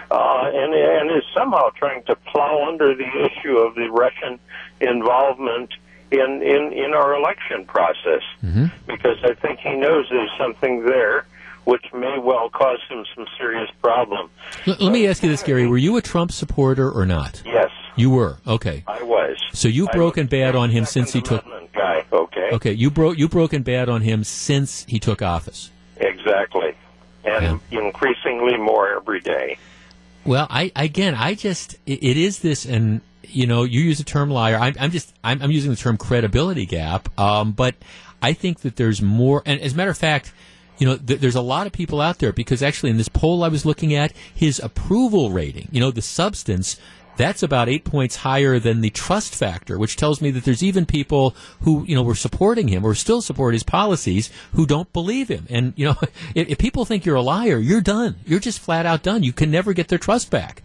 [0.10, 4.40] uh, and and is somehow trying to plow under the issue of the Russian
[4.80, 5.74] involvement
[6.12, 8.66] in in in our election process, mm-hmm.
[8.88, 11.26] because I think he knows there's something there
[11.66, 14.30] which may well cause him some serious problem.
[14.68, 17.42] L- let me ask you this, Gary: Were you a Trump supporter or not?
[17.46, 17.72] Yes.
[17.96, 18.84] You were okay.
[18.88, 19.38] I was.
[19.54, 21.46] So you've broken bad on him since he took.
[21.74, 22.50] Guy, okay.
[22.54, 25.72] Okay, you broke you broken bad on him since he took office.
[25.98, 26.76] Exactly,
[27.24, 27.80] and yeah.
[27.80, 29.58] increasingly more every day.
[30.26, 34.04] Well, I again, I just it, it is this, and you know, you use the
[34.04, 34.58] term liar.
[34.58, 37.18] I'm, I'm just I'm, I'm, using the term credibility gap.
[37.20, 37.76] Um, but
[38.22, 40.34] I think that there's more, and as a matter of fact,
[40.78, 43.44] you know, th- there's a lot of people out there because actually in this poll
[43.44, 46.80] I was looking at, his approval rating, you know, the substance
[47.16, 50.86] that's about eight points higher than the trust factor, which tells me that there's even
[50.86, 55.28] people who, you know, were supporting him or still support his policies who don't believe
[55.30, 55.46] him.
[55.50, 55.96] And, you know,
[56.36, 58.16] if, if people think you're a liar, you're done.
[58.26, 59.24] You're just flat out done.
[59.24, 60.64] You can never get their trust back.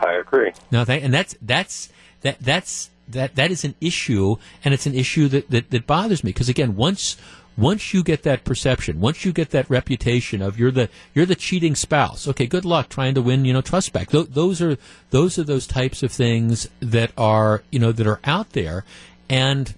[0.00, 0.52] I agree.
[0.70, 1.88] No, and that's, that's,
[2.22, 6.24] that, that's, that, that is an issue, and it's an issue that, that, that bothers
[6.24, 6.30] me.
[6.30, 7.16] Because again, once,
[7.56, 11.34] once you get that perception, once you get that reputation of you're the you're the
[11.34, 14.10] cheating spouse, okay, good luck trying to win you know trust back.
[14.10, 14.76] Th- those are
[15.10, 18.84] those are those types of things that are you know that are out there,
[19.28, 19.74] and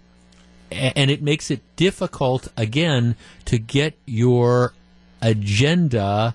[0.71, 4.73] and it makes it difficult again to get your
[5.21, 6.35] agenda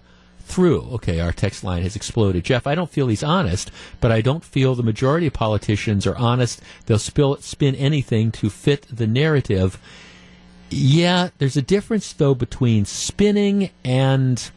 [0.51, 0.81] through.
[0.93, 2.43] Okay, our text line has exploded.
[2.43, 6.17] Jeff, I don't feel he's honest, but I don't feel the majority of politicians are
[6.17, 6.61] honest.
[6.85, 9.79] They'll spill, spin anything to fit the narrative.
[10.73, 14.49] Yeah, there's a difference though between spinning and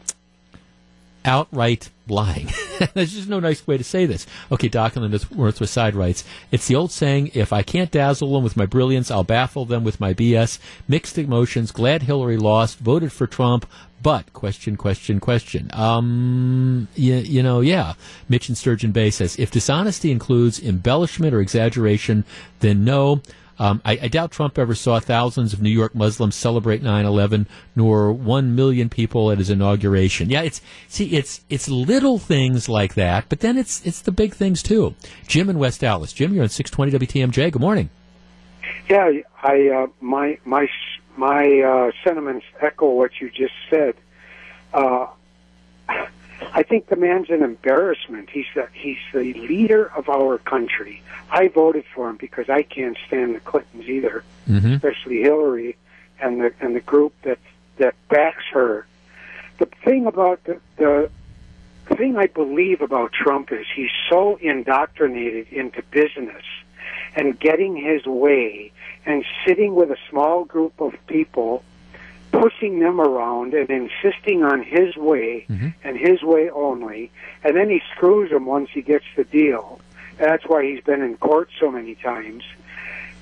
[1.25, 2.49] outright lying.
[2.93, 4.27] There's just no nice way to say this.
[4.51, 8.33] Okay, Doc on the Northwest Side writes, It's the old saying, if I can't dazzle
[8.33, 10.59] them with my brilliance, I'll baffle them with my BS.
[10.87, 13.65] Mixed emotions, glad Hillary lost, voted for Trump,
[14.03, 15.69] but question, question, question.
[15.73, 17.93] Um, you, you know, yeah.
[18.29, 22.23] Mitch and Sturgeon Bay says, if dishonesty includes embellishment or exaggeration,
[22.59, 23.21] then no.
[23.57, 28.11] Um, I, I, doubt Trump ever saw thousands of New York Muslims celebrate 9/11, nor
[28.11, 30.29] one million people at his inauguration.
[30.29, 34.33] Yeah, it's see, it's it's little things like that, but then it's it's the big
[34.33, 34.95] things too.
[35.27, 36.11] Jim in West Allis.
[36.11, 37.51] Jim, you're on 620 WTMJ.
[37.51, 37.89] Good morning.
[38.89, 39.11] Yeah,
[39.41, 40.67] I uh, my my
[41.17, 43.95] my uh, sentiments echo what you just said.
[44.73, 45.07] Uh,
[46.53, 48.29] I think the man's an embarrassment.
[48.29, 51.01] He's the, he's the leader of our country.
[51.31, 54.73] I voted for him because I can't stand the Clintons either, mm-hmm.
[54.73, 55.77] especially Hillary
[56.19, 57.39] and the and the group that
[57.77, 58.85] that backs her.
[59.57, 61.09] The thing about the, the
[61.87, 66.43] the thing I believe about Trump is he's so indoctrinated into business
[67.15, 68.71] and getting his way
[69.05, 71.63] and sitting with a small group of people
[72.31, 75.69] pushing them around and insisting on his way mm-hmm.
[75.83, 77.11] and his way only,
[77.43, 79.79] and then he screws them once he gets the deal.
[80.17, 82.43] That's why he's been in court so many times.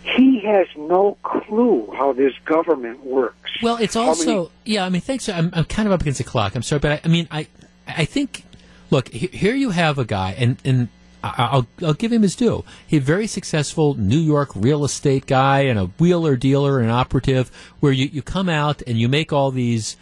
[0.04, 3.52] He has no clue how this government works.
[3.62, 4.86] Well, it's also yeah.
[4.86, 5.30] I mean, thanks.
[5.30, 6.56] I'm, I'm kind of up against the clock.
[6.56, 7.48] I'm sorry, but I, I mean, I
[7.88, 8.44] I think
[8.90, 9.56] look here.
[9.56, 10.90] You have a guy, and and
[11.24, 12.66] I'll, I'll give him his due.
[12.86, 17.50] He's a very successful New York real estate guy and a wheeler dealer and operative
[17.80, 19.96] where you, you come out and you make all these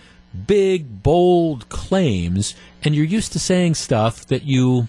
[0.47, 4.87] big, bold claims and you're used to saying stuff that you,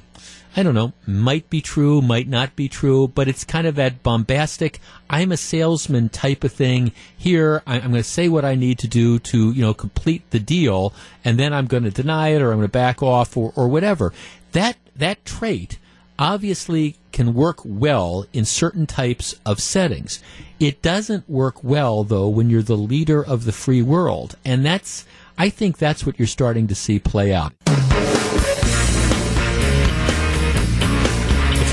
[0.57, 4.03] I don't know, might be true, might not be true, but it's kind of that
[4.03, 4.81] bombastic,
[5.11, 6.93] I'm a salesman type of thing.
[7.15, 10.41] Here, I'm going to say what I need to do to, you know, complete the
[10.41, 13.53] deal, and then I'm going to deny it or I'm going to back off or,
[13.55, 14.15] or whatever.
[14.53, 15.79] That, that trait
[16.19, 20.23] obviously can work well in certain types of settings.
[20.59, 24.37] It doesn't work well, though, when you're the leader of the free world.
[24.45, 25.05] And that's,
[25.37, 27.53] I think that's what you're starting to see play out.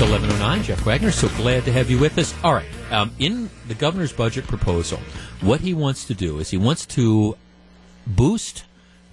[0.00, 1.10] 1109, Jeff Wagner.
[1.10, 2.34] So glad to have you with us.
[2.42, 2.66] All right.
[2.90, 4.98] Um, in the governor's budget proposal,
[5.40, 7.36] what he wants to do is he wants to
[8.06, 8.64] boost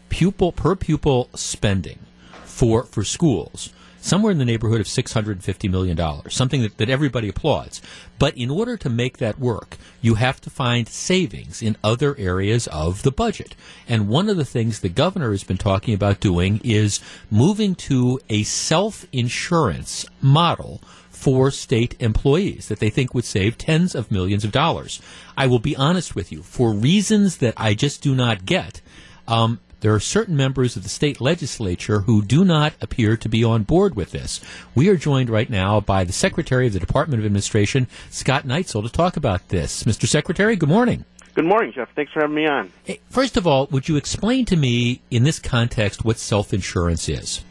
[0.10, 2.00] pupil per pupil spending
[2.46, 3.74] for for schools
[4.08, 5.98] somewhere in the neighborhood of $650 million,
[6.30, 7.82] something that, that everybody applauds.
[8.18, 12.68] But in order to make that work, you have to find savings in other areas
[12.68, 13.56] of the budget.
[13.88, 18.20] And one of the things the governor has been talking about doing is moving to
[18.30, 24.46] a self insurance model for state employees that they think would save tens of millions
[24.46, 25.02] of dollars.
[25.36, 28.82] I will be honest with you, for reasons that I just do not get,
[29.28, 33.44] um, there are certain members of the state legislature who do not appear to be
[33.44, 34.42] on board with this.
[34.74, 38.84] We are joined right now by the Secretary of the Department of Administration, Scott Neitzel,
[38.84, 39.84] to talk about this.
[39.84, 40.08] Mr.
[40.08, 41.06] Secretary, good morning.
[41.36, 41.90] Good morning, Jeff.
[41.94, 42.72] Thanks for having me on.
[42.84, 47.08] Hey, first of all, would you explain to me in this context what self insurance
[47.08, 47.44] is?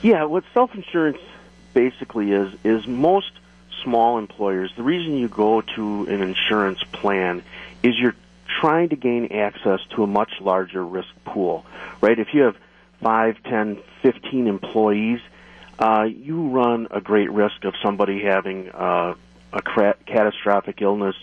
[0.00, 1.18] Yeah, what self insurance
[1.74, 3.32] basically is is most
[3.82, 4.72] small employers.
[4.76, 7.42] The reason you go to an insurance plan
[7.82, 8.14] is you're
[8.60, 11.64] trying to gain access to a much larger risk pool,
[12.00, 12.18] right?
[12.18, 12.56] If you have
[13.02, 15.20] five, ten, fifteen employees,
[15.78, 19.14] uh, you run a great risk of somebody having uh,
[19.52, 21.16] a cra- catastrophic illness.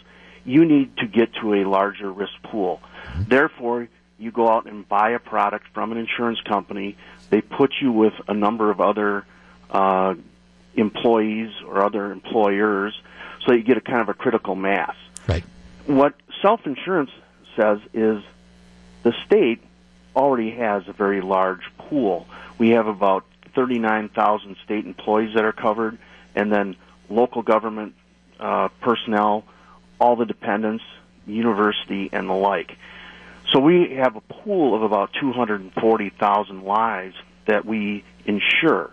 [0.45, 2.81] You need to get to a larger risk pool.
[2.81, 3.23] Mm-hmm.
[3.27, 3.88] Therefore,
[4.18, 6.97] you go out and buy a product from an insurance company.
[7.30, 9.26] They put you with a number of other
[9.69, 10.15] uh,
[10.76, 12.99] employees or other employers,
[13.45, 14.95] so you get a kind of a critical mass.
[15.27, 15.43] Right.
[15.85, 17.11] What self insurance
[17.57, 18.23] says is
[19.03, 19.61] the state
[20.15, 22.25] already has a very large pool.
[22.57, 23.25] We have about
[23.55, 25.97] 39,000 state employees that are covered,
[26.35, 26.75] and then
[27.09, 27.95] local government
[28.39, 29.43] uh, personnel,
[29.99, 30.84] all the dependents,
[31.25, 32.77] university, and the like.
[33.51, 37.15] So we have a pool of about 240,000 lives
[37.45, 38.91] that we insure.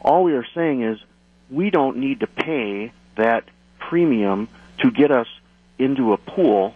[0.00, 0.98] All we are saying is
[1.50, 3.44] we don't need to pay that
[3.78, 4.48] premium
[4.78, 5.28] to get us
[5.78, 6.74] into a pool,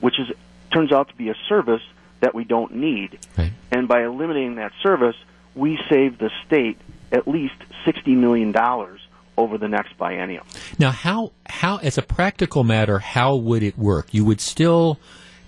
[0.00, 0.30] which is
[0.72, 1.82] turns out to be a service
[2.20, 3.18] that we don't need.
[3.36, 3.52] Right.
[3.70, 5.16] And by eliminating that service,
[5.54, 6.78] we save the state
[7.12, 9.00] at least sixty million dollars
[9.36, 10.44] over the next biennium.
[10.78, 14.12] Now, how how as a practical matter, how would it work?
[14.12, 14.98] You would still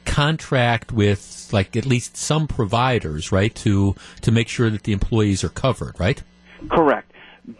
[0.04, 5.44] contract with like at least some providers, right, to to make sure that the employees
[5.44, 6.22] are covered, right?
[6.70, 7.12] Correct.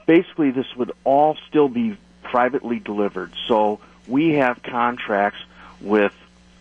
[0.06, 3.32] Basically, this would all still be privately delivered.
[3.46, 5.40] So we have contracts
[5.80, 6.12] with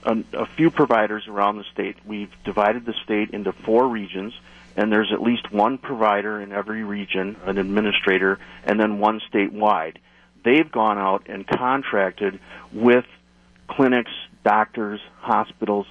[0.03, 1.97] a, a few providers around the state.
[2.05, 4.33] We've divided the state into four regions,
[4.75, 9.97] and there's at least one provider in every region, an administrator, and then one statewide.
[10.43, 12.39] They've gone out and contracted
[12.73, 13.05] with
[13.67, 14.11] clinics,
[14.43, 15.85] doctors, hospitals,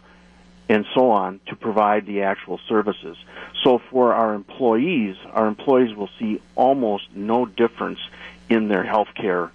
[0.68, 3.16] and so on to provide the actual services.
[3.64, 7.98] So for our employees, our employees will see almost no difference
[8.48, 9.50] in their health care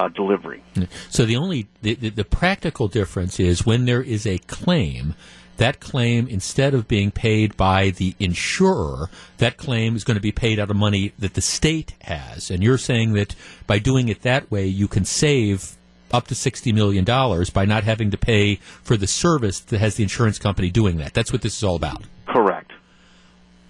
[0.00, 0.62] uh, delivery.
[1.10, 5.14] So the only the, the, the practical difference is when there is a claim.
[5.58, 10.32] That claim, instead of being paid by the insurer, that claim is going to be
[10.32, 12.50] paid out of money that the state has.
[12.50, 13.34] And you're saying that
[13.66, 15.76] by doing it that way, you can save
[16.12, 17.04] up to $60 million
[17.52, 21.12] by not having to pay for the service that has the insurance company doing that.
[21.12, 22.04] That's what this is all about.
[22.26, 22.72] Correct.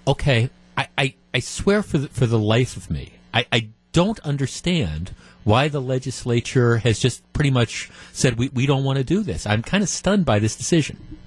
[0.07, 0.48] Okay.
[0.77, 5.12] I, I, I swear for the, for the life of me, I, I don't understand
[5.44, 9.46] why the legislature has just pretty much said we, we don't want to do this.
[9.46, 11.18] I'm kind of stunned by this decision.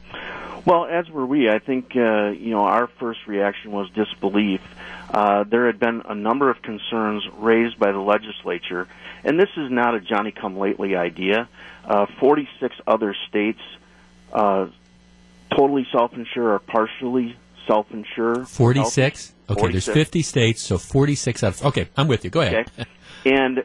[0.65, 1.49] Well, as were we.
[1.49, 4.61] I think uh, you know our first reaction was disbelief.
[5.09, 8.87] Uh, there had been a number of concerns raised by the legislature,
[9.23, 11.49] and this is not a Johnny come lately idea.
[11.85, 13.59] Uh, 46 other states
[14.31, 14.67] uh,
[15.51, 17.35] totally self insure or partially
[17.67, 18.45] self insure.
[18.45, 19.33] 46?
[19.49, 19.85] Okay, 46.
[19.85, 21.65] there's 50 states, so 46 out of.
[21.65, 22.29] Okay, I'm with you.
[22.29, 22.71] Go ahead.
[22.79, 22.89] Okay.
[23.25, 23.63] and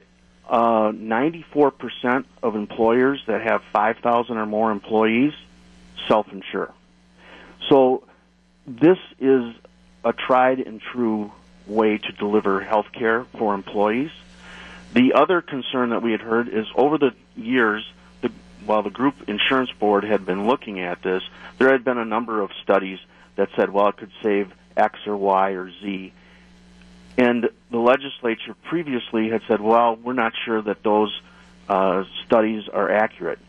[0.48, 5.34] uh, 94% of employers that have 5,000 or more employees
[6.06, 6.72] self insure.
[7.68, 8.04] So
[8.66, 9.54] this is
[10.04, 11.32] a tried and true
[11.66, 14.10] way to deliver health care for employees.
[14.94, 17.86] The other concern that we had heard is over the years,
[18.22, 18.32] the,
[18.64, 21.22] while the group insurance board had been looking at this,
[21.58, 22.98] there had been a number of studies
[23.36, 26.12] that said, well, it could save X or Y or Z.
[27.18, 31.20] And the legislature previously had said, well, we're not sure that those
[31.68, 33.40] uh, studies are accurate.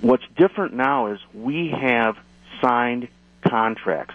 [0.00, 2.16] What's different now is we have
[2.60, 3.08] signed
[3.42, 4.14] contracts.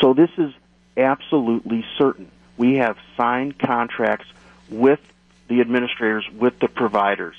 [0.00, 0.54] So this is
[0.96, 2.30] absolutely certain.
[2.56, 4.26] We have signed contracts
[4.70, 5.00] with
[5.48, 7.36] the administrators, with the providers,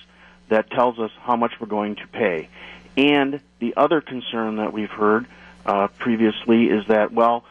[0.50, 2.50] that tells us how much we're going to pay.
[2.98, 5.26] And the other concern that we've heard
[5.66, 7.46] uh, previously is that, well,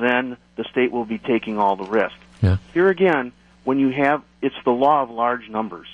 [0.00, 2.16] then the state will be taking all the risk.
[2.42, 2.58] Yeah.
[2.74, 3.32] Here again,
[3.64, 5.88] when you have, it's the law of large numbers.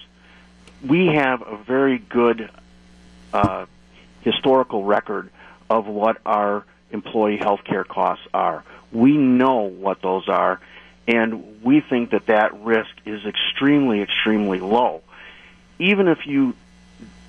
[0.86, 2.50] We have a very good
[3.32, 3.66] uh,
[4.22, 5.30] historical record
[5.70, 8.64] of what our employee health care costs are.
[8.90, 10.60] We know what those are,
[11.08, 15.02] and we think that that risk is extremely, extremely low.
[15.78, 16.54] Even if you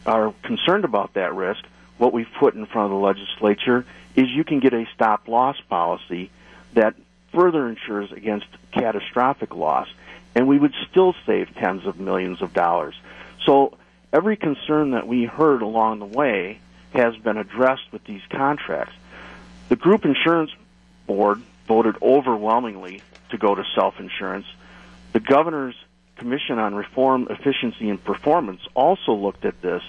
[0.05, 1.63] are concerned about that risk,
[1.97, 3.85] what we've put in front of the legislature
[4.15, 6.29] is you can get a stop loss policy
[6.73, 6.95] that
[7.33, 9.87] further insures against catastrophic loss,
[10.35, 12.95] and we would still save tens of millions of dollars.
[13.45, 13.77] So
[14.11, 16.59] every concern that we heard along the way
[16.93, 18.93] has been addressed with these contracts.
[19.69, 20.51] The group insurance
[21.07, 24.45] board voted overwhelmingly to go to self insurance.
[25.13, 25.75] The governor's
[26.17, 29.81] commission on reform, efficiency, and performance also looked at this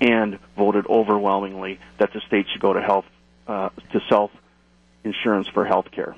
[0.00, 3.06] and voted overwhelmingly that the state should go to health
[3.46, 4.30] uh, to self
[5.04, 6.14] insurance for health care.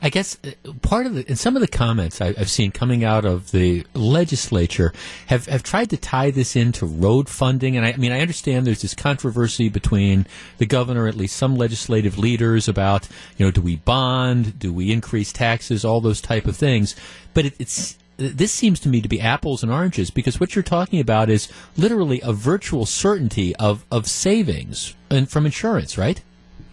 [0.00, 3.04] I guess uh, part of the, and some of the comments I, have seen coming
[3.04, 4.92] out of the legislature
[5.26, 7.76] have, have tried to tie this into road funding.
[7.76, 10.26] And I, I, mean, I understand there's this controversy between
[10.58, 14.58] the governor, at least some legislative leaders, about, you know, do we bond?
[14.58, 15.84] Do we increase taxes?
[15.84, 16.94] All those type of things.
[17.34, 20.62] But it, it's, this seems to me to be apples and oranges because what you're
[20.62, 26.22] talking about is literally a virtual certainty of, of savings and from insurance, right?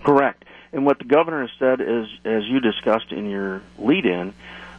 [0.04, 0.45] Correct.
[0.74, 4.34] And what the governor has said is, as you discussed in your lead in,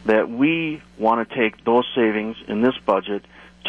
[0.05, 3.23] that we want to take those savings in this budget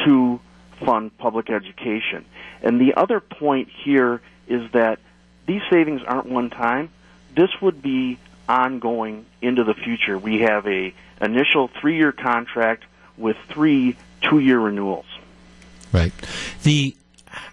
[0.04, 0.40] to
[0.84, 2.24] fund public education.
[2.62, 4.98] And the other point here is that
[5.46, 6.90] these savings aren't one time.
[7.34, 8.18] This would be
[8.48, 10.16] ongoing into the future.
[10.16, 12.84] We have a initial three year contract
[13.16, 15.06] with three two year renewals.
[15.92, 16.12] Right.
[16.62, 16.96] The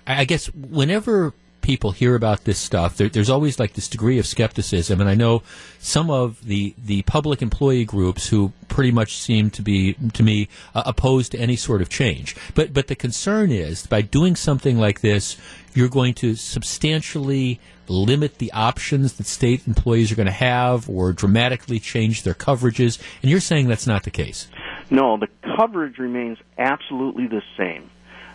[0.08, 1.34] I guess whenever
[1.66, 5.02] people hear about this stuff, there, there's always like this degree of skepticism.
[5.02, 5.42] And I know
[5.80, 10.48] some of the, the public employee groups who pretty much seem to be, to me,
[10.76, 12.36] uh, opposed to any sort of change.
[12.54, 15.38] But, but the concern is by doing something like this,
[15.74, 21.14] you're going to substantially limit the options that state employees are going to have or
[21.14, 23.02] dramatically change their coverages.
[23.24, 24.48] And you're saying that's not the case.
[24.92, 27.90] No, the coverage remains absolutely the same.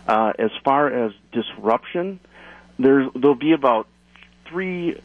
[0.05, 2.19] Uh, as far as disruption,
[2.83, 3.87] there's there'll be about
[4.45, 4.99] three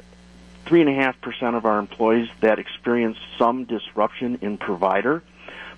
[0.66, 5.23] three and a half percent of our employees that experience some disruption in provider,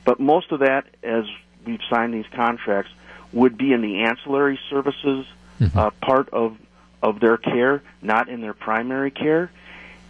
[0.04, 1.24] but most of that, as
[1.66, 2.90] we've signed these contracts,
[3.32, 5.26] would be in the ancillary services
[5.60, 5.78] mm-hmm.
[5.78, 6.56] uh, part of
[7.02, 9.50] of their care, not in their primary care,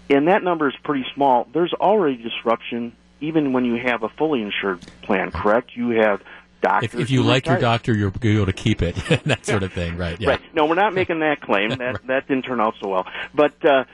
[0.09, 1.47] and that number is pretty small.
[1.53, 5.31] There's already disruption even when you have a fully insured plan.
[5.31, 5.77] Correct?
[5.77, 6.23] You have
[6.61, 6.95] doctors.
[6.95, 8.97] If, if you like your doctor, you're able to keep it.
[9.25, 10.21] that sort of thing, right?
[10.21, 10.31] Yeah.
[10.31, 10.41] Right.
[10.55, 11.71] No, we're not making that claim.
[11.79, 13.07] That that didn't turn out so well.
[13.35, 13.85] But uh,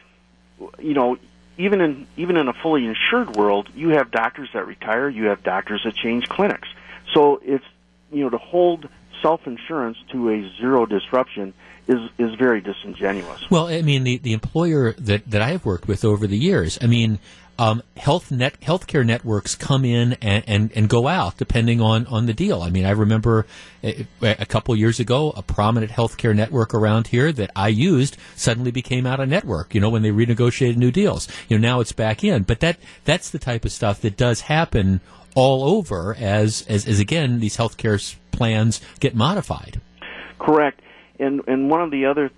[0.79, 1.19] you know,
[1.59, 5.09] even in even in a fully insured world, you have doctors that retire.
[5.09, 6.69] You have doctors that change clinics.
[7.13, 7.65] So it's
[8.11, 8.89] you know to hold
[9.23, 11.53] self insurance to a zero disruption
[11.87, 13.51] is is very disingenuous.
[13.51, 16.79] Well, I mean, the the employer that that I have worked with over the years,
[16.81, 17.19] I mean,
[17.59, 22.27] um, health net healthcare networks come in and, and, and go out depending on, on
[22.27, 22.63] the deal.
[22.63, 23.47] I mean, I remember
[23.83, 28.71] a, a couple years ago, a prominent healthcare network around here that I used suddenly
[28.71, 29.75] became out of network.
[29.75, 31.29] You know, when they renegotiated new deals.
[31.49, 32.43] You know, now it's back in.
[32.43, 35.01] But that that's the type of stuff that does happen
[35.35, 39.81] all over as as, as again these healthcare plans get modified.
[40.39, 40.81] Correct.
[41.19, 42.31] And and one of the other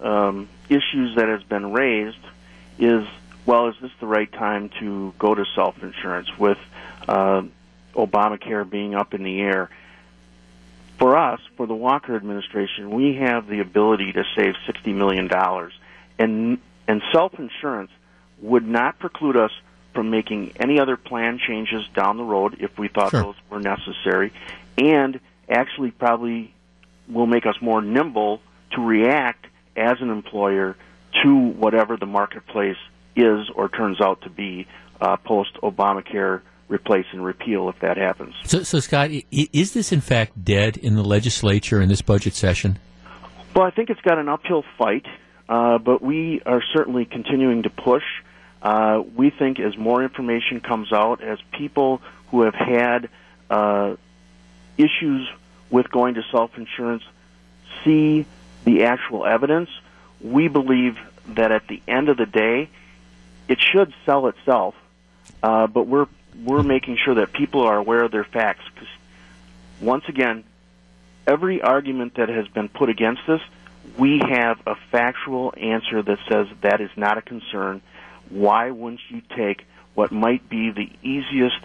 [0.00, 2.16] um, issues that has been raised
[2.78, 3.06] is
[3.46, 6.58] well, is this the right time to go to self insurance with
[7.06, 7.42] uh,
[7.94, 9.70] Obamacare being up in the air?
[10.98, 15.72] For us, for the Walker administration, we have the ability to save sixty million dollars,
[16.18, 17.90] and and self insurance
[18.40, 19.52] would not preclude us
[19.92, 23.22] from making any other plan changes down the road if we thought sure.
[23.22, 24.32] those were necessary,
[24.78, 26.52] and actually probably
[27.08, 28.40] will make us more nimble
[28.72, 29.46] to react
[29.76, 30.76] as an employer
[31.22, 32.76] to whatever the marketplace
[33.16, 34.66] is or turns out to be
[35.00, 38.34] uh, post Obamacare replace and repeal if that happens.
[38.44, 42.78] So, so Scott, is this in fact dead in the legislature in this budget session?
[43.54, 45.06] Well, I think it's got an uphill fight,
[45.48, 48.02] uh, but we are certainly continuing to push.
[48.62, 52.00] Uh, we think as more information comes out, as people
[52.30, 53.08] who have had
[53.50, 53.94] uh,
[54.78, 55.28] issues
[55.70, 57.02] with going to self insurance
[57.84, 58.26] see
[58.64, 59.68] the actual evidence,
[60.20, 60.96] we believe
[61.28, 62.70] that at the end of the day,
[63.48, 64.74] it should sell itself.
[65.42, 66.06] Uh, but we're
[66.42, 68.64] we're making sure that people are aware of their facts.
[68.74, 68.88] Because
[69.80, 70.44] once again,
[71.26, 73.40] every argument that has been put against this,
[73.98, 77.82] we have a factual answer that says that is not a concern.
[78.30, 79.64] Why wouldn't you take
[79.94, 81.56] what might be the easiest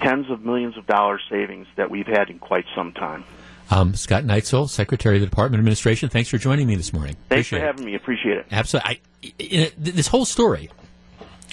[0.00, 3.24] tens of millions of dollars savings that we've had in quite some time?
[3.70, 7.16] Um, Scott Neitzel, Secretary of the Department of Administration, thanks for joining me this morning.
[7.28, 7.66] Thanks Appreciate for it.
[7.66, 7.94] having me.
[7.94, 8.46] Appreciate it.
[8.52, 9.00] Absolutely.
[9.22, 10.68] I, in, this whole story,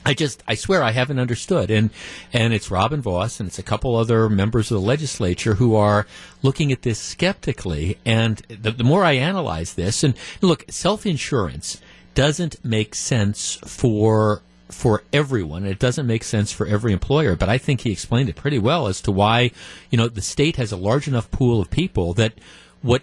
[0.05, 1.69] I just, I swear I haven't understood.
[1.69, 1.89] And,
[2.31, 6.07] and it's Robin Vos and it's a couple other members of the legislature who are
[6.41, 7.97] looking at this skeptically.
[8.05, 11.81] And the, the more I analyze this, and look, self-insurance
[12.15, 15.65] doesn't make sense for for everyone.
[15.65, 18.85] It doesn't make sense for every employer, but I think he explained it pretty well
[18.85, 19.49] as to why,
[19.89, 22.33] you know, the state has a large enough pool of people that
[22.83, 23.01] what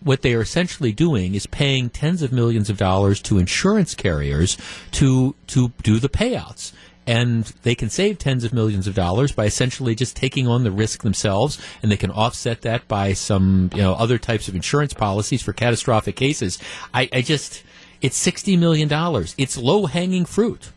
[0.00, 4.56] what they are essentially doing is paying tens of millions of dollars to insurance carriers
[4.92, 6.72] to to do the payouts.
[7.06, 10.70] And they can save tens of millions of dollars by essentially just taking on the
[10.70, 14.92] risk themselves, and they can offset that by some, you know, other types of insurance
[14.92, 16.58] policies for catastrophic cases.
[16.92, 17.62] I, I just,
[18.02, 19.34] it's sixty million dollars.
[19.38, 20.70] It's low hanging fruit.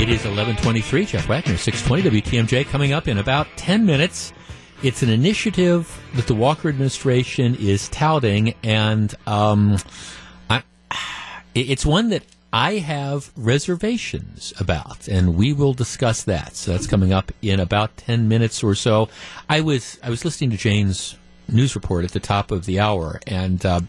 [0.00, 1.04] It is 1123.
[1.04, 4.32] Jeff Wagner, 620 WTMJ, coming up in about 10 minutes.
[4.82, 9.76] It's an initiative that the Walker administration is touting, and um,
[10.48, 10.62] I,
[11.54, 16.56] it's one that I have reservations about, and we will discuss that.
[16.56, 19.10] So that's coming up in about 10 minutes or so.
[19.50, 21.14] I was I was listening to Jane's
[21.46, 23.82] news report at the top of the hour, and uh,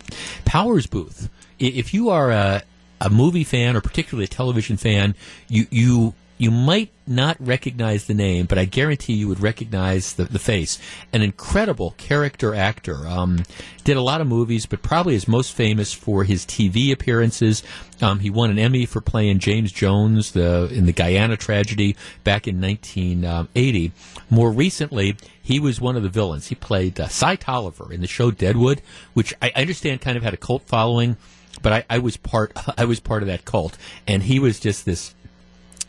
[0.43, 1.29] Powers Boothe.
[1.57, 2.63] If you are a
[3.01, 5.15] a movie fan or particularly a television fan,
[5.47, 10.23] you you you might not recognize the name, but I guarantee you would recognize the,
[10.23, 10.79] the face.
[11.13, 13.07] An incredible character actor.
[13.07, 13.43] Um,
[13.83, 17.61] did a lot of movies, but probably is most famous for his TV appearances.
[18.01, 22.47] Um, he won an Emmy for playing James Jones the, in the Guyana tragedy back
[22.47, 23.91] in 1980.
[24.31, 26.47] More recently, he was one of the villains.
[26.47, 28.81] He played uh, Cy Tolliver in the show Deadwood,
[29.13, 31.17] which I I understand kind of had a cult following
[31.61, 33.77] but I, I was part I was part of that cult,
[34.07, 35.15] and he was just this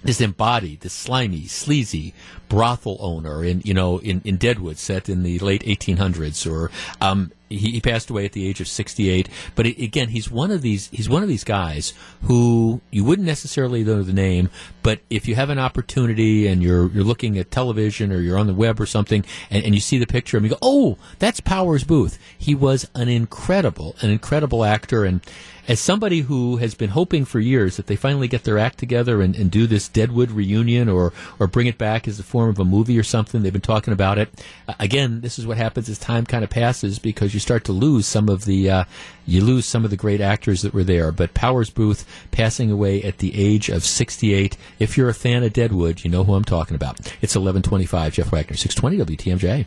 [0.04, 2.12] this embodied, this slimy, sleazy
[2.52, 6.70] brothel owner in you know in, in Deadwood, set in the late 1800s, or
[7.00, 9.26] um, he, he passed away at the age of 68.
[9.54, 13.26] But it, again, he's one of these he's one of these guys who you wouldn't
[13.26, 14.50] necessarily know the name,
[14.82, 18.48] but if you have an opportunity and you're you're looking at television or you're on
[18.48, 21.40] the web or something, and, and you see the picture and you go, oh, that's
[21.40, 22.18] Powers Boothe.
[22.36, 25.22] He was an incredible an incredible actor and
[25.68, 29.22] as somebody who has been hoping for years that they finally get their act together
[29.22, 32.58] and, and do this Deadwood reunion or, or bring it back as the form of
[32.58, 34.44] a movie or something, they've been talking about it.
[34.66, 37.72] Uh, again, this is what happens as time kind of passes because you start to
[37.72, 38.84] lose some of the uh,
[39.26, 41.12] you lose some of the great actors that were there.
[41.12, 44.56] But Powers Boothe passing away at the age of 68.
[44.78, 46.98] If you're a fan of Deadwood, you know who I'm talking about.
[47.20, 48.14] It's 11:25.
[48.14, 49.66] Jeff Wagner, 620 WTMJ.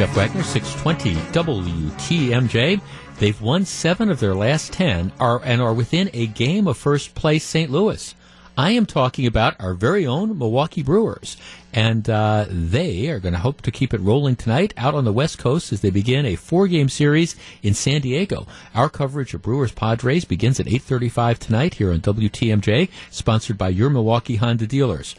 [0.00, 2.80] Jeff Wagner, 620 WTMJ.
[3.18, 7.14] They've won seven of their last ten are, and are within a game of first
[7.14, 7.70] place St.
[7.70, 8.14] Louis.
[8.56, 11.36] I am talking about our very own Milwaukee Brewers.
[11.74, 15.12] And uh, they are going to hope to keep it rolling tonight out on the
[15.12, 18.46] West Coast as they begin a four-game series in San Diego.
[18.74, 23.90] Our coverage of Brewers Padres begins at 8.35 tonight here on WTMJ, sponsored by your
[23.90, 25.14] Milwaukee Honda dealers.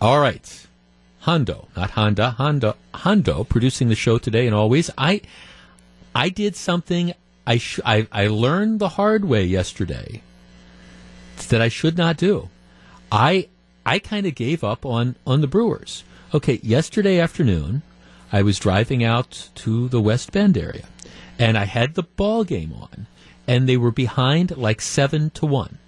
[0.00, 0.65] All right.
[1.26, 4.92] Hondo, not Honda, Honda, Hondo, producing the show today and always.
[4.96, 5.22] I,
[6.14, 10.22] I did something I, sh- I, I learned the hard way yesterday
[11.48, 12.48] that I should not do.
[13.10, 13.48] I,
[13.84, 16.04] I kind of gave up on, on the Brewers.
[16.32, 17.82] Okay, yesterday afternoon,
[18.30, 20.86] I was driving out to the West Bend area,
[21.40, 23.08] and I had the ball game on,
[23.48, 25.78] and they were behind like seven to one,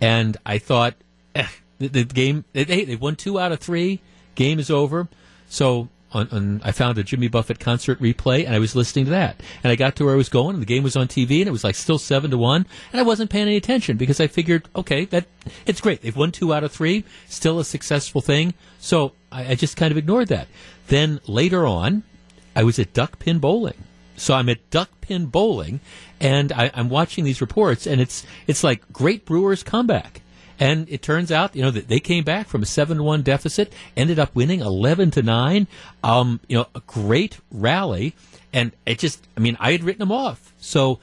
[0.00, 0.94] and I thought,
[1.36, 1.46] eh,
[1.78, 4.00] the, the game, they, they won two out of three
[4.36, 5.08] game is over.
[5.48, 9.10] So on, on I found a Jimmy Buffett concert replay, and I was listening to
[9.12, 9.40] that.
[9.62, 11.48] And I got to where I was going, and the game was on TV, and
[11.48, 14.26] it was like still seven to one, and I wasn't paying any attention because I
[14.26, 15.26] figured, okay, that
[15.66, 16.02] it's great.
[16.02, 18.54] They've won two out of three, still a successful thing.
[18.78, 20.48] So I, I just kind of ignored that.
[20.86, 22.04] Then later on,
[22.54, 23.82] I was at duck pin bowling.
[24.16, 25.80] So I'm at duck pin bowling,
[26.20, 30.22] and I, I'm watching these reports, and it's it's like great Brewers comeback.
[30.58, 33.72] And it turns out, you know, that they came back from a seven one deficit,
[33.96, 35.66] ended up winning eleven to nine.
[36.02, 38.14] Um, you know, a great rally,
[38.52, 40.54] and it just, I mean, I had written them off.
[40.58, 40.98] So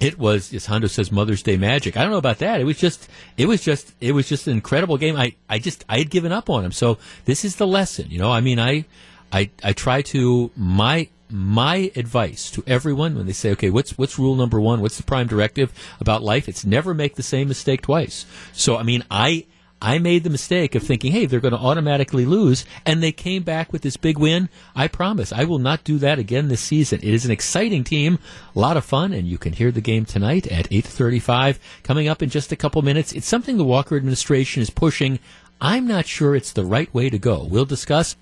[0.00, 1.96] it was, as Hondo says, Mother's Day magic.
[1.96, 2.60] I don't know about that.
[2.60, 5.16] It was just, it was just, it was just an incredible game.
[5.16, 6.72] I, I just, I had given up on him.
[6.72, 8.32] So this is the lesson, you know.
[8.32, 8.84] I mean, I,
[9.30, 14.18] I, I try to my my advice to everyone when they say, okay, what's what's
[14.18, 14.80] rule number one?
[14.80, 16.48] What's the prime directive about life?
[16.48, 18.26] It's never make the same mistake twice.
[18.52, 19.46] So, I mean, I
[19.82, 23.42] I made the mistake of thinking, hey, they're going to automatically lose, and they came
[23.42, 24.48] back with this big win.
[24.76, 27.00] I promise I will not do that again this season.
[27.02, 28.20] It is an exciting team,
[28.54, 31.58] a lot of fun, and you can hear the game tonight at 8:35.
[31.82, 35.18] Coming up in just a couple minutes, it's something the Walker administration is pushing.
[35.60, 37.42] I'm not sure it's the right way to go.
[37.42, 38.14] We'll discuss.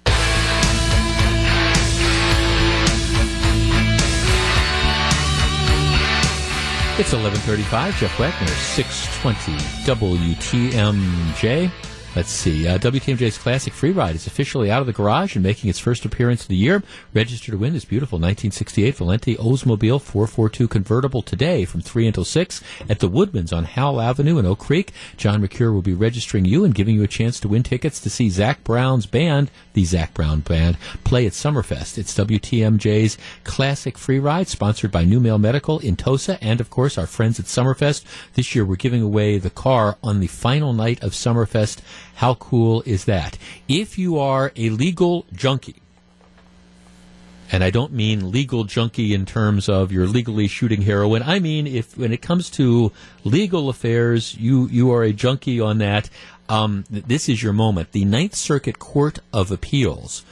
[7.01, 7.97] It's 11:35.
[7.99, 9.57] Jeff Wagner, 620
[9.87, 11.71] WTMJ.
[12.17, 12.67] Let's see.
[12.67, 16.05] Uh, WTMJ's Classic Free Ride is officially out of the garage and making its first
[16.05, 16.83] appearance of the year.
[17.15, 22.63] Register to win this beautiful 1968 Valenti Oldsmobile 442 convertible today from 3 until 6
[22.89, 24.93] at the Woodmans on Howell Avenue in Oak Creek.
[25.17, 28.11] John McCure will be registering you and giving you a chance to win tickets to
[28.11, 31.97] see Zac Brown's band, the Zac Brown Band, play at Summerfest.
[31.97, 37.07] It's WTMJ's Classic Free Ride, sponsored by NuMale Medical in Tosa and, of course, our
[37.07, 38.05] friends at Summerfest.
[38.35, 41.81] This year we're giving away the car on the final night of Summerfest.
[42.21, 43.39] How cool is that?
[43.67, 45.81] If you are a legal junkie,
[47.51, 51.23] and I don't mean legal junkie in terms of you're legally shooting heroin.
[51.23, 52.93] I mean, if when it comes to
[53.25, 56.11] legal affairs, you you are a junkie on that.
[56.47, 57.93] Um, this is your moment.
[57.93, 60.23] The Ninth Circuit Court of Appeals,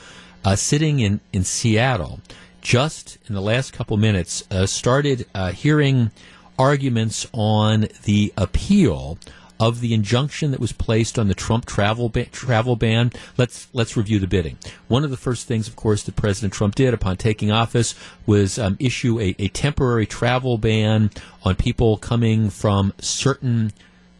[0.44, 2.20] uh, sitting in in Seattle,
[2.60, 6.10] just in the last couple minutes, uh, started uh, hearing
[6.58, 9.16] arguments on the appeal
[9.60, 13.12] of the injunction that was placed on the Trump travel ba- travel ban.
[13.36, 14.58] Let's let's review the bidding.
[14.86, 17.94] One of the first things, of course, that President Trump did upon taking office
[18.26, 21.10] was um, issue a, a temporary travel ban
[21.42, 23.72] on people coming from certain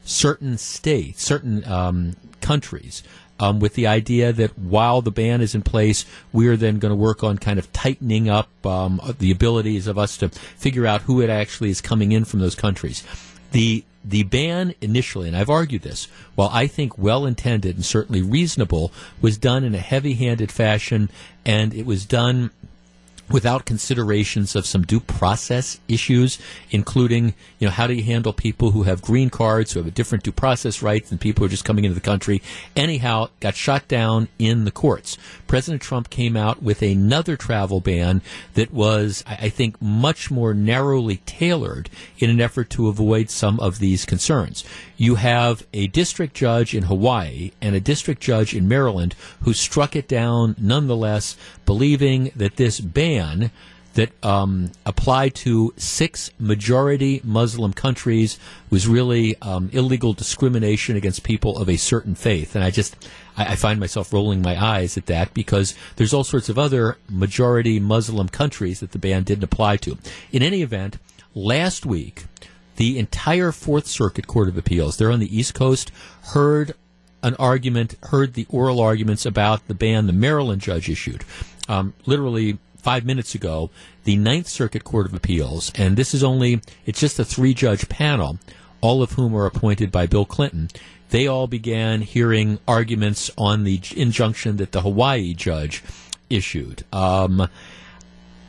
[0.05, 3.02] certain states, certain um, countries.
[3.40, 6.97] Um, with the idea that while the ban is in place, we're then going to
[6.97, 11.20] work on kind of tightening up um, the abilities of us to figure out who
[11.20, 13.05] it actually is coming in from those countries.
[13.52, 18.22] The the ban initially, and I've argued this, while I think well intended and certainly
[18.22, 18.90] reasonable,
[19.20, 21.10] was done in a heavy handed fashion,
[21.44, 22.51] and it was done
[23.30, 26.38] without considerations of some due process issues,
[26.70, 29.92] including, you know, how do you handle people who have green cards, who have a
[29.92, 32.42] different due process rights than people who are just coming into the country.
[32.76, 35.18] Anyhow, got shot down in the courts.
[35.46, 38.22] President Trump came out with another travel ban
[38.55, 43.78] that was, I think, much more narrowly tailored in an effort to avoid some of
[43.78, 44.64] these concerns.
[44.98, 49.94] You have a district judge in Hawaii and a district judge in Maryland who struck
[49.94, 53.52] it down nonetheless, believing that this ban
[53.94, 58.38] that um, applied to six majority Muslim countries
[58.70, 62.54] was really um, illegal discrimination against people of a certain faith.
[62.54, 62.96] And I just,
[63.36, 66.96] I, I, find myself rolling my eyes at that because there's all sorts of other
[67.08, 69.98] majority Muslim countries that the ban didn't apply to.
[70.30, 70.98] In any event,
[71.34, 72.26] last week,
[72.78, 75.90] the entire Fourth Circuit Court of Appeals, they're on the East Coast,
[76.26, 76.74] heard
[77.24, 81.24] an argument, heard the oral arguments about the ban the Maryland judge issued.
[81.68, 83.70] Um, literally five minutes ago,
[84.05, 87.88] the Ninth Circuit Court of Appeals, and this is only, it's just a three judge
[87.88, 88.38] panel,
[88.80, 90.68] all of whom are appointed by Bill Clinton.
[91.10, 95.82] They all began hearing arguments on the injunction that the Hawaii judge
[96.30, 96.84] issued.
[96.92, 97.48] Um,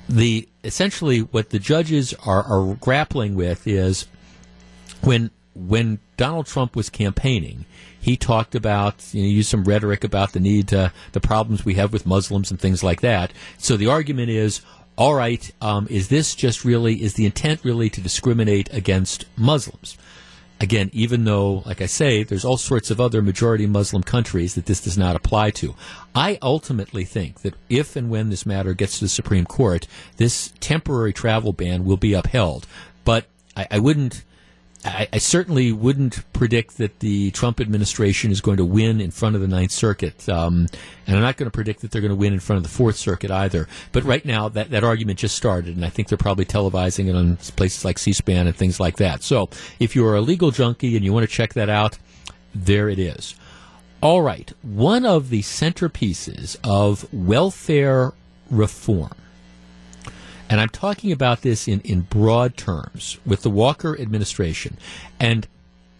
[0.07, 4.05] the essentially what the judges are, are grappling with is
[5.01, 7.65] when when Donald Trump was campaigning,
[7.99, 11.73] he talked about, you know, used some rhetoric about the need to, the problems we
[11.73, 13.33] have with Muslims and things like that.
[13.57, 14.61] So the argument is,
[14.95, 19.97] all right, um, is this just really, is the intent really to discriminate against Muslims?
[20.61, 24.65] Again, even though, like I say, there's all sorts of other majority Muslim countries that
[24.65, 25.73] this does not apply to.
[26.13, 30.53] I ultimately think that if and when this matter gets to the Supreme Court, this
[30.59, 32.67] temporary travel ban will be upheld.
[33.05, 34.23] But I, I wouldn't
[34.85, 39.35] I, I, certainly wouldn't predict that the Trump administration is going to win in front
[39.35, 40.67] of the Ninth Circuit, um,
[41.05, 42.69] and I'm not going to predict that they're going to win in front of the
[42.69, 43.67] Fourth Circuit either.
[43.91, 47.15] But right now, that, that argument just started, and I think they're probably televising it
[47.15, 49.21] on places like C-SPAN and things like that.
[49.21, 49.49] So
[49.79, 51.97] if you're a legal junkie and you want to check that out,
[52.55, 53.35] there it is.
[54.01, 58.13] All right, one of the centerpieces of welfare
[58.49, 59.11] reform
[60.49, 64.77] and I'm talking about this in, in broad terms with the Walker administration.
[65.19, 65.47] And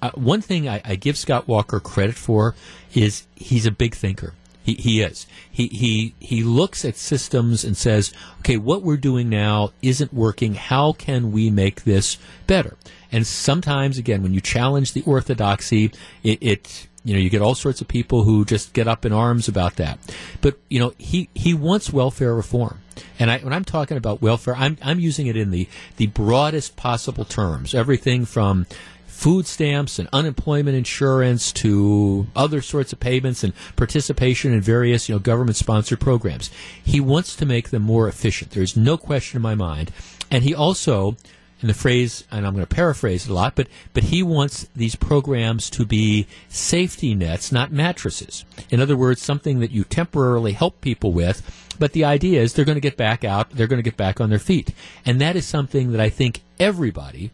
[0.02, 2.56] uh, one thing I, I, give Scott Walker credit for
[2.94, 4.34] is he's a big thinker.
[4.64, 5.28] He, he is.
[5.52, 10.56] He, he, he looks at systems and says, okay, what we're doing now isn't working.
[10.56, 12.18] How can we make this
[12.48, 12.78] better?
[13.12, 15.92] And sometimes, again, when you challenge the orthodoxy,
[16.24, 19.14] it, it you know, you get all sorts of people who just get up in
[19.14, 20.00] arms about that.
[20.42, 22.80] But you know, he he wants welfare reform,
[23.20, 25.68] and I, when I'm talking about welfare, I'm I'm using it in the
[25.98, 27.76] the broadest possible terms.
[27.76, 28.66] Everything from
[29.06, 35.16] food stamps and unemployment insurance to other sorts of payments and participation in various you
[35.16, 36.50] know government sponsored programs.
[36.84, 38.52] He wants to make them more efficient.
[38.52, 39.92] There's no question in my mind,
[40.32, 41.18] and he also
[41.62, 44.68] and the phrase, and I'm going to paraphrase it a lot, but, but he wants
[44.76, 48.46] these programs to be safety nets, not mattresses.
[48.70, 52.66] In other words, something that you temporarily help people with, but the idea is they're
[52.66, 54.74] going to get back out, they're going to get back on their feet.
[55.06, 57.32] And that is something that I think everybody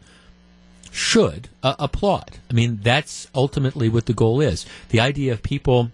[0.90, 2.38] should uh, applaud.
[2.50, 4.66] I mean, that's ultimately what the goal is.
[4.88, 5.90] The idea of people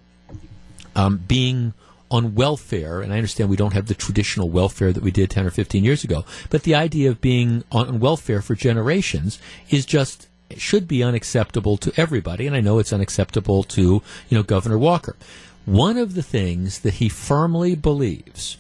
[0.95, 1.75] um, being
[2.13, 5.47] on welfare, and I understand we don't have the traditional welfare that we did 10
[5.47, 9.39] or 15 years ago, but the idea of being on welfare for generations
[9.71, 14.43] is just should be unacceptable to everybody, and I know it's unacceptable to, you know,
[14.43, 15.17] Governor Walker.
[15.65, 18.59] One of the things that he firmly believes,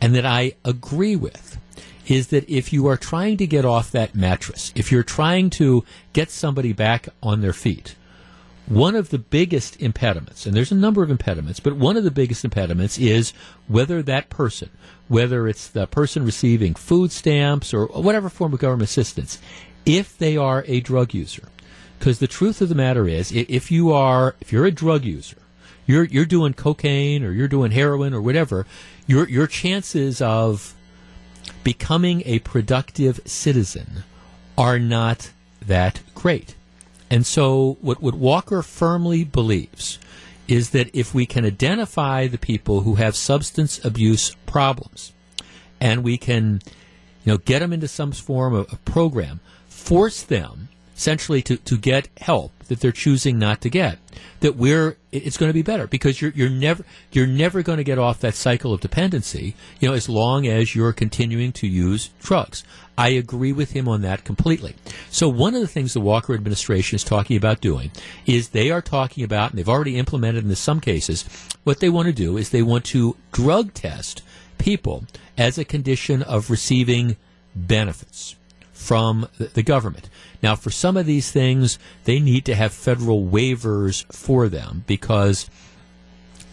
[0.00, 1.58] and that I agree with,
[2.06, 5.84] is that if you are trying to get off that mattress, if you're trying to
[6.12, 7.94] get somebody back on their feet,
[8.66, 12.10] one of the biggest impediments, and there's a number of impediments, but one of the
[12.10, 13.32] biggest impediments is
[13.68, 14.70] whether that person,
[15.08, 19.38] whether it's the person receiving food stamps or whatever form of government assistance,
[19.84, 21.48] if they are a drug user.
[21.98, 25.36] Because the truth of the matter is, if you are, if you're a drug user,
[25.86, 28.66] you're you're doing cocaine or you're doing heroin or whatever,
[29.06, 30.74] your your chances of
[31.62, 34.04] becoming a productive citizen
[34.56, 35.30] are not
[35.66, 36.54] that great.
[37.10, 39.98] And so, what, what Walker firmly believes
[40.48, 45.12] is that if we can identify the people who have substance abuse problems,
[45.80, 46.60] and we can,
[47.24, 51.76] you know, get them into some form of, of program, force them essentially to, to
[51.76, 53.98] get help that they're choosing not to get,
[54.40, 57.84] that we're it's going to be better because you're you're never you're never going to
[57.84, 62.10] get off that cycle of dependency, you know, as long as you're continuing to use
[62.20, 62.64] drugs.
[62.96, 64.76] I agree with him on that completely.
[65.10, 67.90] So one of the things the Walker administration is talking about doing
[68.24, 71.24] is they are talking about, and they've already implemented in some cases,
[71.64, 74.22] what they want to do is they want to drug test
[74.58, 75.04] people
[75.36, 77.16] as a condition of receiving
[77.56, 78.36] benefits
[78.72, 80.08] from the government.
[80.44, 85.48] Now, for some of these things, they need to have federal waivers for them because,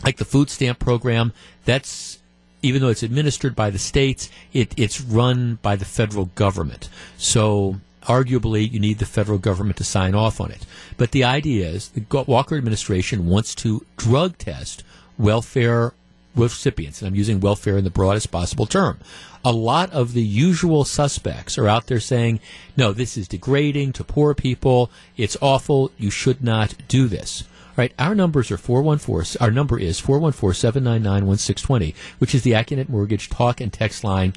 [0.01, 1.34] like the food stamp program,
[1.65, 2.19] that's
[2.61, 6.88] even though it's administered by the states, it, it's run by the federal government.
[7.18, 10.65] So arguably, you need the federal government to sign off on it.
[10.95, 14.85] But the idea is the Walker administration wants to drug test
[15.18, 15.91] welfare
[16.34, 18.99] recipients, and I'm using welfare in the broadest possible term.
[19.43, 22.39] A lot of the usual suspects are out there saying,
[22.77, 24.91] no, this is degrading to poor people.
[25.18, 25.91] It's awful.
[25.97, 27.41] You should not do this.
[27.41, 33.30] All right, our numbers are 414, our number is 414-799-1620, which is the Accunet Mortgage
[33.30, 34.34] talk and text line.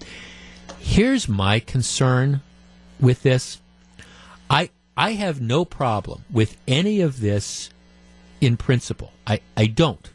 [0.78, 2.42] Here's my concern
[3.00, 3.60] with this.
[4.48, 7.70] I I have no problem with any of this
[8.40, 9.12] in principle.
[9.26, 10.08] I, I don't.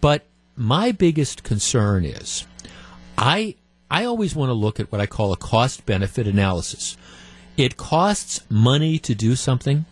[0.00, 2.46] But my biggest concern is
[3.16, 3.54] I
[3.90, 6.96] I always want to look at what I call a cost benefit analysis.
[7.56, 9.86] It costs money to do something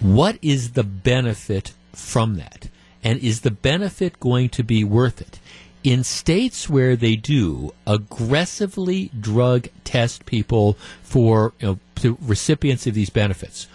[0.00, 2.68] what is the benefit from that?
[3.02, 5.40] And is the benefit going to be worth it?
[5.82, 13.10] In states where they do aggressively drug test people for you know, recipients of these
[13.10, 13.68] benefits,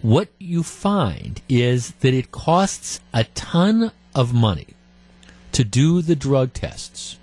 [0.00, 4.68] what you find is that it costs a ton of money
[5.52, 7.18] to do the drug tests.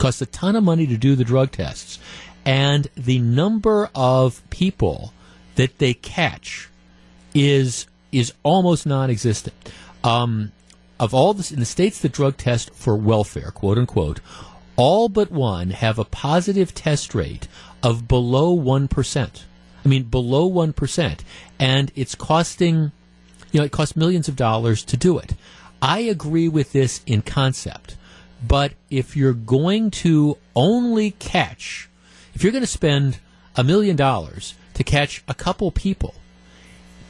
[0.00, 2.00] Costs a ton of money to do the drug tests.
[2.44, 5.12] And the number of people
[5.54, 6.68] that they catch
[7.34, 9.54] is is almost non-existent.
[10.02, 10.50] Um,
[10.98, 14.18] of all the, in the states that drug test for welfare, quote unquote,
[14.74, 17.46] all but one have a positive test rate
[17.82, 19.44] of below one percent.
[19.84, 21.20] I mean, below 1%.
[21.58, 22.92] And it's costing,
[23.52, 25.34] you know, it costs millions of dollars to do it.
[25.82, 27.96] I agree with this in concept.
[28.46, 31.88] But if you're going to only catch,
[32.34, 33.18] if you're going to spend
[33.56, 36.14] a million dollars to catch a couple people,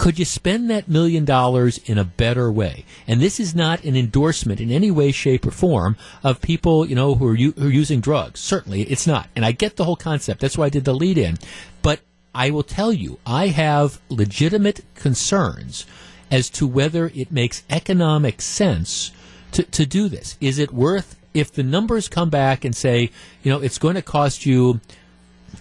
[0.00, 2.86] could you spend that million dollars in a better way?
[3.06, 6.94] And this is not an endorsement in any way, shape, or form of people, you
[6.94, 8.40] know, who are, u- who are using drugs.
[8.40, 9.28] Certainly, it's not.
[9.36, 10.40] And I get the whole concept.
[10.40, 11.36] That's why I did the lead in.
[11.82, 12.00] But
[12.34, 15.84] I will tell you, I have legitimate concerns
[16.30, 19.12] as to whether it makes economic sense
[19.52, 20.38] to, to do this.
[20.40, 23.10] Is it worth, if the numbers come back and say,
[23.42, 24.80] you know, it's going to cost you,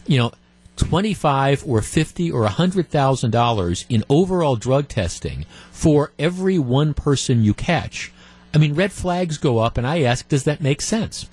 [0.07, 0.31] you know,
[0.77, 8.11] 25 or 50 or $100,000 in overall drug testing for every one person you catch.
[8.53, 11.27] I mean, red flags go up, and I ask, does that make sense?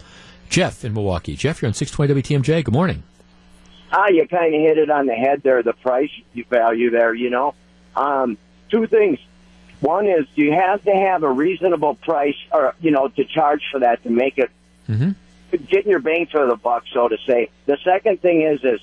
[0.48, 1.34] Jeff in Milwaukee.
[1.34, 2.64] Jeff, you're on 620 WTMJ.
[2.64, 3.02] Good morning.
[3.92, 6.10] Ah, you kind of hit it on the head there, the price
[6.50, 7.54] value there, you know.
[7.94, 8.36] Um,
[8.70, 9.18] two things.
[9.80, 13.80] One is you have to have a reasonable price, or, you know, to charge for
[13.80, 14.50] that to make it,
[14.88, 15.10] mm-hmm.
[15.66, 17.50] getting your bang for the buck, so to say.
[17.66, 18.80] The second thing is, is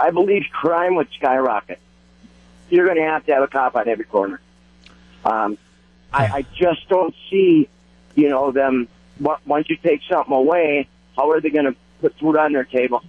[0.00, 1.78] I believe crime would skyrocket.
[2.70, 4.40] You're going to have to have a cop on every corner.
[5.24, 5.58] Um,
[6.12, 7.68] I, I just don't see,
[8.14, 8.88] you know, them.
[9.46, 13.04] Once you take something away, how are they going to put food on their table?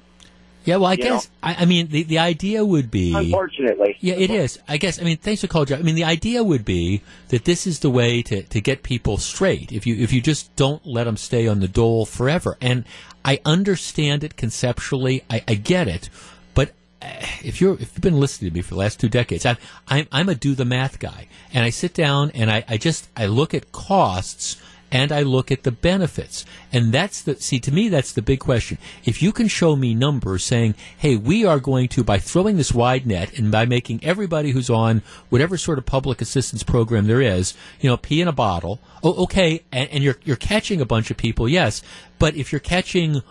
[0.66, 3.98] Yeah, well, I You guess I, I mean the the idea would be Unfortunately.
[4.00, 4.60] Yeah, it is.
[4.68, 5.00] I guess.
[5.00, 5.74] I mean, thanks for calling.
[5.74, 9.18] I mean, the idea would be that this is the way to, to get people
[9.18, 9.72] straight.
[9.72, 12.86] If you if you just don't let them stay on the dole forever, and
[13.26, 15.24] I understand it conceptually.
[15.30, 16.10] I, I get it,
[16.54, 16.70] but
[17.02, 17.08] uh,
[17.44, 19.58] if you're if you've been listening to me for the last two decades, I'm
[19.88, 23.10] I'm, I'm a do the math guy, and I sit down and I, I just
[23.18, 24.62] I look at costs
[24.94, 26.46] and I look at the benefits.
[26.72, 28.78] And that's the, see, to me, that's the big question.
[29.04, 32.72] If you can show me numbers saying, hey, we are going to, by throwing this
[32.72, 37.22] wide net and by making everybody who's on whatever sort of public assistance program there
[37.22, 40.86] is, you know, pee in a bottle, oh, okay, and, and you're, you're catching a
[40.86, 41.82] bunch of people, yes,
[42.20, 43.24] but if you're catching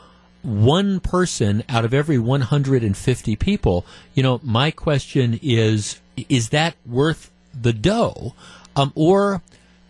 [0.42, 7.30] one person out of every 150 people, you know, my question is, is that worth
[7.54, 8.34] the dough?
[8.74, 9.42] Um, or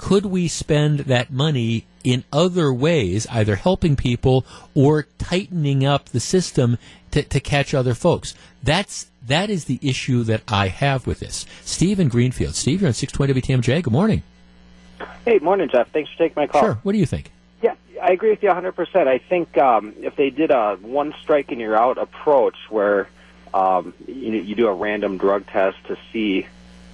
[0.03, 6.19] could we spend that money in other ways, either helping people or tightening up the
[6.19, 6.77] system
[7.13, 8.35] to, to catch other folks?
[8.65, 11.47] That's that is the issue that I have with this.
[11.65, 12.57] Steve in Greenfield.
[12.57, 13.81] Steve, you're on 620 WTMJ.
[13.85, 14.25] Good morning.
[15.25, 15.89] Hey, morning, Jeff.
[15.93, 16.63] Thanks for taking my call.
[16.63, 16.79] Sure.
[16.83, 17.31] What do you think?
[17.63, 19.07] Yeah, I agree with you 100%.
[19.07, 23.09] I think um, if they did a one strike and you're out approach where
[23.55, 26.49] um, you, you do a random drug test to see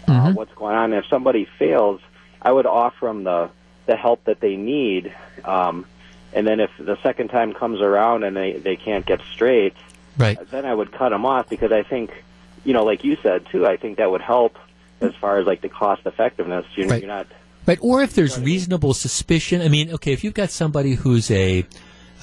[0.07, 2.03] uh, what's going on, if somebody fails,
[2.43, 3.51] I would offer them the,
[3.87, 5.15] the help that they need.
[5.45, 5.87] Um,
[6.33, 9.75] and then if the second time comes around and they, they can't get straight,
[10.17, 10.39] right.
[10.51, 12.13] then I would cut them off because I think,
[12.65, 14.57] you know, like you said too, I think that would help
[15.01, 16.67] as far as like the cost effectiveness.
[16.75, 17.03] You're, Right.
[17.03, 17.27] you're not
[17.67, 19.61] Right, or if there's reasonable suspicion.
[19.61, 21.67] I mean, okay, if you've got somebody who's a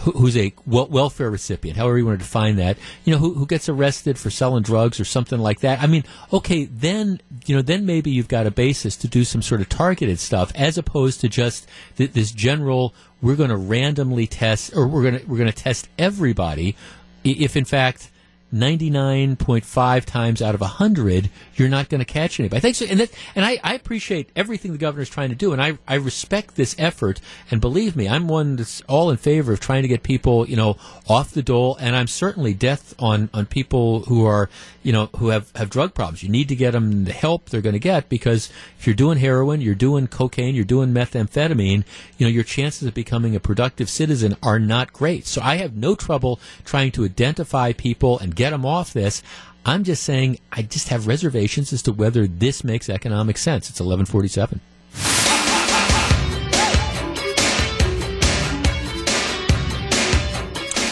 [0.06, 3.34] who- who's a wel- welfare recipient, however you want to define that, you know, who,
[3.34, 5.82] who gets arrested for selling drugs or something like that.
[5.82, 9.42] I mean, okay, then you know, then maybe you've got a basis to do some
[9.42, 11.68] sort of targeted stuff, as opposed to just
[11.98, 12.94] th- this general.
[13.22, 16.76] We're going to randomly test, or we're going to we're going to test everybody.
[17.24, 18.12] If in fact.
[18.54, 22.58] 99.5 times out of 100, you're not going to catch anybody.
[22.58, 22.86] I think so.
[22.86, 25.96] And, that, and I, I appreciate everything the governor's trying to do, and I, I
[25.96, 27.20] respect this effort.
[27.52, 30.56] And believe me, I'm one that's all in favor of trying to get people, you
[30.56, 30.78] know,
[31.08, 31.76] off the dole.
[31.80, 34.50] And I'm certainly death on, on people who are,
[34.84, 36.24] you know, who have, have drug problems.
[36.24, 39.18] You need to get them the help they're going to get because if you're doing
[39.18, 41.84] heroin, you're doing cocaine, you're doing methamphetamine,
[42.18, 45.26] you know, your chances of becoming a productive citizen are not great.
[45.26, 49.22] So I have no trouble trying to identify people and get them off this.
[49.66, 53.70] I'm just saying I just have reservations as to whether this makes economic sense.
[53.70, 54.62] It's 1147.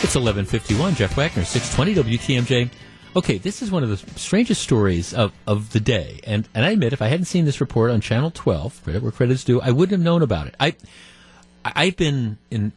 [0.04, 0.96] It's 1151.
[0.96, 2.70] Jeff Wagner, 620 WTMJ.
[3.16, 6.20] Okay, this is one of the strangest stories of, of the day.
[6.26, 9.12] And, and I admit, if I hadn't seen this report on Channel 12, credit where
[9.14, 10.56] credit's due, I wouldn't have known about it.
[10.60, 10.76] I-
[11.64, 12.74] I've been in,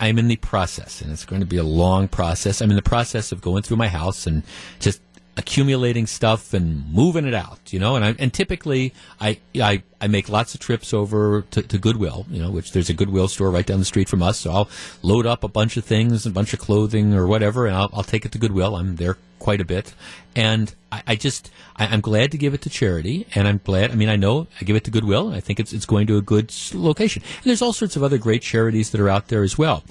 [0.00, 2.62] I'm in the process, and it's going to be a long process.
[2.62, 4.42] I'm in the process of going through my house and
[4.78, 5.02] just
[5.36, 7.96] accumulating stuff and moving it out, you know.
[7.96, 12.26] And I, and typically, I, I, I make lots of trips over to, to Goodwill,
[12.30, 14.38] you know, which there's a Goodwill store right down the street from us.
[14.38, 14.68] So I'll
[15.02, 18.02] load up a bunch of things, a bunch of clothing or whatever, and I'll, I'll
[18.02, 18.76] take it to Goodwill.
[18.76, 19.94] I'm there quite a bit,
[20.36, 23.90] and I, I just, I, I'm glad to give it to charity, and I'm glad.
[23.90, 26.06] I mean, I know I give it to Goodwill, and I think it's it's going
[26.08, 27.22] to a good location.
[27.22, 29.84] And there's all sorts of other great charities that are out there as well.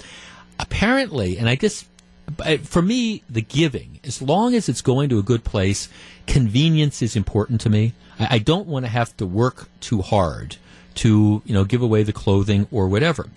[0.58, 1.86] Apparently, and I just
[2.36, 5.88] but uh, for me, the giving, as long as it's going to a good place,
[6.26, 7.94] convenience is important to me.
[8.18, 10.56] I, I don't want to have to work too hard
[10.92, 13.28] to you know give away the clothing or whatever.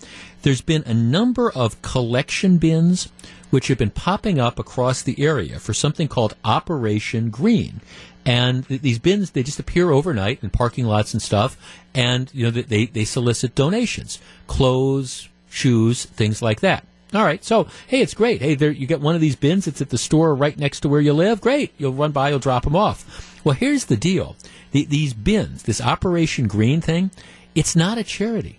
[0.42, 3.08] There's been a number of collection bins
[3.50, 7.80] which have been popping up across the area for something called Operation Green.
[8.26, 11.56] And th- these bins, they just appear overnight in parking lots and stuff.
[11.94, 14.18] And, you know, they, they solicit donations,
[14.48, 16.84] clothes, shoes, things like that.
[17.14, 17.44] All right.
[17.44, 18.42] So, hey, it's great.
[18.42, 19.66] Hey, there, you get one of these bins.
[19.66, 21.40] It's at the store right next to where you live.
[21.40, 21.72] Great.
[21.78, 23.40] You'll run by, you'll drop them off.
[23.44, 24.36] Well, here's the deal.
[24.72, 27.12] The, these bins, this Operation Green thing,
[27.54, 28.58] it's not a charity.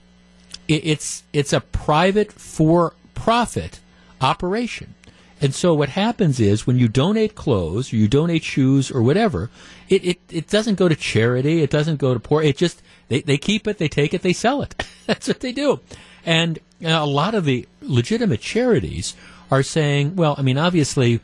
[0.68, 3.82] It, it's, it's a private for profit
[4.22, 4.96] operation.
[5.42, 9.50] And so what happens is when you donate clothes or you donate shoes or whatever,
[9.90, 11.62] it, it, it doesn't go to charity.
[11.62, 12.42] It doesn't go to poor.
[12.42, 14.86] It just, they, they keep it, they take it, they sell it.
[15.08, 15.82] That's what they do.
[16.26, 19.16] And know, a lot of the legitimate charities
[19.52, 21.20] are saying, well, I mean, obviously,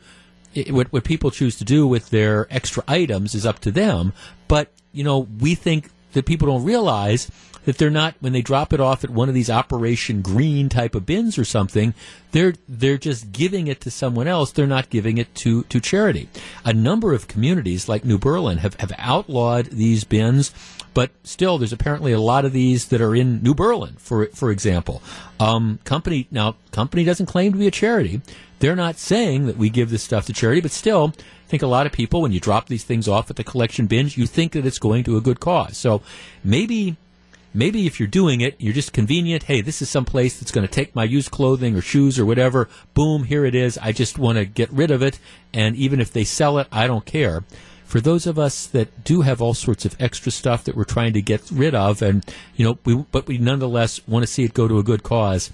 [0.54, 4.12] it, what, what people choose to do with their extra items is up to them.
[4.48, 7.30] But, you know, we think that people don't realize
[7.64, 10.94] that they're not when they drop it off at one of these Operation Green type
[10.94, 11.94] of bins or something.
[12.32, 14.50] They're they're just giving it to someone else.
[14.50, 16.28] They're not giving it to to charity.
[16.64, 20.52] A number of communities like New Berlin have have outlawed these bins.
[20.94, 24.50] But still, there's apparently a lot of these that are in New Berlin, for for
[24.50, 25.02] example.
[25.40, 28.20] Um, company now, company doesn't claim to be a charity.
[28.58, 31.66] They're not saying that we give this stuff to charity, but still, I think a
[31.66, 34.52] lot of people, when you drop these things off at the collection bins, you think
[34.52, 35.76] that it's going to a good cause.
[35.76, 36.02] So
[36.44, 36.96] maybe
[37.54, 39.44] maybe if you're doing it, you're just convenient.
[39.44, 42.26] Hey, this is some place that's going to take my used clothing or shoes or
[42.26, 42.68] whatever.
[42.94, 43.78] Boom, here it is.
[43.78, 45.18] I just want to get rid of it.
[45.52, 47.44] And even if they sell it, I don't care.
[47.92, 51.12] For those of us that do have all sorts of extra stuff that we're trying
[51.12, 52.24] to get rid of, and
[52.56, 55.52] you know, we, but we nonetheless want to see it go to a good cause.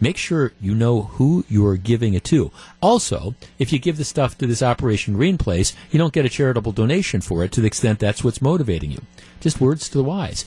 [0.00, 2.52] Make sure you know who you are giving it to.
[2.80, 6.28] Also, if you give the stuff to this Operation Green Place, you don't get a
[6.28, 9.02] charitable donation for it to the extent that's what's motivating you.
[9.40, 10.38] Just words to the wise.